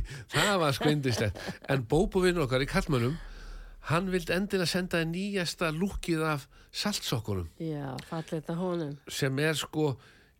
var 0.64 0.76
skvindislegt. 0.76 1.40
En 1.72 1.86
bóbúvinn 1.88 2.42
okkar 2.42 2.64
í 2.64 2.68
Kallmönnum, 2.68 3.14
hann 3.90 4.10
vildi 4.10 4.34
endilega 4.34 4.66
senda 4.70 5.00
nýjasta 5.06 5.70
lúkið 5.74 6.22
af 6.26 6.46
saltsokkunum 6.74 7.48
Já, 7.62 7.92
fallið 8.10 8.40
þetta 8.40 8.56
honum. 8.58 8.94
sem 9.08 9.38
er 9.44 9.54
sko, 9.58 9.92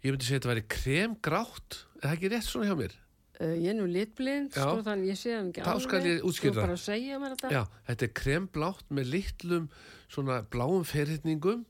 ég 0.04 0.14
myndi 0.14 0.26
segja 0.28 0.40
þetta 0.40 0.52
væri 0.52 0.64
kremgrátt. 0.76 1.82
Er 2.00 2.08
það 2.08 2.16
ekki 2.16 2.30
rétt 2.34 2.48
svona 2.48 2.70
hjá 2.70 2.78
mér? 2.80 2.96
Uh, 3.36 3.52
ég 3.60 3.68
er 3.68 3.76
nú 3.76 3.86
litblind, 3.92 4.54
sko, 4.56 4.78
þannig 4.86 5.10
ég 5.12 5.18
sé 5.20 5.34
hann 5.36 5.50
ekki 5.52 5.64
Þá 5.66 5.80
skal 5.84 6.04
ég 6.08 6.22
útskýra 6.24 6.54
það. 6.56 6.62
bara 6.62 6.76
að 6.78 6.84
segja 6.86 7.18
mér 7.20 7.34
þetta. 7.36 7.50
Já, 7.52 7.62
þetta 7.90 8.06
er 8.06 8.12
kremblátt 8.22 8.86
með 8.96 9.10
litlum 9.12 9.66
svona 10.08 10.38
bláum 10.54 10.86
ferhyrningum 10.88 11.66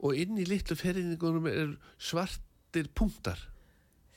og 0.00 0.14
inn 0.16 0.38
í 0.38 0.46
litlu 0.46 0.76
ferhyrningunum 0.78 1.48
er 1.50 1.72
svartir 1.98 2.86
punktar. 2.94 3.42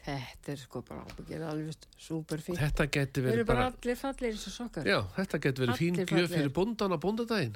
Þetta 0.04 0.52
er 0.52 0.58
sko 0.60 0.82
bara 0.84 1.04
ábyggjir 1.08 1.44
alveg 1.48 1.86
super 1.98 2.42
fínt. 2.44 2.60
Þetta 2.60 2.88
geti 2.92 3.22
Þeir 3.22 3.28
verið 3.30 3.38
eru 3.40 3.46
bara 3.48 3.62
bara, 3.62 3.76
allir 3.78 4.00
fallir 4.00 4.34
eins 4.34 4.48
og 4.50 4.54
sokkar. 4.58 4.88
já, 4.90 4.98
þetta 5.16 5.40
geti 5.46 5.64
verið 5.64 5.80
fín 5.80 6.00
gjöf 6.02 6.34
fyrir 6.34 6.52
bondan 6.58 6.92
á 6.92 6.98
bondadaginn. 7.00 7.56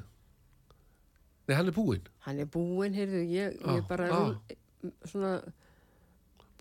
Nei, 1.47 1.55
hann 1.55 1.67
er 1.71 1.75
búinn. 1.75 2.07
Hann 2.23 2.39
er 2.43 2.47
búinn, 2.51 2.95
heyrðu, 2.95 3.23
ég, 3.31 3.57
Já, 3.59 3.75
ég 3.75 3.87
bara 3.87 4.07
já. 4.07 4.15
rúl- 4.15 4.95
svona... 5.07 5.33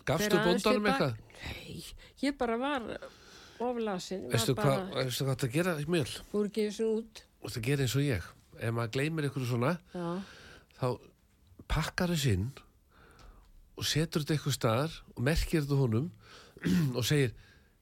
Gafstu 0.07 0.37
bondanum 0.43 0.85
eitthvað? 0.91 1.17
Nei, 1.43 1.79
ég 2.23 2.37
bara 2.39 2.55
var 2.59 2.85
oflasin. 3.63 4.27
Veistu 4.31 4.55
hvað, 4.55 4.85
bara, 4.93 5.07
þetta 5.11 5.49
gera 5.51 5.73
mjöl? 5.87 6.07
fór 6.31 6.47
ekki 6.47 6.67
og 6.85 6.93
út. 7.01 7.23
Og 7.43 7.49
þetta 7.51 7.65
gera 7.67 7.87
eins 7.87 7.95
og 7.99 8.05
ég. 8.07 8.29
Ef 8.57 8.73
maður 8.73 8.93
gleymir 8.95 9.27
ykkur 9.29 9.47
svona, 9.47 9.73
Já, 9.93 10.07
þá 10.79 10.87
pakkar 11.67 12.11
þess 12.15 12.31
inn 12.31 12.47
og 13.77 13.85
setur 13.85 14.23
þetta 14.23 14.37
eitthvað 14.37 14.57
staðar 14.57 14.95
og 15.15 15.23
merkir 15.27 15.63
þetta 15.63 15.81
honum 15.81 16.09
og 16.97 17.05
segir 17.05 17.35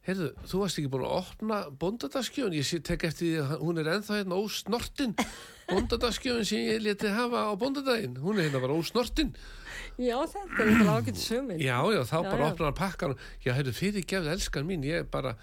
heyrðu, 0.06 0.30
þú 0.46 0.62
varst 0.62 0.80
ekki 0.80 0.92
búin 0.94 1.06
að 1.08 1.18
opna 1.18 1.60
bondadaskjöfun, 1.82 2.56
ég 2.60 2.84
tek 2.86 3.06
eftir 3.08 3.26
því 3.32 3.42
að 3.42 3.64
hún 3.66 3.82
er 3.82 3.92
ennþá 3.96 4.20
hérna 4.20 4.38
ósnortin. 4.38 5.16
Bondadaskjöfun 5.72 6.46
sem 6.46 6.68
ég 6.68 6.84
leti 6.86 7.10
hafa 7.10 7.48
á 7.50 7.54
bondadaginn 7.58 8.20
hún 8.22 8.38
er 8.38 8.46
hérna 8.50 8.62
bara 8.62 8.78
ósnortin. 8.78 9.32
Já 9.98 10.18
þetta 10.30 10.60
er 10.62 10.70
eitthvað 10.70 10.92
ágætt 11.00 11.22
söminn. 11.24 11.62
já, 11.64 11.78
já, 11.96 12.02
þá 12.06 12.18
Já, 12.20 12.30
bara 12.30 12.50
opnar 12.52 12.68
hann 12.70 12.78
pakkan 12.78 13.16
já, 13.42 13.54
heyrðu, 13.56 13.74
fyrir 13.74 14.06
gefið 14.06 14.34
elskan 14.36 14.68
mín 14.68 14.86
ég 14.86 15.02
er 15.02 15.08
bara 15.10 15.34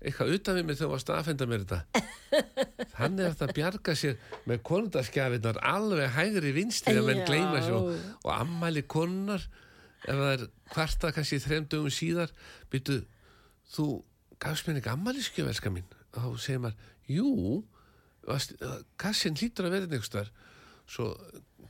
eitthvað 0.00 0.34
utan 0.36 0.56
við 0.58 0.66
mig 0.66 0.76
þegar 0.76 0.88
þú 0.88 0.92
varst 0.94 1.10
að 1.12 1.18
aðfenda 1.20 1.48
mér 1.48 1.64
þetta. 1.64 2.04
Eftir 3.30 3.46
að 3.46 3.56
bjarga 3.56 3.96
sér 3.96 4.36
með 4.48 4.62
konundaskjafinnar 4.68 5.60
alveg 5.70 6.12
hægri 6.18 6.52
sér 7.64 7.76
og, 7.78 7.90
og 8.24 8.30
ammæli 8.36 8.84
konunar 8.84 9.48
ef 10.06 10.14
það 10.14 10.32
er 10.34 10.46
kvarta 10.72 11.12
kannski 11.16 11.40
þreim 11.42 11.66
dögum 11.70 11.92
síðar 11.92 12.32
byrju, 12.72 13.02
þú 13.74 13.86
gafst 14.40 14.68
mér 14.68 14.80
ekki 14.80 14.92
ammæliskjöf 14.94 15.50
elska 15.52 15.72
mín. 15.72 15.88
Þá 16.14 16.24
segir 16.40 16.62
maður, 16.64 16.88
jú 17.10 17.28
varst- 18.26 18.56
kassin 19.00 19.36
hlýtur 19.36 19.68
að 19.68 19.78
einhvers 19.80 20.12
þar 20.12 20.30
svo 20.90 21.14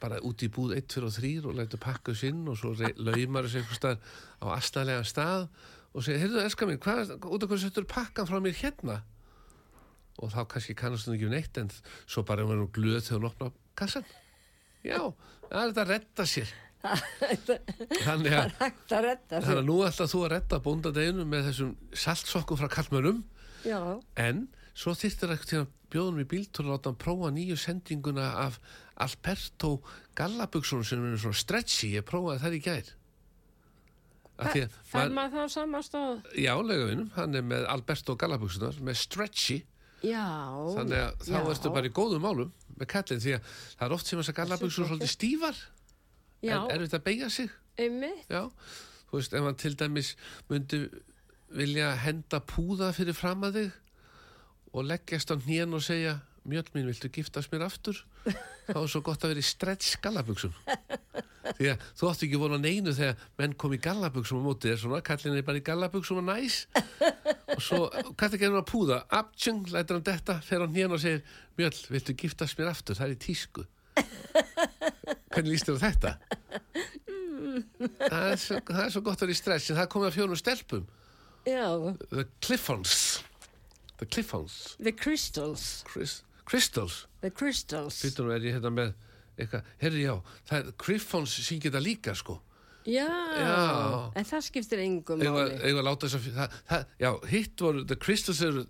bara 0.00 0.20
út 0.24 0.40
í 0.42 0.48
búð 0.48 0.76
1, 0.78 0.86
2 0.88 1.04
og 1.04 1.12
3 1.12 1.32
og 1.44 1.56
lætur 1.58 1.80
pakka 1.82 2.14
þess 2.14 2.28
inn 2.30 2.46
og 2.48 2.56
svo 2.56 2.72
laumar 2.96 3.44
þessu 3.44 3.60
einhvers 3.60 3.82
þar 3.82 3.98
á 4.40 4.46
astnalega 4.56 5.04
stað 5.04 5.48
og 5.92 6.04
segir, 6.06 6.22
heyrðu 6.22 6.40
elska 6.44 6.68
mín, 6.68 6.80
hvað, 6.80 7.16
út 7.18 7.44
af 7.44 7.50
hvað 7.50 7.62
settur 7.64 7.88
pakkan 7.90 8.28
frá 8.28 8.38
mér 8.40 8.56
hérna? 8.56 9.02
Og 10.20 10.32
þá 10.32 10.40
kannski 10.48 10.76
kannast 10.78 11.08
hún 11.08 11.16
ekki 11.18 11.28
um 11.28 11.34
neitt 11.34 11.58
en 11.60 11.70
svo 12.06 12.24
bara 12.24 12.44
er 12.44 12.48
hún 12.62 12.72
glöð 12.72 13.02
þegar 13.04 13.20
hún 13.20 13.28
opna 13.30 13.50
kassan 13.76 14.06
já, 14.84 15.00
það 15.50 15.60
er 15.60 15.70
þetta 15.72 15.84
að 15.84 15.92
retta 15.92 16.26
sér 16.28 16.52
þannig 16.80 18.36
að 18.36 18.54
að 18.60 19.08
þannig 19.28 19.50
að 19.58 19.66
nú 19.68 19.76
ætla 19.86 20.06
þú 20.10 20.20
að 20.24 20.30
retta 20.34 20.60
bóndadeginu 20.64 21.26
með 21.28 21.48
þessum 21.50 21.72
saltsokkum 22.04 22.60
frá 22.60 22.70
kallmönnum 22.72 23.18
Já, 23.68 23.80
en 24.16 24.46
svo 24.72 24.94
þyrftir 24.96 25.34
ekkert 25.34 25.50
til 25.50 25.58
að 25.60 25.66
bjóðum 25.92 26.22
í 26.22 26.28
bíltúr 26.30 26.64
að 26.64 26.72
láta 26.72 26.90
hann 26.92 27.00
prófa 27.02 27.32
nýju 27.36 27.58
sendinguna 27.60 28.28
af 28.46 28.56
Alberto 29.00 29.74
Gallabugsunum 30.16 30.84
sem 30.86 31.04
er 31.10 31.18
svona 31.20 31.36
stretchy, 31.40 31.90
ég 31.98 32.06
prófaði 32.08 32.42
það 32.44 32.56
í 32.56 32.62
gær 32.68 32.90
Af 34.40 34.54
því 34.54 34.60
að 34.64 34.76
fer 34.88 35.10
maður- 35.12 35.34
þá 35.34 35.52
samastóð? 35.52 36.22
Já, 36.40 36.54
legavinum, 36.64 37.10
hann 37.18 37.34
er 37.36 37.42
með 37.44 37.66
Alberto 37.68 38.14
Gallabugsunar 38.16 38.78
með 38.80 38.96
stretchy 39.02 39.58
Já. 40.00 40.24
þannig 40.78 40.96
að 40.96 41.26
þá 41.26 41.34
já. 41.36 41.50
ertu 41.52 41.72
bara 41.74 41.90
í 41.90 41.92
góðum 41.92 42.24
málum 42.24 42.52
með 42.80 42.88
kallin 42.94 43.20
því 43.20 43.34
að 43.36 43.50
það 43.76 43.84
er 43.84 43.92
oft 43.98 44.06
sem 44.08 44.16
þess 44.22 44.32
að 44.32 44.38
gallabugsur 44.40 44.86
flottir. 44.88 44.96
svolítið 44.96 45.12
stífar 45.12 45.58
Já, 46.40 46.56
en 46.62 46.72
er 46.74 46.86
þetta 46.86 47.00
að 47.00 47.06
beigja 47.08 47.28
sig. 47.32 47.52
Einmitt. 47.80 48.24
já, 48.28 48.48
þú 49.10 49.18
veist, 49.18 49.36
ef 49.36 49.46
hann 49.46 49.60
til 49.60 49.76
dæmis 49.78 50.14
myndi 50.50 50.80
vilja 51.56 51.94
henda 52.04 52.40
púða 52.44 52.90
fyrir 52.94 53.16
fram 53.16 53.46
að 53.48 53.60
þig 53.60 53.70
og 54.70 54.86
leggjast 54.86 55.32
á 55.34 55.36
hnén 55.40 55.74
og 55.74 55.82
segja 55.82 56.20
mjöl 56.48 56.64
mín, 56.74 56.88
viltu 56.88 57.10
giftast 57.12 57.50
mér 57.52 57.66
aftur? 57.66 57.98
Þá 58.70 58.78
er 58.78 58.90
svo 58.90 59.02
gott 59.04 59.24
að 59.24 59.34
vera 59.34 59.42
í 59.42 59.48
stretch 59.48 59.98
gallabugsum 60.04 60.54
því 61.56 61.72
að 61.72 61.82
þú 61.98 62.10
átti 62.10 62.26
ekki 62.28 62.40
vona 62.40 62.58
neinu 62.60 62.92
þegar 62.94 63.24
menn 63.40 63.56
kom 63.58 63.74
í 63.74 63.80
gallabugsum 63.82 64.40
á 64.40 64.42
móti 64.44 64.70
þér 64.70 64.80
svona, 64.84 65.00
kallin 65.04 65.36
er 65.36 65.46
bara 65.46 65.60
í 65.60 65.64
gallabugsum 65.66 66.20
og 66.20 66.28
næs. 66.28 66.62
Og 67.56 67.62
svo, 67.64 67.80
hvað 67.90 68.36
er 68.36 68.42
það 68.44 68.60
að 68.60 68.68
púða. 68.70 69.00
Abtjung, 69.18 69.66
lætur 69.72 69.98
hann 69.98 70.06
detta, 70.06 70.38
fer 70.44 70.62
hann 70.62 70.72
hnén 70.76 70.94
og 70.94 71.02
segir 71.02 71.24
mjöl, 71.58 71.72
viltu 71.90 72.16
giftast 72.22 72.60
mér 72.60 72.70
aftur, 72.72 72.98
það 72.98 73.08
er 73.08 73.16
í 73.16 73.20
tísku 73.26 73.66
hvernig 75.30 75.50
líst 75.54 75.68
þér 75.68 75.78
á 75.78 75.84
þetta? 75.86 76.12
það 78.10 78.24
er, 78.30 78.40
svo, 78.40 78.58
það 78.68 78.82
er 78.84 78.92
svo 78.94 79.02
gott 79.06 79.20
að 79.20 79.26
vera 79.26 79.34
í 79.34 79.38
stress 79.38 79.70
en 79.72 79.78
það 79.80 79.88
komið 79.94 80.10
að 80.10 80.16
fjórum 80.18 80.38
stelpum 80.40 80.84
Já, 81.48 81.66
The 82.12 82.24
Cliffons 82.44 82.94
The 84.00 84.06
Cliffons 84.08 84.56
The 84.80 84.92
Crystals. 84.96 85.64
Chris, 85.88 86.18
Crystals 86.48 87.02
The 87.24 87.30
Crystals. 87.32 88.00
Nú 88.18 88.30
er 88.34 88.44
ég 88.48 88.56
hérna 88.58 88.72
með 88.76 88.92
eitthvað, 89.40 89.66
herri 89.80 90.04
já, 90.04 90.14
það 90.50 90.58
er 90.60 90.70
Cliffons 90.84 91.34
syngja 91.46 91.70
þetta 91.70 91.82
líka 91.84 92.14
sko 92.18 92.38
Já, 92.88 93.04
Já. 93.36 93.56
en 94.16 94.24
það 94.24 94.44
skiptir 94.46 94.80
engum 94.84 95.20
Eða 95.20 95.82
láta 95.84 96.08
þess 96.08 96.16
að 96.16 96.28
það, 96.38 96.54
það, 96.70 96.86
Já, 97.04 97.10
hitt 97.32 97.64
voru, 97.64 97.82
The 97.88 97.98
Crystals 98.00 98.40
eru 98.46 98.62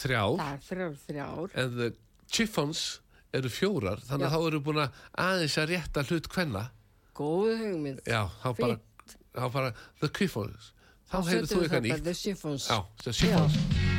þrjár 0.00 0.34
Það 0.40 0.50
er 0.52 0.64
þrjár, 0.66 0.98
þrjár. 1.06 1.54
en 1.62 1.78
The 1.78 1.88
Chiffons 2.30 2.82
eru 3.36 3.52
fjórar 3.52 4.02
þannig 4.08 4.26
að 4.28 4.34
þá 4.34 4.46
eru 4.50 4.62
búin 4.66 4.82
að 4.84 5.00
aðeins 5.26 5.58
að 5.62 5.72
rétta 5.74 6.06
hlut 6.08 6.30
hvenna 6.34 6.66
Góð 7.20 7.50
hugmynd. 7.60 8.00
Já, 8.08 8.22
þá 8.40 8.48
bara, 8.56 8.76
þá 9.36 9.46
bara 9.52 9.72
The 10.00 10.08
Cliffons 10.08 10.72
Þá 11.10 11.16
heyrðu 11.26 11.48
þú 11.50 11.62
eitthvað 11.64 11.86
nýtt. 11.88 12.04
The 12.06 12.14
Chiffons. 12.14 12.68
Já, 12.70 12.78
The 13.02 13.12
Chiffons 13.18 13.89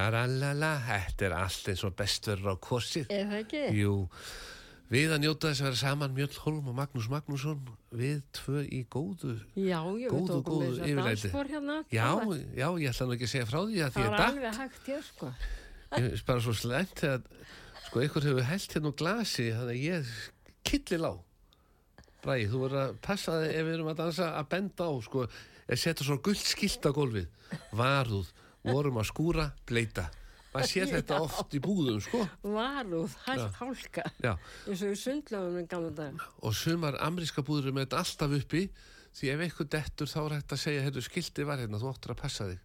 Daralala, 0.00 0.70
þetta 0.86 1.26
er 1.28 1.34
allt 1.36 1.68
eins 1.72 1.82
og 1.84 1.92
best 1.98 2.28
verður 2.30 2.54
á 2.54 2.56
kosið. 2.64 3.10
Er 3.12 3.26
það 3.28 3.40
ekki? 3.42 3.60
Jú, 3.76 3.94
við 4.90 5.12
að 5.14 5.20
njóta 5.26 5.50
þess 5.50 5.60
að 5.62 5.66
vera 5.68 5.78
saman 5.80 6.14
Mjöll 6.16 6.38
Holm 6.44 6.70
og 6.72 6.76
Magnús 6.78 7.08
Magnússon, 7.12 7.60
við 8.00 8.22
tvö 8.38 8.62
í 8.64 8.80
góðu. 8.90 9.34
Já, 9.60 9.80
já, 10.00 10.08
Góðu, 10.10 10.38
góðu 10.46 10.70
að 10.80 11.02
dansspor 11.04 11.50
hérna. 11.52 11.76
Já, 11.92 12.06
það 12.06 12.24
var- 12.30 12.44
já, 12.62 12.68
ég 12.80 12.94
ætla 12.94 13.06
nú 13.10 13.16
ekki 13.18 13.28
að 13.28 13.32
segja 13.34 13.48
frá 13.50 13.60
því 13.60 13.80
að 13.84 13.90
því 13.90 14.00
Það 14.00 14.06
að 14.06 14.10
var 14.10 14.18
datt. 14.18 14.30
alveg 14.32 14.60
hægt 14.62 14.86
hér, 14.88 15.02
sko. 15.10 15.32
Ég 15.90 16.12
er 16.14 16.22
bara 16.26 16.40
svo 16.40 16.52
slæmt 16.54 16.94
þegar, 16.96 17.22
sko, 17.90 18.00
ykkur 18.06 18.22
hefur 18.30 18.42
held 18.50 18.68
hérna 18.72 18.88
úr 18.88 18.96
glasi, 18.96 19.46
þannig 19.52 19.76
að 19.76 19.84
ég 19.84 20.06
killir 20.64 21.00
lá. 21.04 21.12
Bræði, 22.24 22.48
þú 22.52 22.58
verður 22.64 22.80
að 22.88 22.96
passa 23.02 23.32
þig 23.42 23.54
ef 23.54 23.64
við 23.66 23.74
erum 23.74 23.88
að 23.92 23.96
dansa 24.00 24.26
að 24.38 24.48
benda 24.48 24.84
á, 24.88 24.92
sko, 25.04 25.26
að 25.70 25.76
setja 25.80 26.04
svona 26.04 26.22
gullt 26.22 26.46
skilt 26.46 26.84
á 26.88 26.90
gólfið. 26.92 27.26
Varúð, 27.72 28.28
vorum 28.64 28.98
að 29.00 29.08
skúra, 29.10 29.46
bleita. 29.66 30.08
Maður 30.50 30.66
sér 30.66 30.88
þetta 30.90 31.20
oft 31.22 31.52
í 31.54 31.60
búðum, 31.62 32.00
sko. 32.02 32.24
Varúð, 32.42 33.12
hægt 33.26 33.38
Já. 33.38 33.50
hálka. 33.60 34.04
Já, 34.24 34.32
Eins 34.66 34.82
og 34.82 34.90
í 34.90 34.98
sundlöfum 34.98 35.60
í 35.60 35.66
gamla 35.70 35.90
dag. 35.94 36.24
og 36.42 36.54
sumar 36.58 36.98
ameríska 36.98 37.44
búður 37.46 37.70
með 37.72 37.86
þetta 37.86 38.00
alltaf 38.02 38.34
uppi, 38.40 38.64
því 39.14 39.30
ef 39.30 39.44
eitthvað 39.46 39.70
dettur 39.76 40.10
þá 40.10 40.18
er 40.24 40.34
hægt 40.40 40.52
að 40.56 40.62
segja, 40.64 40.82
heyrðu, 40.82 41.04
skilti 41.06 41.46
var 41.46 41.62
hérna, 41.62 41.78
þú 41.78 41.92
áttur 41.94 42.14
að 42.16 42.20
passa 42.24 42.48
þig. 42.50 42.58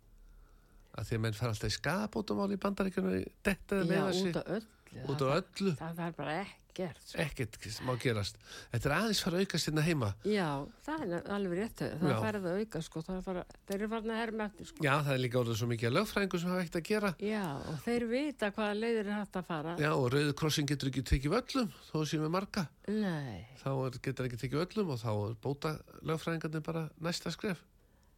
Að 0.95 1.05
því 1.09 1.15
að 1.15 1.21
menn 1.27 1.33
fara 1.37 1.53
alltaf 1.53 1.69
í 1.69 1.75
skadabótamál 1.77 2.51
í 2.55 2.59
bandaríkjunum, 2.65 3.23
detta 3.43 3.75
Já, 3.75 3.85
með 3.85 4.11
sig, 4.17 4.29
út 4.33 4.41
af 4.41 4.51
öllu. 4.57 5.05
út 5.05 5.21
Það-. 5.21 5.75
Það 5.77 6.05
er 6.07 6.17
bara 6.17 6.35
ekkert. 6.75 6.99
sko. 7.07 7.19
ekkert 7.23 7.79
má 7.87 7.93
gerast 8.03 8.37
þetta 8.73 8.89
er 8.89 8.95
aðeins 8.99 9.21
fara 9.23 9.39
að 9.39 9.45
aukast 9.47 9.69
hérna 9.69 9.85
heima 9.87 10.09
Já, 10.27 10.47
það 10.85 11.05
er 11.17 11.29
alveg 11.35 11.59
rétt. 11.61 11.83
Það 11.85 12.09
er 12.11 12.19
farið 12.25 12.47
að 12.51 12.59
auka, 12.61 12.81
sko. 12.85 13.03
Það 13.07 13.17
er 13.19 13.25
fara, 13.29 13.43
þeir 13.65 13.75
eru 13.79 13.89
farin 13.95 14.13
að 14.15 14.19
herma 14.21 14.47
eftir, 14.49 14.69
sko. 14.69 14.83
já 14.85 14.93
það 15.05 15.11
er 15.15 15.21
líka 15.23 15.39
orðið 15.41 15.59
svo 15.61 15.69
mikið 15.71 15.89
að 15.89 15.95
lögfræðingu 15.99 16.41
sem 16.43 16.51
hafa 16.53 16.63
ekkert 16.65 16.79
að 16.81 16.87
gera 16.91 17.13
Já, 17.25 17.43
og 17.71 17.77
þeir 17.85 18.07
vita 18.11 18.51
hvaða 18.55 18.79
leiðir 18.81 19.05
er 19.05 19.19
hægt 19.21 19.39
að 19.41 19.47
fara. 19.53 19.75
já 19.79 19.91
og 19.95 20.09
rauðu 20.13 20.33
krossin 20.41 20.67
getur 20.69 20.91
ekki 20.91 21.05
tekið 21.13 21.37
öllum 21.41 21.71
þó 21.91 21.95
séum 22.05 22.25
við 22.27 22.33
marga 22.35 22.67
Nei, 22.91 23.45
þá 23.63 23.69
er, 23.87 24.01
getur 24.09 24.27
ekki 24.29 24.41
tekið 24.43 24.65
öllum 24.67 24.91
og 24.95 24.99
þá 25.01 25.09
er 25.15 25.39
bóta 25.45 25.71
lögfræðingarnir 26.05 26.65
bara 26.65 26.83
næsta 27.01 27.31
skref 27.33 27.63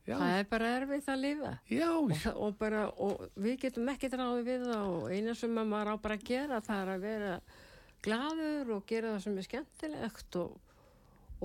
já, 0.07 0.15
það 0.15 0.33
er 0.39 0.45
bara 0.51 0.67
erfitt 0.79 1.07
að 1.11 1.17
lifa. 1.23 1.53
já, 1.67 1.87
Og, 1.91 2.11
það, 2.15 2.35
og, 2.47 2.53
bara, 2.59 2.83
og 3.03 3.23
við 3.43 3.57
getum 3.65 3.89
ekki 3.91 4.07
ráði 4.13 4.43
við 4.47 4.61
það 4.69 4.91
og 4.93 5.07
eina 5.11 5.33
sem 5.35 5.57
að 5.59 5.67
maður 5.73 5.91
á 5.91 5.95
bara 6.05 6.15
að 6.19 6.23
gera 6.29 6.59
það 6.63 6.83
er 6.85 6.91
að 6.93 7.01
vera 7.07 7.31
glaður 8.05 8.73
og 8.77 8.87
gera 8.89 9.13
það 9.15 9.23
sem 9.25 9.37
er 9.37 9.47
skemmtilegt 9.47 10.37
og, 10.41 10.75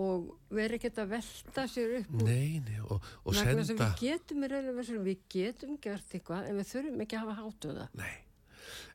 og 0.03 0.28
vera 0.53 0.78
ekkert 0.78 1.00
að 1.03 1.14
velta 1.14 1.64
sér 1.70 1.96
upp 2.00 2.12
nei, 2.22 2.61
nei 2.64 2.78
og, 2.82 3.09
og 3.24 3.36
senda 3.36 3.64
við 3.68 3.96
getum 4.00 4.44
í 4.44 4.53
raun 4.53 4.70
og 4.72 4.78
veru 4.80 5.00
við 5.07 5.24
getum 5.32 5.78
gert 5.82 6.16
eitthvað 6.16 6.50
en 6.50 6.61
við 6.61 6.70
þurfum 6.72 7.05
ekki 7.07 7.18
að 7.18 7.24
hafa 7.26 7.38
hátu 7.40 7.74
það. 7.78 7.98
Nei, 8.03 8.14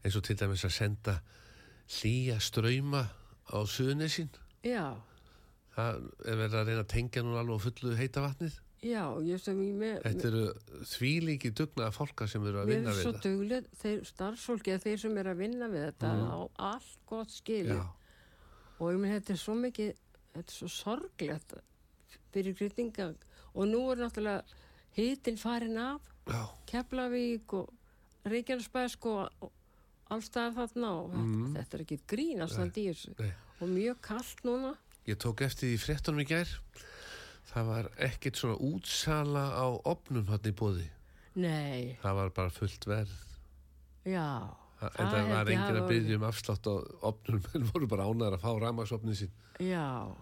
eins 0.04 0.20
og 0.20 0.28
til 0.28 0.38
dæmis 0.42 0.68
að 0.68 0.78
senda 0.78 1.18
hlýja 1.98 2.40
ströyma 2.44 3.04
á 3.48 3.58
suðunessin 3.64 4.32
já, 4.66 4.98
það 5.76 6.08
er 6.28 6.42
verið 6.42 6.58
að 6.60 6.72
reyna 6.72 6.84
að 6.84 6.94
tengja 6.94 7.24
nú 7.24 7.38
alveg 7.40 7.64
fullu 7.68 7.98
heita 8.00 8.24
vatnið 8.26 8.58
já, 8.88 9.04
ég 9.28 9.42
sem 9.44 9.62
ég 9.64 9.78
með 9.78 9.96
þetta 10.06 10.28
eru 10.30 10.44
þvílíki 10.92 11.52
dugnaða 11.58 11.94
fólka 11.96 12.28
sem 12.32 12.46
eru 12.50 12.62
að 12.62 12.72
við 12.72 12.76
vinna 12.76 12.92
erum 12.92 12.98
við 12.98 13.06
svo 13.06 13.14
það 13.14 13.28
duglega 13.28 13.80
þeir 13.82 14.04
starfsfólki 14.12 14.76
að 14.76 14.86
þeir 14.88 15.02
sem 15.04 15.18
er 15.22 15.32
að 15.32 15.42
vinna 15.44 15.70
við 15.74 15.86
þetta 15.88 16.12
á 16.18 16.40
allt 16.72 17.00
gott 17.10 17.34
skilið. 17.36 17.74
Já, 17.78 17.86
og 18.78 18.94
ég 18.94 19.02
minn 19.04 19.16
þetta 19.18 19.36
er 19.36 19.42
svo 19.44 19.58
mikið 19.62 19.92
þetta 20.38 20.46
er 20.48 20.58
svo 20.60 20.72
sorglegt 20.72 21.58
fyrir 22.34 22.58
grytinga 22.58 23.12
og 23.54 23.70
nú 23.72 23.84
er 23.92 24.04
náttúrulega 24.04 24.64
hitin 24.98 25.38
farin 25.42 25.78
af 25.82 26.02
já, 26.28 26.42
Keflavík 26.70 27.54
og 27.58 27.74
Reykjanesbæsk 28.28 29.06
og, 29.08 29.52
allstað 30.12 30.56
þarna 30.56 30.92
og 31.02 31.14
þetta, 31.14 31.48
þetta 31.58 31.78
er 31.78 31.84
ekki 31.84 31.98
grín 32.08 32.44
allstað 32.44 32.78
í 32.80 32.86
þessu 32.92 33.16
og 33.58 33.72
mjög 33.72 33.98
kallt 34.06 34.44
núna. 34.48 34.76
Ég 35.08 35.18
tók 35.20 35.42
eftir 35.46 35.72
því 35.72 35.80
fréttunum 35.82 36.22
í 36.24 36.28
gær. 36.28 36.52
Það 37.48 37.66
var 37.72 37.88
ekkert 38.10 38.36
svona 38.42 38.58
útsala 38.60 39.44
á 39.56 39.66
opnum 39.88 40.28
hann 40.28 40.46
í 40.50 40.52
bóði. 40.54 40.88
nei, 41.38 41.98
Það 42.02 42.16
var 42.22 42.30
bara 42.36 42.50
fullt 42.50 42.86
verð. 42.90 43.14
já 44.06 44.50
En 44.78 45.08
það 45.10 45.30
var 45.32 45.50
ég 45.50 45.58
hafa 45.58 45.80
að 45.82 45.88
byggja 45.90 46.16
um 46.20 46.24
afslátt 46.28 46.68
á 46.70 46.74
opnum, 47.10 47.42
en 47.56 47.64
voru 47.72 47.88
bara 47.90 48.06
ánæður 48.06 48.36
að 48.38 48.44
fá 48.44 48.52
ramagsopnin 48.62 49.16
sín. 49.18 49.32
já, 49.60 50.14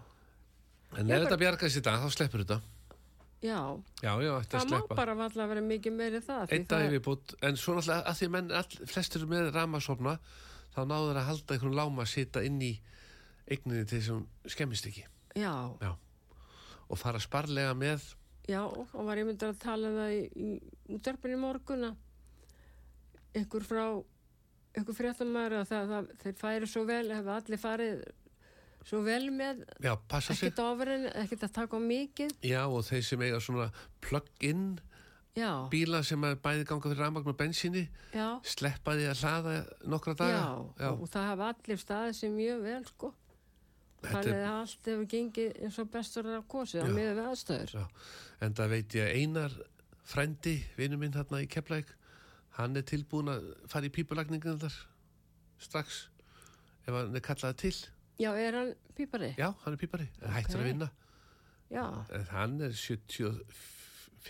En 0.96 1.10
ef 1.10 1.24
þetta 1.26 1.36
bjargast 1.42 1.76
í 1.76 1.82
dag, 1.84 2.00
þá 2.00 2.08
sleppur 2.14 2.44
þetta. 2.44 2.60
já 3.42 3.58
Já, 4.00 4.12
já, 4.22 4.32
þetta 4.40 4.56
það 4.56 4.62
að 4.62 4.70
má 4.70 4.78
sleppa. 4.78 4.94
bara 4.96 5.14
valla 5.18 5.44
að 5.44 5.48
vera 5.52 5.60
mikið 5.66 5.92
meiri 5.98 6.20
það 6.24 6.52
Einn 6.56 6.64
dag 6.64 6.80
það- 6.80 6.88
yfir 6.88 7.04
bútt, 7.04 7.34
en 7.42 7.56
svo 7.56 7.74
náttúrulega 7.76 8.06
að 8.06 8.16
því 8.22 8.28
menn 8.36 8.50
all, 8.52 8.86
flestir 8.86 9.20
eru 9.20 9.28
með 9.34 9.50
ramagsopna, 9.52 10.18
þá 10.76 10.80
náður 10.88 11.16
að 11.20 11.26
halda 11.28 11.54
einhvern 11.58 11.76
láma 11.76 12.02
að 12.06 12.12
sita 12.14 12.42
inn 12.44 12.60
í 12.62 12.72
eigninni 13.50 13.84
til 13.86 13.98
þess 14.00 14.08
að 14.08 14.16
hún 14.16 14.26
skemmist 14.56 14.86
ekki. 14.88 15.04
já, 15.36 15.52
Já. 15.84 15.92
Og 16.86 16.98
fara 17.00 17.18
sparlega 17.18 17.72
með, 17.74 18.04
já, 18.46 18.60
og 18.62 18.92
var 18.94 19.18
ég 19.18 19.26
myndið 19.26 19.48
að 19.48 19.62
tala 19.62 19.88
um 19.90 19.96
það 19.98 20.12
í, 20.14 20.50
í 20.94 21.38
morgun 21.40 21.88
að 21.88 23.40
ykkur 23.42 23.66
frá 23.66 23.86
ykkur 24.76 24.96
fréttamæður 24.96 25.60
að 25.60 25.68
það, 25.70 25.92
það, 25.92 26.08
þeir 26.22 26.38
færi 26.40 26.70
svo 26.70 26.84
vel, 26.88 27.04
hefur 27.14 27.34
allir 27.36 27.60
farið 27.60 28.02
svo 28.86 29.00
vel 29.06 29.22
með 29.34 29.62
já, 29.82 29.92
passa 30.08 30.34
sig. 30.34 30.50
ekkert 30.50 30.62
ofurinn, 30.66 31.06
ekkert 31.24 31.46
að 31.48 31.54
taka 31.56 31.80
á 31.80 31.82
mikið. 31.82 32.34
Já, 32.46 32.60
og 32.68 32.84
þeir 32.86 33.06
sem 33.08 33.24
eiga 33.26 33.40
svona 33.42 33.68
plug-in 34.04 34.66
já, 35.36 35.50
bíla 35.72 36.02
sem 36.06 36.26
að 36.28 36.38
bæði 36.44 36.68
ganga 36.68 36.90
fyrir 36.92 37.02
rafmagn 37.02 37.32
og 37.32 37.38
bensíni 37.40 37.86
já, 38.14 38.28
sleppa 38.46 38.96
því 38.98 39.08
að 39.10 39.22
hlaða 39.24 39.56
nokkra 39.94 40.16
daga. 40.20 40.42
Já, 40.78 40.90
og 40.92 41.06
það 41.12 41.30
hafa 41.32 41.52
allir 41.54 41.82
staðið 41.82 42.18
sér 42.20 42.36
mjög 42.36 42.66
vel 42.68 42.82
sko 42.92 43.12
þannig 44.12 44.40
að 44.40 44.54
allt 44.54 44.90
hefur 44.90 45.06
gengið 45.12 45.60
eins 45.66 45.78
og 45.82 45.92
bestur 45.92 46.28
af 46.34 46.48
kosið 46.50 46.84
á 46.84 46.88
miður 46.90 47.18
við 47.18 47.30
aðstöður 47.30 47.76
já. 47.76 47.84
en 48.46 48.58
það 48.58 48.74
veit 48.74 48.98
ég 48.98 49.06
að 49.06 49.20
Einar 49.20 49.56
frændi, 50.06 50.56
vinnu 50.78 50.98
minn 51.00 51.16
hérna 51.16 51.42
í 51.42 51.48
Keflæk 51.50 51.94
hann 52.56 52.78
er 52.78 52.86
tilbúin 52.88 53.32
að 53.32 53.48
fara 53.70 53.88
í 53.88 53.92
pípulagningin 53.92 54.60
þar 54.62 54.76
strax 55.60 56.06
ef 56.86 56.94
hann 56.94 57.16
er 57.16 57.24
kallaði 57.24 57.58
til. 57.64 57.76
Já, 58.16 58.30
er 58.32 58.56
hann 58.56 58.72
pípari? 58.96 59.34
já, 59.36 59.50
hann 59.64 59.74
er 59.74 59.80
pípari, 59.80 60.06
okay. 60.16 60.32
hættur 60.38 60.62
að 60.62 60.68
vinna. 60.70 60.88
Já, 61.68 61.84
en 62.14 62.26
hann 62.30 62.60
er 62.62 62.76
75-6 62.78 63.42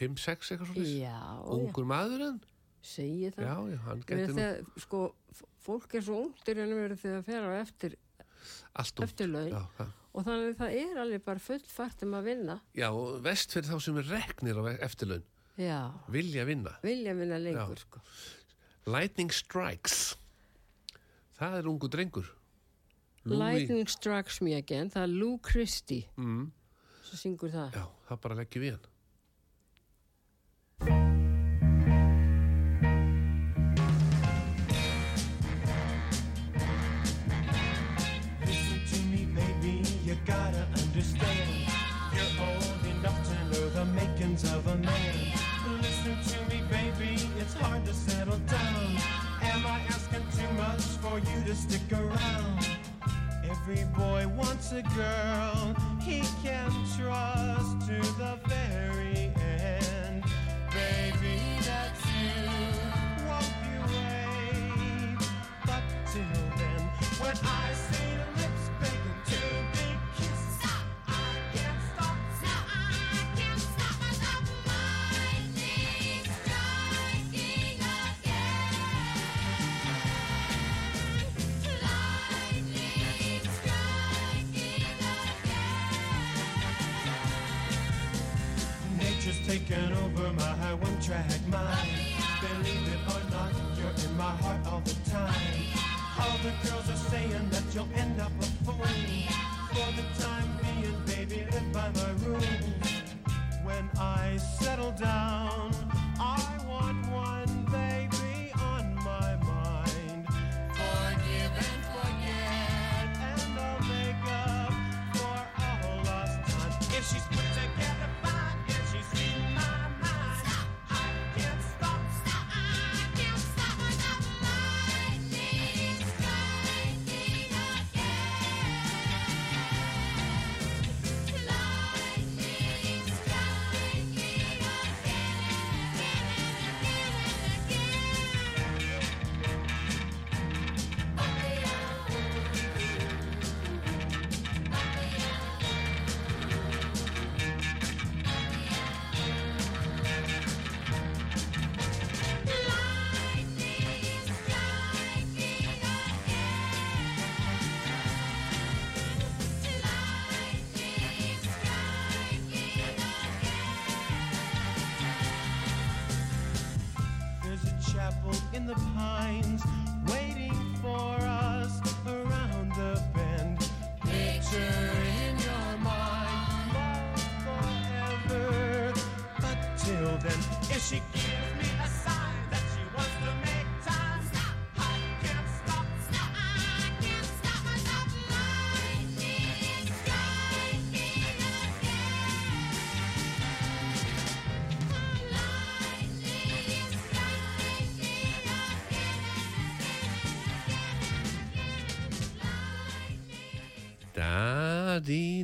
eitthvað 0.00 0.72
svona 0.72 0.88
já, 0.88 1.18
ungur 1.54 1.86
maður 1.86 2.24
hann. 2.26 2.40
Segi 2.86 3.30
það. 3.34 3.46
Já, 3.46 3.54
já, 3.74 3.78
hann 3.84 4.02
meina 4.08 4.26
nú 4.30 4.40
þegar, 4.40 4.82
sko, 4.82 5.02
fólk 5.66 5.94
er 5.98 6.06
svo 6.06 6.16
ungtur 6.24 6.62
en 6.62 6.74
verið 6.78 7.02
þegar 7.02 7.20
það 7.20 7.30
fer 7.30 7.46
á 7.46 7.50
eftir 7.60 7.96
allt 8.74 9.00
út 9.00 9.04
eftirlaun. 9.08 9.50
já, 9.52 9.86
og 10.16 10.24
þannig 10.24 10.50
að 10.54 10.58
það 10.60 10.76
er 10.82 11.00
alveg 11.02 11.24
bara 11.24 11.38
fullfært 11.38 12.02
um 12.06 12.14
að 12.18 12.24
vinna. 12.30 12.60
Já, 12.74 12.88
og 12.92 13.20
vest 13.24 13.52
fyrir 13.52 13.68
þá 13.72 13.80
sem 13.82 13.96
er 13.98 14.08
reknir 14.14 14.56
á 14.60 14.64
eftirlaun. 14.86 15.24
Já, 15.56 15.80
vilja 16.12 16.44
vinna. 16.44 16.74
Vilja 16.82 17.14
vinna 17.16 17.38
lengur 17.40 17.76
Já. 17.76 17.84
sko. 17.86 18.00
Lightning 18.86 19.32
Strikes. 19.32 20.16
Það 21.38 21.58
er 21.58 21.68
ungu 21.68 21.88
drengur. 21.88 22.28
Louis- 23.26 23.38
Lightning 23.40 23.88
Strikes 23.90 24.40
Me 24.40 24.54
Again. 24.56 24.90
Það 24.90 25.02
er 25.02 25.06
Lou 25.08 25.38
Christie. 25.42 26.06
Mm, 26.16 26.52
sem 27.02 27.18
syngur 27.18 27.50
það. 27.50 27.72
Já, 27.74 27.86
það 28.08 28.20
bara 28.20 28.34
leggjum 28.42 28.62
við 28.62 28.70
hann 28.76 28.92
a 54.76 54.82
girl 54.82 55.35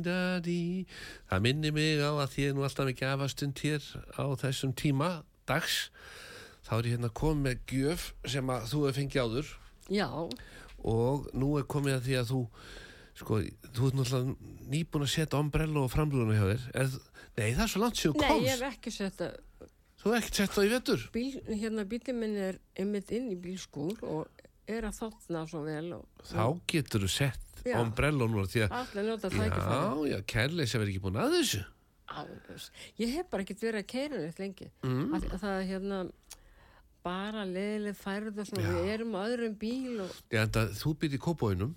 Da-di-da-di 0.03 0.85
Það 1.31 1.43
minnir 1.47 1.75
mig 1.75 2.03
á 2.03 2.11
að 2.11 2.29
því 2.35 2.47
er 2.47 2.57
nú 2.57 2.65
alltaf 2.67 2.91
ekki 2.93 3.07
afastund 3.09 3.63
hér 3.63 3.87
á 4.19 4.23
þessum 4.43 4.75
tíma 4.77 5.09
dags. 5.49 5.89
Þá 6.63 6.73
er 6.77 6.87
ég 6.87 6.95
hérna 6.97 7.11
komið 7.11 7.43
með 7.47 7.65
gjöf 7.73 8.09
sem 8.35 8.53
að 8.53 8.69
þú 8.71 8.83
hefur 8.85 8.99
fengið 8.99 9.23
áður. 9.25 9.53
Já, 9.91 10.07
og 10.83 11.27
nú 11.35 11.55
er 11.59 11.67
komið 11.67 11.97
að 11.97 12.05
því 12.07 12.19
að 12.19 12.29
þú 12.31 12.43
sko, 13.13 13.39
þú 13.75 13.89
ert 13.89 13.97
náttúrulega 13.99 14.69
nýbúin 14.73 15.05
að 15.05 15.11
setja 15.13 15.39
ombrello 15.39 15.83
og 15.85 15.91
framlúðuna 15.93 16.37
hjá 16.39 16.45
þér. 16.53 16.69
Er, 16.81 16.95
Nei, 17.33 17.53
það 17.55 17.63
er 17.63 17.71
svo 17.71 17.81
langt 17.81 17.97
sér 17.97 18.13
nei, 18.13 18.21
ég 18.21 18.29
komst 18.29 18.51
hef 18.51 18.65
ekki 18.69 18.93
sett 18.93 19.23
að 19.25 19.39
Þú 20.03 20.11
hefur 20.11 20.17
ekkert 20.19 20.37
sett 20.37 20.53
það 20.53 20.65
í 20.65 20.71
vettur 20.73 21.03
bíl, 21.13 21.37
hérna 21.47 21.85
bílið 21.87 22.17
minn 22.19 22.35
er 22.49 22.57
einmitt 22.77 23.13
inn 23.15 23.29
í 23.31 23.37
bílskúr 23.39 24.01
og 24.05 24.43
er 24.69 24.85
að 24.85 24.97
þóttna 24.99 25.43
svo 25.49 25.63
vel 25.65 25.95
og 25.95 26.25
Þá 26.27 26.43
getur 26.69 27.05
þú 27.05 27.11
sett 27.13 27.42
Núna 27.63 28.45
því 28.51 28.65
að 28.65 28.75
Já, 29.73 30.13
já, 30.13 30.17
kærleis 30.33 30.75
hefur 30.75 30.91
ekki 30.91 31.03
búin 31.03 31.19
að 31.23 31.37
þessu 31.39 31.63
Alveg. 32.13 32.65
Ég 32.99 33.13
hef 33.15 33.29
bara 33.31 33.45
ekkert 33.45 33.61
verið 33.63 33.79
að 33.79 33.87
keira 33.89 34.17
neitt 34.19 34.39
lengi. 34.41 34.67
Mm. 34.83 35.13
Að, 35.15 35.23
að 35.33 35.39
það 35.41 35.53
er 35.55 35.63
hérna 35.71 35.99
bara 37.03 37.45
leðileg 37.47 37.95
færð 37.99 38.41
og 38.43 38.49
svona, 38.49 38.73
við 38.77 38.91
erum 38.93 39.15
á 39.17 39.21
öðrum 39.23 39.55
bíl 39.59 40.03
og 40.03 40.11
Já, 40.31 40.43
en 40.43 40.53
það, 40.55 40.75
þú 40.79 40.93
byrði 41.01 41.17
í 41.17 41.23
kópóinum 41.23 41.73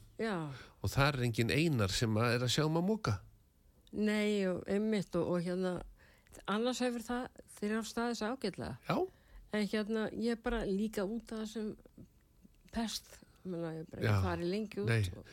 og 0.83 0.93
það 0.93 1.09
er 1.09 1.25
engin 1.27 1.55
einar 1.55 1.95
sem 1.95 2.19
að 2.21 2.37
er 2.37 2.47
að 2.47 2.53
sjá 2.55 2.65
um 2.67 2.79
að 2.79 2.87
móka 2.91 3.17
nei 3.97 4.47
og 4.51 4.63
einmitt 4.71 5.17
og, 5.19 5.33
og 5.35 5.47
hérna, 5.47 5.73
annars 6.53 6.83
hefur 6.85 7.05
það 7.07 7.27
þeir 7.57 7.79
á 7.81 7.83
staðis 7.89 8.23
ágætlega. 8.27 8.77
Já, 8.87 8.99
En 9.57 9.69
hérna, 9.71 10.09
ég 10.13 10.35
er 10.37 10.41
bara 10.43 10.65
líka 10.69 11.05
út 11.07 11.31
af 11.33 11.45
þessum 11.47 11.71
pest, 12.75 13.07
menna, 13.47 13.71
ég 13.73 13.85
er 13.85 13.91
bara 13.93 14.03
ekki 14.03 14.27
farið 14.27 14.51
lengi 14.53 14.81
út. 14.83 14.91
nei. 14.91 15.05
Og, 15.17 15.31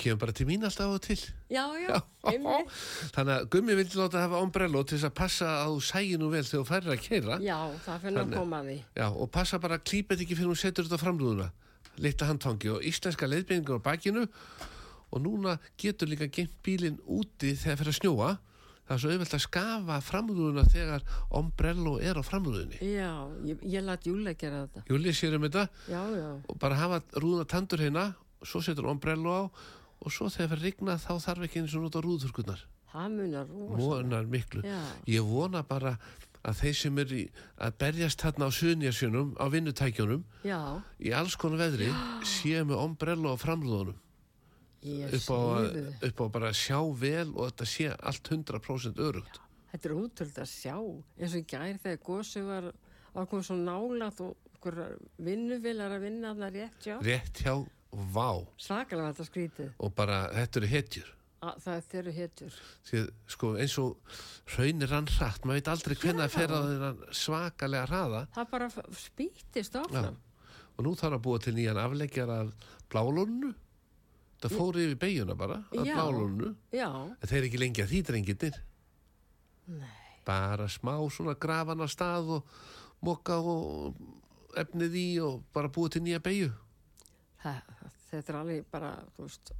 kemur 0.00 0.20
bara 0.20 0.34
til 0.34 0.46
mín 0.48 0.64
alltaf 0.66 0.90
á 0.90 0.94
og 0.94 1.02
til. 1.04 1.18
Já, 1.50 1.64
já, 1.78 1.98
einmitt. 2.30 2.70
Þannig 3.14 3.34
að 3.34 3.48
Gummi 3.54 3.76
vildi 3.78 3.98
láta 4.00 4.22
hafa 4.24 4.40
ombrello 4.42 4.82
til 4.84 4.98
þess 4.98 5.08
að 5.08 5.16
passa 5.20 5.50
að 5.62 5.74
þú 5.74 5.82
sægi 5.88 6.16
nú 6.20 6.30
vel 6.32 6.44
þegar 6.44 6.64
þú 6.64 6.68
færir 6.70 6.94
að 6.94 7.02
keira 7.04 7.38
Já, 7.42 7.58
það 7.84 8.00
fyrir 8.06 8.22
að 8.22 8.32
koma 8.38 8.60
að 8.62 8.70
því. 8.70 8.78
Já, 9.00 9.06
og 9.10 9.30
passa 9.34 9.60
bara 9.62 9.78
að 9.78 9.84
klípa 9.90 10.14
þetta 10.14 10.26
ekki 10.26 10.38
fyrir 10.40 10.50
hún 10.50 10.62
setur 10.64 10.88
þetta 10.88 10.98
á 10.98 11.04
framrúðuna. 11.04 11.50
Litta 12.04 12.26
handtangi 12.30 12.72
og 12.74 12.88
íslenska 12.90 13.28
leiðbeiningar 13.30 13.78
á 13.78 13.86
bakinu. 13.86 14.26
Og 15.14 15.22
núna 15.22 15.58
getur 15.78 16.10
líka 16.10 16.26
geimt 16.26 16.56
bílinn 16.66 16.98
úti 17.06 17.54
þegar 17.54 17.80
fyrir 17.84 17.94
að 17.94 18.00
snjóa. 18.00 18.32
Það 18.84 18.96
er 18.96 19.00
svo 19.00 19.12
auðvelt 19.14 19.34
að 19.38 19.40
skafa 19.46 20.00
framrúðuna 20.04 20.64
þegar 20.68 21.04
ombrello 21.38 21.94
er 22.04 22.18
á 22.20 22.22
framrúðunni. 22.26 22.82
Já, 22.84 23.12
ég, 23.46 23.62
ég 23.72 23.86
lat 23.86 24.04
Júli 24.04 24.34
gera 24.36 24.66
þetta. 24.66 24.82
Júli 24.90 25.14
sér 25.16 25.38
um 25.38 25.46
þetta. 25.46 25.62
Já, 25.88 26.02
já, 26.18 26.26
og 26.36 26.58
bara 26.60 26.76
hafa 26.82 26.98
rúðuna 27.14 27.46
tandur 27.48 27.80
hérna 27.80 28.10
svo 28.44 28.60
setur 28.60 28.90
ombrello 28.92 29.32
á 29.32 29.42
og 30.04 30.12
svo 30.12 30.28
þegar 30.30 30.52
fyrir 30.52 30.60
að 30.60 30.66
rigna 30.68 30.96
þá 31.00 31.12
þarf 31.26 31.46
ekki 31.48 31.62
eins 31.62 31.74
og 31.78 31.86
nota 31.86 32.02
rúðurkurnar 32.04 32.62
það 32.94 33.08
munar 33.16 33.48
rosa. 33.50 33.80
mónar 33.80 34.28
miklu. 34.30 34.62
Já. 34.62 34.78
ég 35.10 35.26
vona 35.26 35.64
bara 35.66 35.96
að 36.44 36.58
þeir 36.60 36.74
sem 36.76 36.98
er 37.00 37.12
í, 37.16 37.22
að 37.56 37.76
berjast 37.80 38.20
þarna 38.20 38.46
á 38.46 38.50
suðnjarsjönum 38.52 39.30
á 39.40 39.44
vinnutækjunum 39.48 40.24
Já, 40.44 40.60
í 41.00 41.10
alls 41.16 41.36
konar 41.40 41.62
veðri 41.64 41.88
séu 42.36 42.64
með 42.68 42.82
ombrello 42.84 43.32
á 43.32 43.36
framlúðunum 43.40 43.96
ég 44.84 45.14
upp 45.16 45.30
á, 45.32 45.40
upp 46.10 46.18
á 46.20 46.26
bara 46.28 46.50
að 46.52 46.58
sjá 46.60 46.78
vel 47.00 47.30
og 47.32 47.48
þetta 47.48 47.68
sé 47.72 47.88
allt 47.96 48.28
100% 48.28 49.00
örugt 49.00 49.40
Þetta 49.74 49.88
er 49.88 49.94
útrúld 49.98 50.36
að 50.38 50.50
sjá, 50.52 50.74
eins 51.18 51.32
og 51.34 51.46
gær 51.50 51.78
þegar 51.82 52.02
gósi 52.06 52.42
var 52.46 52.68
komið 53.26 53.46
svo 53.48 53.56
nálat 53.58 54.20
og 54.22 54.36
okkur 54.54 54.76
vinnuvilar 55.18 55.96
að 55.96 56.04
vinna 56.06 56.30
þarna 56.34 56.50
rétt 56.54 56.86
hjá. 56.86 56.94
rétt 57.02 57.40
hjá 57.42 57.56
vá. 58.14 58.28
Svakalega 58.60 59.12
þetta 59.12 59.28
skrítið. 59.30 59.72
og 59.78 59.94
bara 59.94 60.24
þetta 60.34 60.60
eru 60.62 60.70
hetjur. 60.74 61.10
Það 61.44 61.96
eru 62.00 62.12
hetjur. 62.16 62.54
að 62.88 63.08
sko 63.28 63.50
eins 63.60 63.74
og 63.78 64.14
hraunir 64.54 64.94
hann 64.94 65.08
hratt, 65.18 65.44
maður 65.44 65.58
veit 65.60 65.72
aldrei 65.74 65.96
hvernig 66.00 66.24
að 66.24 66.36
fer 66.38 66.54
á 66.56 66.58
þennan 66.64 67.02
svakalega 67.12 67.88
hraða. 67.90 68.22
Það 68.32 68.48
bara 68.54 68.70
Já. 69.76 69.82
áfram. 69.84 70.16
og 70.74 70.84
nú 70.86 70.94
þarf 70.98 71.18
að 71.18 71.24
búa 71.26 71.38
til 71.42 71.54
nýjan 71.54 71.78
afleggjar 71.78 72.30
af 72.34 72.48
blálónu 72.90 73.52
það 74.42 74.56
fór 74.58 74.78
yfir 74.82 74.98
beiguna 75.00 75.36
bara 75.38 75.60
af 75.72 75.86
en 77.22 77.28
þeir 77.28 77.38
eru 77.38 77.48
ekki 77.48 77.60
lengi 77.62 77.84
að 77.84 77.92
því 77.92 78.00
drengirnir 78.08 78.58
bara 80.26 80.68
smá 80.68 80.96
svona 81.12 81.36
grafan 81.40 81.84
á 81.84 81.88
stað 81.88 82.36
og 82.38 82.58
mokka 83.04 83.38
og 83.40 83.96
efnið 84.60 84.98
í 85.00 85.06
og 85.24 85.42
bara 85.54 85.72
búa 85.72 85.92
til 85.92 86.04
nýja 86.04 86.20
beigju 86.24 86.50
það, 87.42 87.62
þetta 88.20 88.34
er 88.34 88.40
alveg 88.40 88.64
bara, 88.74 88.94
veist, 89.18 89.54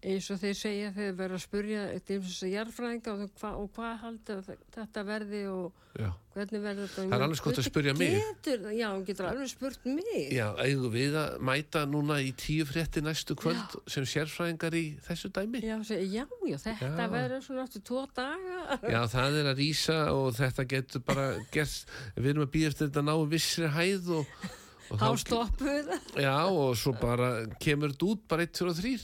eins 0.00 0.30
og 0.32 0.38
þeir 0.40 0.54
segja 0.56 0.92
þegar 0.96 1.16
verður 1.18 1.36
að 1.36 1.42
spurja 1.44 1.80
til 2.08 2.16
eins 2.22 2.38
og 2.46 2.52
jarðfræðinga 2.54 3.12
og, 3.12 3.24
hva, 3.42 3.50
og 3.60 3.66
hvað 3.76 3.98
haldur 4.00 4.38
þetta 4.72 5.02
verði 5.04 5.40
og 5.52 5.98
já, 6.00 6.06
hvernig 6.32 6.62
verður 6.64 6.86
þetta. 6.88 7.02
Það 7.10 7.16
er 7.18 7.24
alveg 7.26 7.42
gott 7.44 7.58
að 7.60 7.66
spyrja 7.66 7.92
mig. 7.98 8.14
Getur, 8.30 8.62
já, 8.72 8.86
hún 8.94 9.02
getur 9.04 9.28
alveg 9.28 9.50
spurt 9.52 9.84
mig. 9.90 10.30
já 10.32 10.46
eigum 10.64 10.94
við 10.94 11.18
að 11.20 11.34
mæta 11.50 11.82
núna 11.90 12.16
í 12.24 12.30
tíu 12.40 12.64
frétti 12.70 13.02
næstu 13.04 13.36
kvöld 13.36 13.76
sem 13.92 14.06
sérfræðingar 14.08 14.78
í 14.80 14.84
þessu 15.04 15.28
dæmi 15.36 15.60
Já, 15.66 15.76
já, 15.84 16.24
já, 16.24 16.56
þetta 16.64 16.88
Já. 17.04 17.12
verður 17.12 17.44
svona 17.44 17.66
eftir 17.68 17.84
tvo 17.90 18.06
daga. 18.16 18.80
Já, 18.80 19.02
það 19.18 19.38
er 19.42 19.50
að 19.52 19.60
rýsa 19.60 19.98
og 20.16 20.32
þetta 20.40 20.66
getur 20.72 21.04
bara 21.12 21.28
gert, 21.52 21.92
við 22.16 22.32
erum 22.32 22.46
að 22.48 22.52
býja 22.56 22.72
eftir 22.72 22.88
þetta 22.88 23.04
ná 23.04 23.14
vissri 23.36 23.68
hæð 23.76 24.10
og 24.22 24.48
Þá 24.90 25.06
stoppuðu 25.22 25.82
það. 25.86 26.10
Já, 26.24 26.34
og 26.50 26.74
svo 26.80 26.92
bara 26.98 27.28
kemur 27.62 27.92
þetta 27.94 28.08
út 28.10 28.24
bara 28.28 28.42
1, 28.48 28.52
2 28.58 28.68
og 28.72 28.76
3 28.80 28.94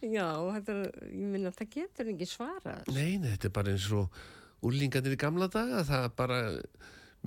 Já, 0.00 0.26
þetta 0.56 0.74
er, 0.76 0.92
ég 1.12 1.26
minna, 1.28 1.50
það 1.52 1.68
getur 1.74 2.08
ekki 2.14 2.26
svarað. 2.28 2.86
Nei, 2.96 3.18
nei, 3.20 3.30
þetta 3.34 3.48
er 3.50 3.54
bara 3.58 3.72
eins 3.74 3.88
og 3.92 4.14
úrlingarnir 4.64 5.12
í 5.16 5.20
gamla 5.20 5.48
daga, 5.52 5.82
það 5.88 6.06
bara 6.16 6.38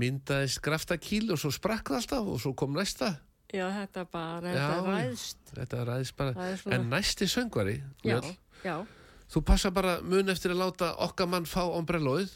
myndaðist 0.01 0.61
graftakíl 0.65 1.28
og 1.34 1.38
svo 1.41 1.51
sprakk 1.53 1.91
það 1.91 1.99
alltaf 2.01 2.32
og 2.34 2.39
svo 2.41 2.53
kom 2.57 2.74
næsta 2.74 3.11
Já, 3.53 3.67
þetta 3.69 4.05
bara, 4.09 4.49
Já, 4.49 4.55
þetta 4.57 4.78
já. 4.80 4.93
ræðst. 4.97 5.41
Þetta 5.53 5.82
ræðist 5.86 6.15
bara. 6.17 6.32
Er 6.49 6.55
svona- 6.57 6.76
En 6.80 6.88
næsti 6.89 7.28
söngvari, 7.30 7.76
Já, 8.01 8.15
Mjöll, 8.17 8.38
já, 8.65 8.86
þú 9.30 9.43
passa 9.45 9.69
bara 9.71 10.01
mun 10.01 10.30
eftir 10.34 10.49
að 10.55 10.57
láta 10.63 10.95
okkar 10.97 11.28
mann 11.30 11.45
fá 11.45 11.61
ombrellóið. 11.69 12.32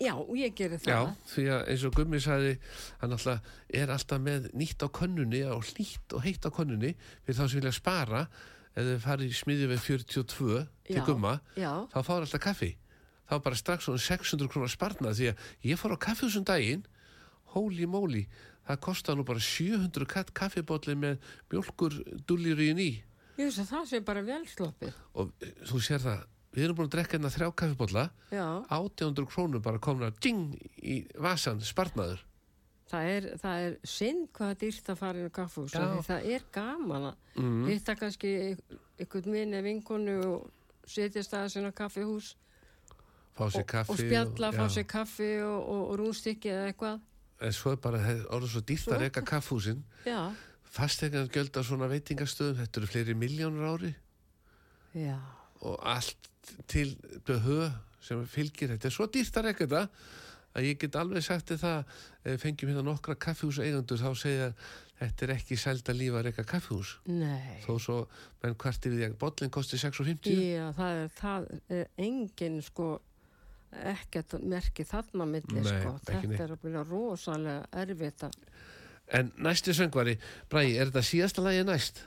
Já, 0.00 0.14
ég 0.38 0.54
gerir 0.58 0.80
það. 0.82 0.90
Já, 0.90 1.28
því 1.32 1.44
að 1.54 1.68
eins 1.72 1.84
og 1.88 1.98
Gummi 1.98 2.20
sagði, 2.22 2.54
hann 3.02 3.16
alltaf 3.16 3.52
er 3.80 3.92
alltaf 3.94 4.22
með 4.22 4.48
nýtt 4.56 4.84
á 4.84 4.88
könnunni 4.98 5.42
og 5.50 5.66
hlýtt 5.70 6.16
og 6.16 6.24
heitt 6.26 6.46
á 6.46 6.50
könnunni 6.54 6.94
fyrir 7.24 7.38
þá 7.38 7.44
sem 7.44 7.60
vilja 7.60 7.74
spara 7.76 8.24
ef 8.74 8.88
þau 8.88 9.04
farið 9.04 9.30
í 9.30 9.38
smiðju 9.38 9.70
við 9.70 9.84
42 9.84 10.64
til 10.88 10.98
Já, 10.98 11.04
Gumma, 11.06 11.36
Já, 11.58 11.70
þá 11.92 11.98
fáður 12.02 12.26
alltaf 12.26 12.44
kaffi. 12.48 12.72
Þá 13.24 13.36
bara 13.46 13.56
strax 13.56 13.86
svona 13.86 14.02
600 14.04 14.50
krónar 14.52 14.72
sparnað 14.72 15.16
því 15.20 15.30
að 15.30 15.46
ég 15.70 15.80
fór 15.80 15.94
á 15.96 16.04
kaffihúsum 16.08 16.44
daginn, 16.44 16.84
holy 17.54 17.86
moly, 17.88 18.26
það 18.66 18.82
kostar 18.84 19.16
nú 19.16 19.24
bara 19.24 19.40
700 19.40 20.08
katt 20.10 20.34
kaffibólli 20.36 20.96
með 20.98 21.32
mjölkur 21.52 22.00
dullirín 22.28 22.82
í 22.82 22.92
að 23.34 23.66
það 23.66 23.88
sé 23.90 24.00
bara 24.06 24.22
vel 24.22 24.44
sloppið. 24.46 24.94
og 25.18 25.32
eh, 25.42 25.54
þú 25.66 25.80
sér 25.82 26.02
það, 26.04 26.20
við 26.54 26.64
erum 26.68 26.76
búin 26.78 26.86
að 26.88 26.94
drekka 26.96 27.16
hérna 27.18 27.30
þrjá 27.34 27.48
kaffibólla, 27.60 28.04
Já, 28.30 28.46
800 28.70 29.26
krónur 29.26 29.60
bara 29.62 29.78
komna 29.82 30.10
ding 30.22 30.54
í 30.82 31.00
vasan 31.18 31.60
sparnaður. 31.60 32.20
það 32.94 33.08
er, 33.10 33.24
það 33.42 33.62
er 33.66 33.76
synd 33.82 34.28
hvað 34.32 34.46
það 34.46 34.50
er 34.54 34.58
dýrt 34.60 34.88
að 34.92 34.98
fara 35.00 35.18
inn 35.18 35.26
á 35.32 35.34
kaffhús. 35.34 35.72
Það 36.06 36.26
er 36.34 36.42
gaman 36.52 37.08
að 37.10 37.14
Mm. 37.34 37.64
hitta 37.66 37.94
kannski 37.98 38.28
einhvern 39.00 39.30
minni 39.32 39.62
vinkonu 39.62 40.12
og 40.28 40.50
setja 40.86 41.22
staðið 41.26 41.48
sinna 41.50 41.72
á 41.74 41.78
kaffihús 41.80 42.34
fá 43.34 43.48
og, 43.48 43.66
kaffi 43.66 43.90
og 43.90 43.98
spjalla, 43.98 44.52
fá 44.54 44.68
já. 44.68 44.74
sér 44.76 44.86
kaffi 44.86 45.30
og, 45.42 45.58
og, 45.68 45.82
og 45.90 45.98
rúnstykki 45.98 46.52
eða 46.52 46.68
eitthvað. 46.70 47.00
en 47.40 47.52
svo 47.52 47.72
er 47.72 47.76
bara 47.82 47.98
orðið 48.30 48.52
svo 48.52 48.60
dýrt 48.62 48.84
Svo- 48.84 48.94
að 48.94 49.00
reyka 49.02 49.22
kaffhúsin 49.26 49.82
gjöld 51.34 51.56
á 51.58 51.62
svona 51.66 51.88
veitingastöðum 51.90 52.60
þetta 52.62 52.78
eru 52.78 52.86
fleiri 52.86 53.14
miljónur 53.18 53.66
ári 53.74 53.94
já, 54.94 55.18
og 55.62 55.80
allt 55.82 56.28
til 56.70 56.90
behö 57.26 57.70
sem 58.04 58.20
fylgir 58.28 58.74
þetta 58.74 58.90
er 58.90 58.94
svo 58.94 59.08
dýrt 59.10 59.38
að 59.40 59.48
reyka 59.48 59.66
þetta 59.66 59.84
að 60.54 60.68
ég 60.68 60.80
get 60.80 60.98
alveg 61.00 61.24
sagt 61.26 61.54
það 61.58 61.96
við 62.24 62.40
fengjum 62.42 62.72
hérna 62.72 62.84
nokkra 62.86 63.16
kaffihús 63.18 63.62
eigendur 63.64 64.00
þá 64.00 64.10
segja 64.18 64.50
þetta 65.00 65.26
er 65.26 65.32
ekki 65.34 65.58
sælda 65.58 65.94
líf 65.96 66.14
að 66.14 66.28
reyka 66.28 66.44
kaffihús 66.46 66.92
nei. 67.10 67.58
þó 67.64 67.72
svo, 67.82 67.96
menn 68.42 68.54
hvert 68.60 68.86
yfir 68.86 69.00
því 69.00 69.08
að 69.08 69.18
bollin 69.24 69.54
kosti 69.54 69.80
6,50 69.80 70.38
Já, 70.44 70.68
það 70.76 71.00
er, 71.00 71.10
það 71.18 71.50
er 71.80 71.90
engin 72.06 72.60
sko 72.62 72.92
ekkert 73.74 74.36
merki 74.46 74.86
þarna 74.86 75.26
milli 75.26 75.58
Nei, 75.58 75.66
sko. 75.66 75.96
ekki 76.06 76.28
neitt. 76.30 76.36
Þetta 76.36 76.44
er 76.44 76.54
að 76.54 76.62
byrja 76.62 76.82
rosalega 76.90 77.82
erfitt 77.82 78.26
að 78.28 78.38
En 79.12 79.32
næsti 79.44 79.74
söngvari, 79.76 80.14
Bræði, 80.48 80.78
er 80.80 80.88
þetta 80.88 81.02
síðasta 81.04 81.42
lagi 81.44 81.64
næst? 81.68 81.98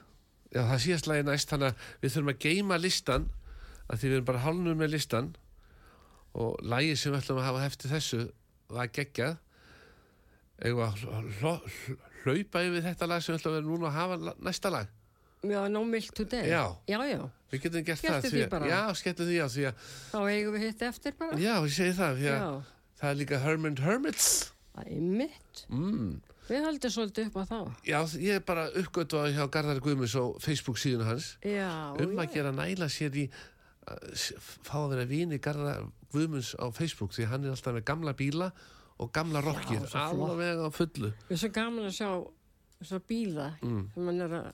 Já, 0.49 0.63
það 0.63 0.71
er 0.73 0.81
síðasta 0.81 1.11
lagi 1.11 1.25
næst, 1.27 1.51
þannig 1.51 1.67
að 1.67 1.83
við 2.01 2.13
þurfum 2.13 2.31
að 2.31 2.39
geima 2.45 2.79
listan, 2.81 3.27
að 3.88 3.97
því 4.01 4.07
við 4.11 4.15
erum 4.17 4.25
bara 4.29 4.43
hálnum 4.45 4.77
með 4.81 4.93
listan 4.95 5.29
og 6.38 6.57
lagi 6.61 6.95
sem 6.99 7.13
við 7.13 7.21
ætlum 7.23 7.39
að 7.41 7.47
hafa 7.49 7.65
eftir 7.65 7.91
þessu 7.93 8.21
var 8.69 8.89
geggjað. 8.93 9.38
Eða 10.67 10.88
hlaupa 12.25 12.63
yfir 12.65 12.83
þetta 12.85 13.07
lag 13.09 13.23
sem 13.23 13.35
við 13.35 13.41
ætlum 13.41 13.53
að 13.53 13.57
vera 13.59 13.67
núna 13.71 13.89
að 13.91 13.97
hafa 13.97 14.35
næsta 14.47 14.71
lag. 14.73 14.93
Já, 15.47 15.59
no 15.69 15.83
milk 15.85 16.09
today 16.17 16.47
Já. 16.49 16.63
já, 16.89 16.97
já. 17.05 17.19
Við 17.51 17.61
getum 17.63 17.83
gert 17.85 17.99
Skelltu 18.01 18.27
það. 18.27 18.33
því 18.33 18.45
bara. 18.51 18.67
Já, 18.71 18.79
skellum 18.97 19.27
því 19.29 19.35
á 19.38 19.47
því 19.53 19.65
að, 19.69 19.83
Þá 20.11 20.17
eigum 20.33 20.55
við 20.57 20.63
hitt 20.65 20.81
eftir 20.88 21.13
bara 21.19 21.38
já, 21.39 21.53
ég 21.61 21.75
segi 21.77 21.93
það, 21.95 22.15
því 22.17 22.25
að 22.31 22.39
Já, 22.41 22.47
það 22.99 23.11
er 23.13 23.19
líka 23.21 23.39
Hermit 23.45 23.83
Hermits. 23.85 24.31
það 24.73 24.89
er 24.95 25.05
mitt 25.21 25.61
Mm. 25.69 26.09
Við 26.47 26.63
höldum 26.63 26.91
svolítið 26.95 27.29
upp 27.29 27.38
á 27.38 27.43
þá 27.47 27.59
Já, 27.88 27.99
ég 28.23 28.35
er 28.39 28.43
bara 28.49 28.65
uppgötuð 28.81 29.29
hjá 29.38 29.45
Garðar 29.51 29.79
Guðmunds 29.83 30.15
á 30.17 30.23
Facebook 30.43 30.77
síðan 30.81 31.05
hans. 31.07 31.29
Já, 31.45 31.93
um 32.01 32.11
já, 32.17 32.21
að 32.25 32.33
gera 32.33 32.51
næla 32.51 32.89
sér 32.89 33.15
í 33.15 33.29
fá 34.67 34.75
að 34.83 34.89
vera 34.95 35.05
vini 35.09 35.38
Garðar 35.43 35.85
Guðmunds 36.13 36.53
á 36.59 36.65
Facebook 36.75 37.13
því 37.15 37.27
hann 37.31 37.45
er 37.47 37.53
alltaf 37.55 37.75
með 37.77 37.85
gamla 37.88 38.13
bíla 38.17 38.49
og 38.99 39.11
gamla 39.13 39.41
flott. 39.93 40.31
alveg 40.33 40.59
á 40.63 40.67
fullu 40.73 41.11
Við 41.11 41.31
erum 41.31 41.41
svo 41.43 41.51
gaman 41.55 41.88
að 41.88 41.95
sjá 41.99 42.09
svo 42.88 42.99
bíla 43.09 43.47
Mm. 43.61 43.85
er 44.21 44.35
að 44.41 44.51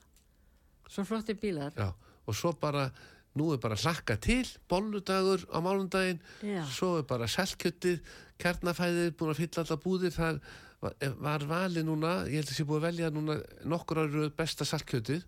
svo 0.90 1.04
flotti 1.08 1.34
bílar 1.40 1.74
Já, 1.78 1.90
og 2.28 2.36
svo 2.36 2.54
bara 2.60 2.92
nú 3.36 3.48
er 3.54 3.58
bara 3.58 3.76
hlakka 3.76 4.20
til, 4.22 4.46
bolludagur 4.70 5.42
á 5.50 5.58
málundaginn, 5.58 6.20
Já. 6.46 6.62
svo 6.70 7.00
er 7.00 7.04
bara 7.10 7.26
selkjöttið, 7.26 8.00
kjarnafæðið 8.38 9.16
búin 9.18 9.32
að 9.34 9.40
fylla 9.42 9.64
alla 9.64 9.78
búðir, 9.82 10.14
það 10.14 10.40
var, 10.84 10.94
var 11.18 11.46
valið 11.50 11.86
núna, 11.88 12.12
ég 12.30 12.44
held 12.44 12.52
að 12.52 12.58
sé 12.60 12.64
búið 12.70 12.78
að 12.78 12.86
velja 12.86 13.10
núna 13.16 13.38
nokkur 13.66 14.04
árið 14.04 14.36
besta 14.38 14.68
saltkjöttið 14.70 15.24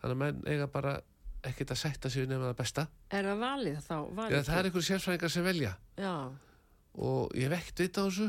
þannig 0.00 0.14
að 0.14 0.22
menn 0.22 0.40
eiga 0.46 0.66
bara 0.72 0.94
ekkert 1.50 1.74
að 1.74 1.80
setja 1.80 2.10
sig 2.12 2.28
nefna 2.28 2.50
það 2.50 2.58
besta. 2.60 2.86
Er 3.10 3.28
það 3.28 3.42
valið 3.44 3.78
þá? 3.84 3.96
Valið 4.18 4.48
það 4.48 4.58
er 4.58 4.68
einhverjum 4.68 4.88
sérfræðingar 4.88 5.34
sem 5.34 5.46
velja. 5.46 5.72
Já, 6.00 6.14
og 7.10 7.36
ég 7.38 7.56
ekkert 7.58 7.84
vita 7.84 8.04
á 8.04 8.06
þessu. 8.08 8.28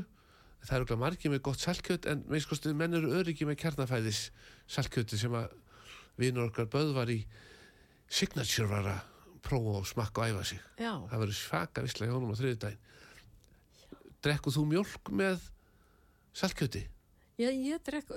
Það 0.66 0.78
eru 0.78 0.86
ekki 0.88 0.98
margir 0.98 1.32
með 1.32 1.44
gott 1.46 1.62
salkjöt 1.62 2.08
en 2.10 2.24
meðskostu 2.32 2.72
menn 2.74 2.98
eru 2.98 3.12
öryggi 3.20 3.46
með 3.46 3.60
kjarnafæðis 3.62 4.22
salkjöti 4.66 5.20
sem 5.22 5.36
að 5.38 5.54
vinur 6.18 6.50
okkar 6.50 6.72
böðvar 6.74 7.12
í 7.14 7.20
signature 8.10 8.66
var 8.72 8.90
að 8.96 9.04
prófa 9.46 9.76
og 9.84 9.86
smakka 9.86 10.24
og 10.24 10.34
æfa 10.34 10.48
sig. 10.50 10.64
Já, 10.82 10.96
það 11.12 11.22
verður 11.22 11.38
svaka 11.38 11.86
visslega 11.86 12.10
hjá 12.10 12.18
honum 12.18 12.34
á 12.34 12.40
þriðudaginn 12.40 12.82
drekkuð 14.26 14.58
þú 14.58 14.66
mjólk 14.72 15.12
með 15.14 15.44
salkjöti 16.36 16.84
ég, 17.42 17.58
ég 17.70 17.82
drekk 17.86 18.14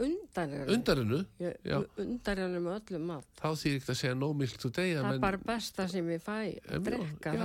Já. 1.66 1.78
undan 2.04 2.42
henni 2.44 2.62
með 2.64 2.78
öllum 2.78 3.08
mat. 3.12 3.26
Þá 3.40 3.48
þýr 3.62 3.78
ekki 3.78 3.92
að 3.94 4.00
segja 4.02 4.18
no 4.18 4.30
milk 4.36 4.60
today 4.62 4.94
Það 4.98 5.10
er 5.12 5.24
bara 5.24 5.42
besta 5.50 5.88
sem 5.90 6.12
ég 6.14 6.24
fæ. 6.24 6.38
Að 6.68 6.88
drekka, 6.90 7.34
já, 7.34 7.44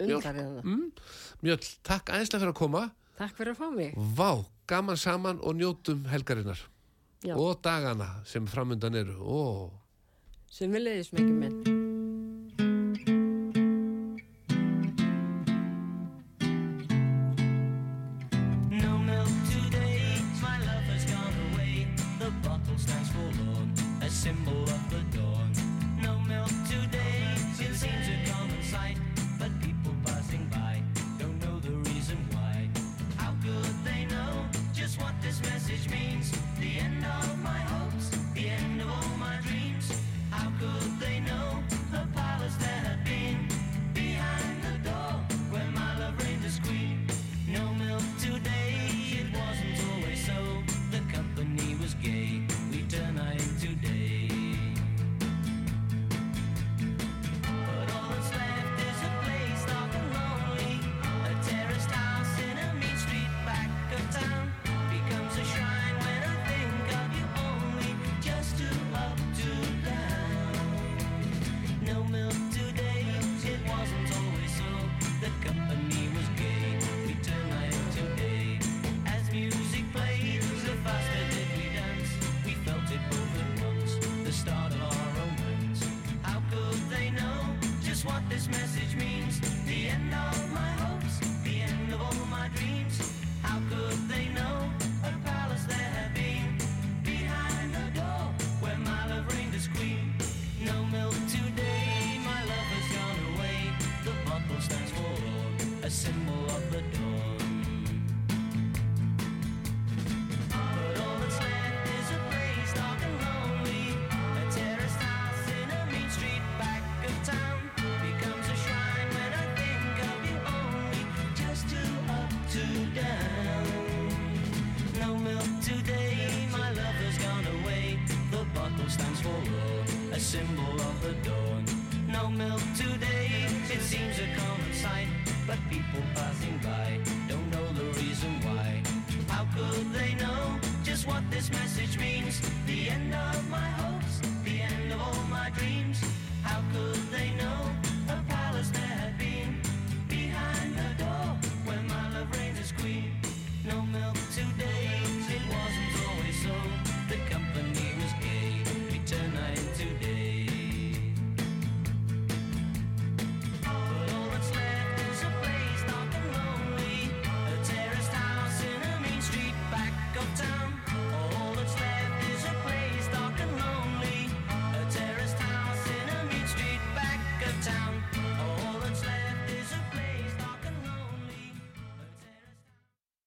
það 0.00 0.30
er 0.30 0.40
henni 0.40 0.64
mm, 0.64 0.86
Mjöll, 1.44 1.60
takk 1.86 2.14
æðislega 2.14 2.44
fyrir 2.44 2.54
að 2.54 2.60
koma. 2.62 2.86
Takk 3.20 3.36
fyrir 3.36 3.54
að 3.54 3.60
fá 3.60 3.68
mig. 3.74 3.96
Vá, 4.16 4.30
gaman 4.70 5.00
saman 5.00 5.42
og 5.44 5.58
njótum 5.60 6.06
helgarinnar. 6.08 6.66
Já. 7.20 7.34
og 7.36 7.60
dagana 7.60 8.22
sem 8.24 8.46
framundan 8.48 8.96
eru. 8.96 9.18
Ó, 9.20 9.68
sem 10.48 10.72
við 10.72 10.86
leiðis 10.88 11.12
mikið 11.12 11.36
minn 11.36 11.79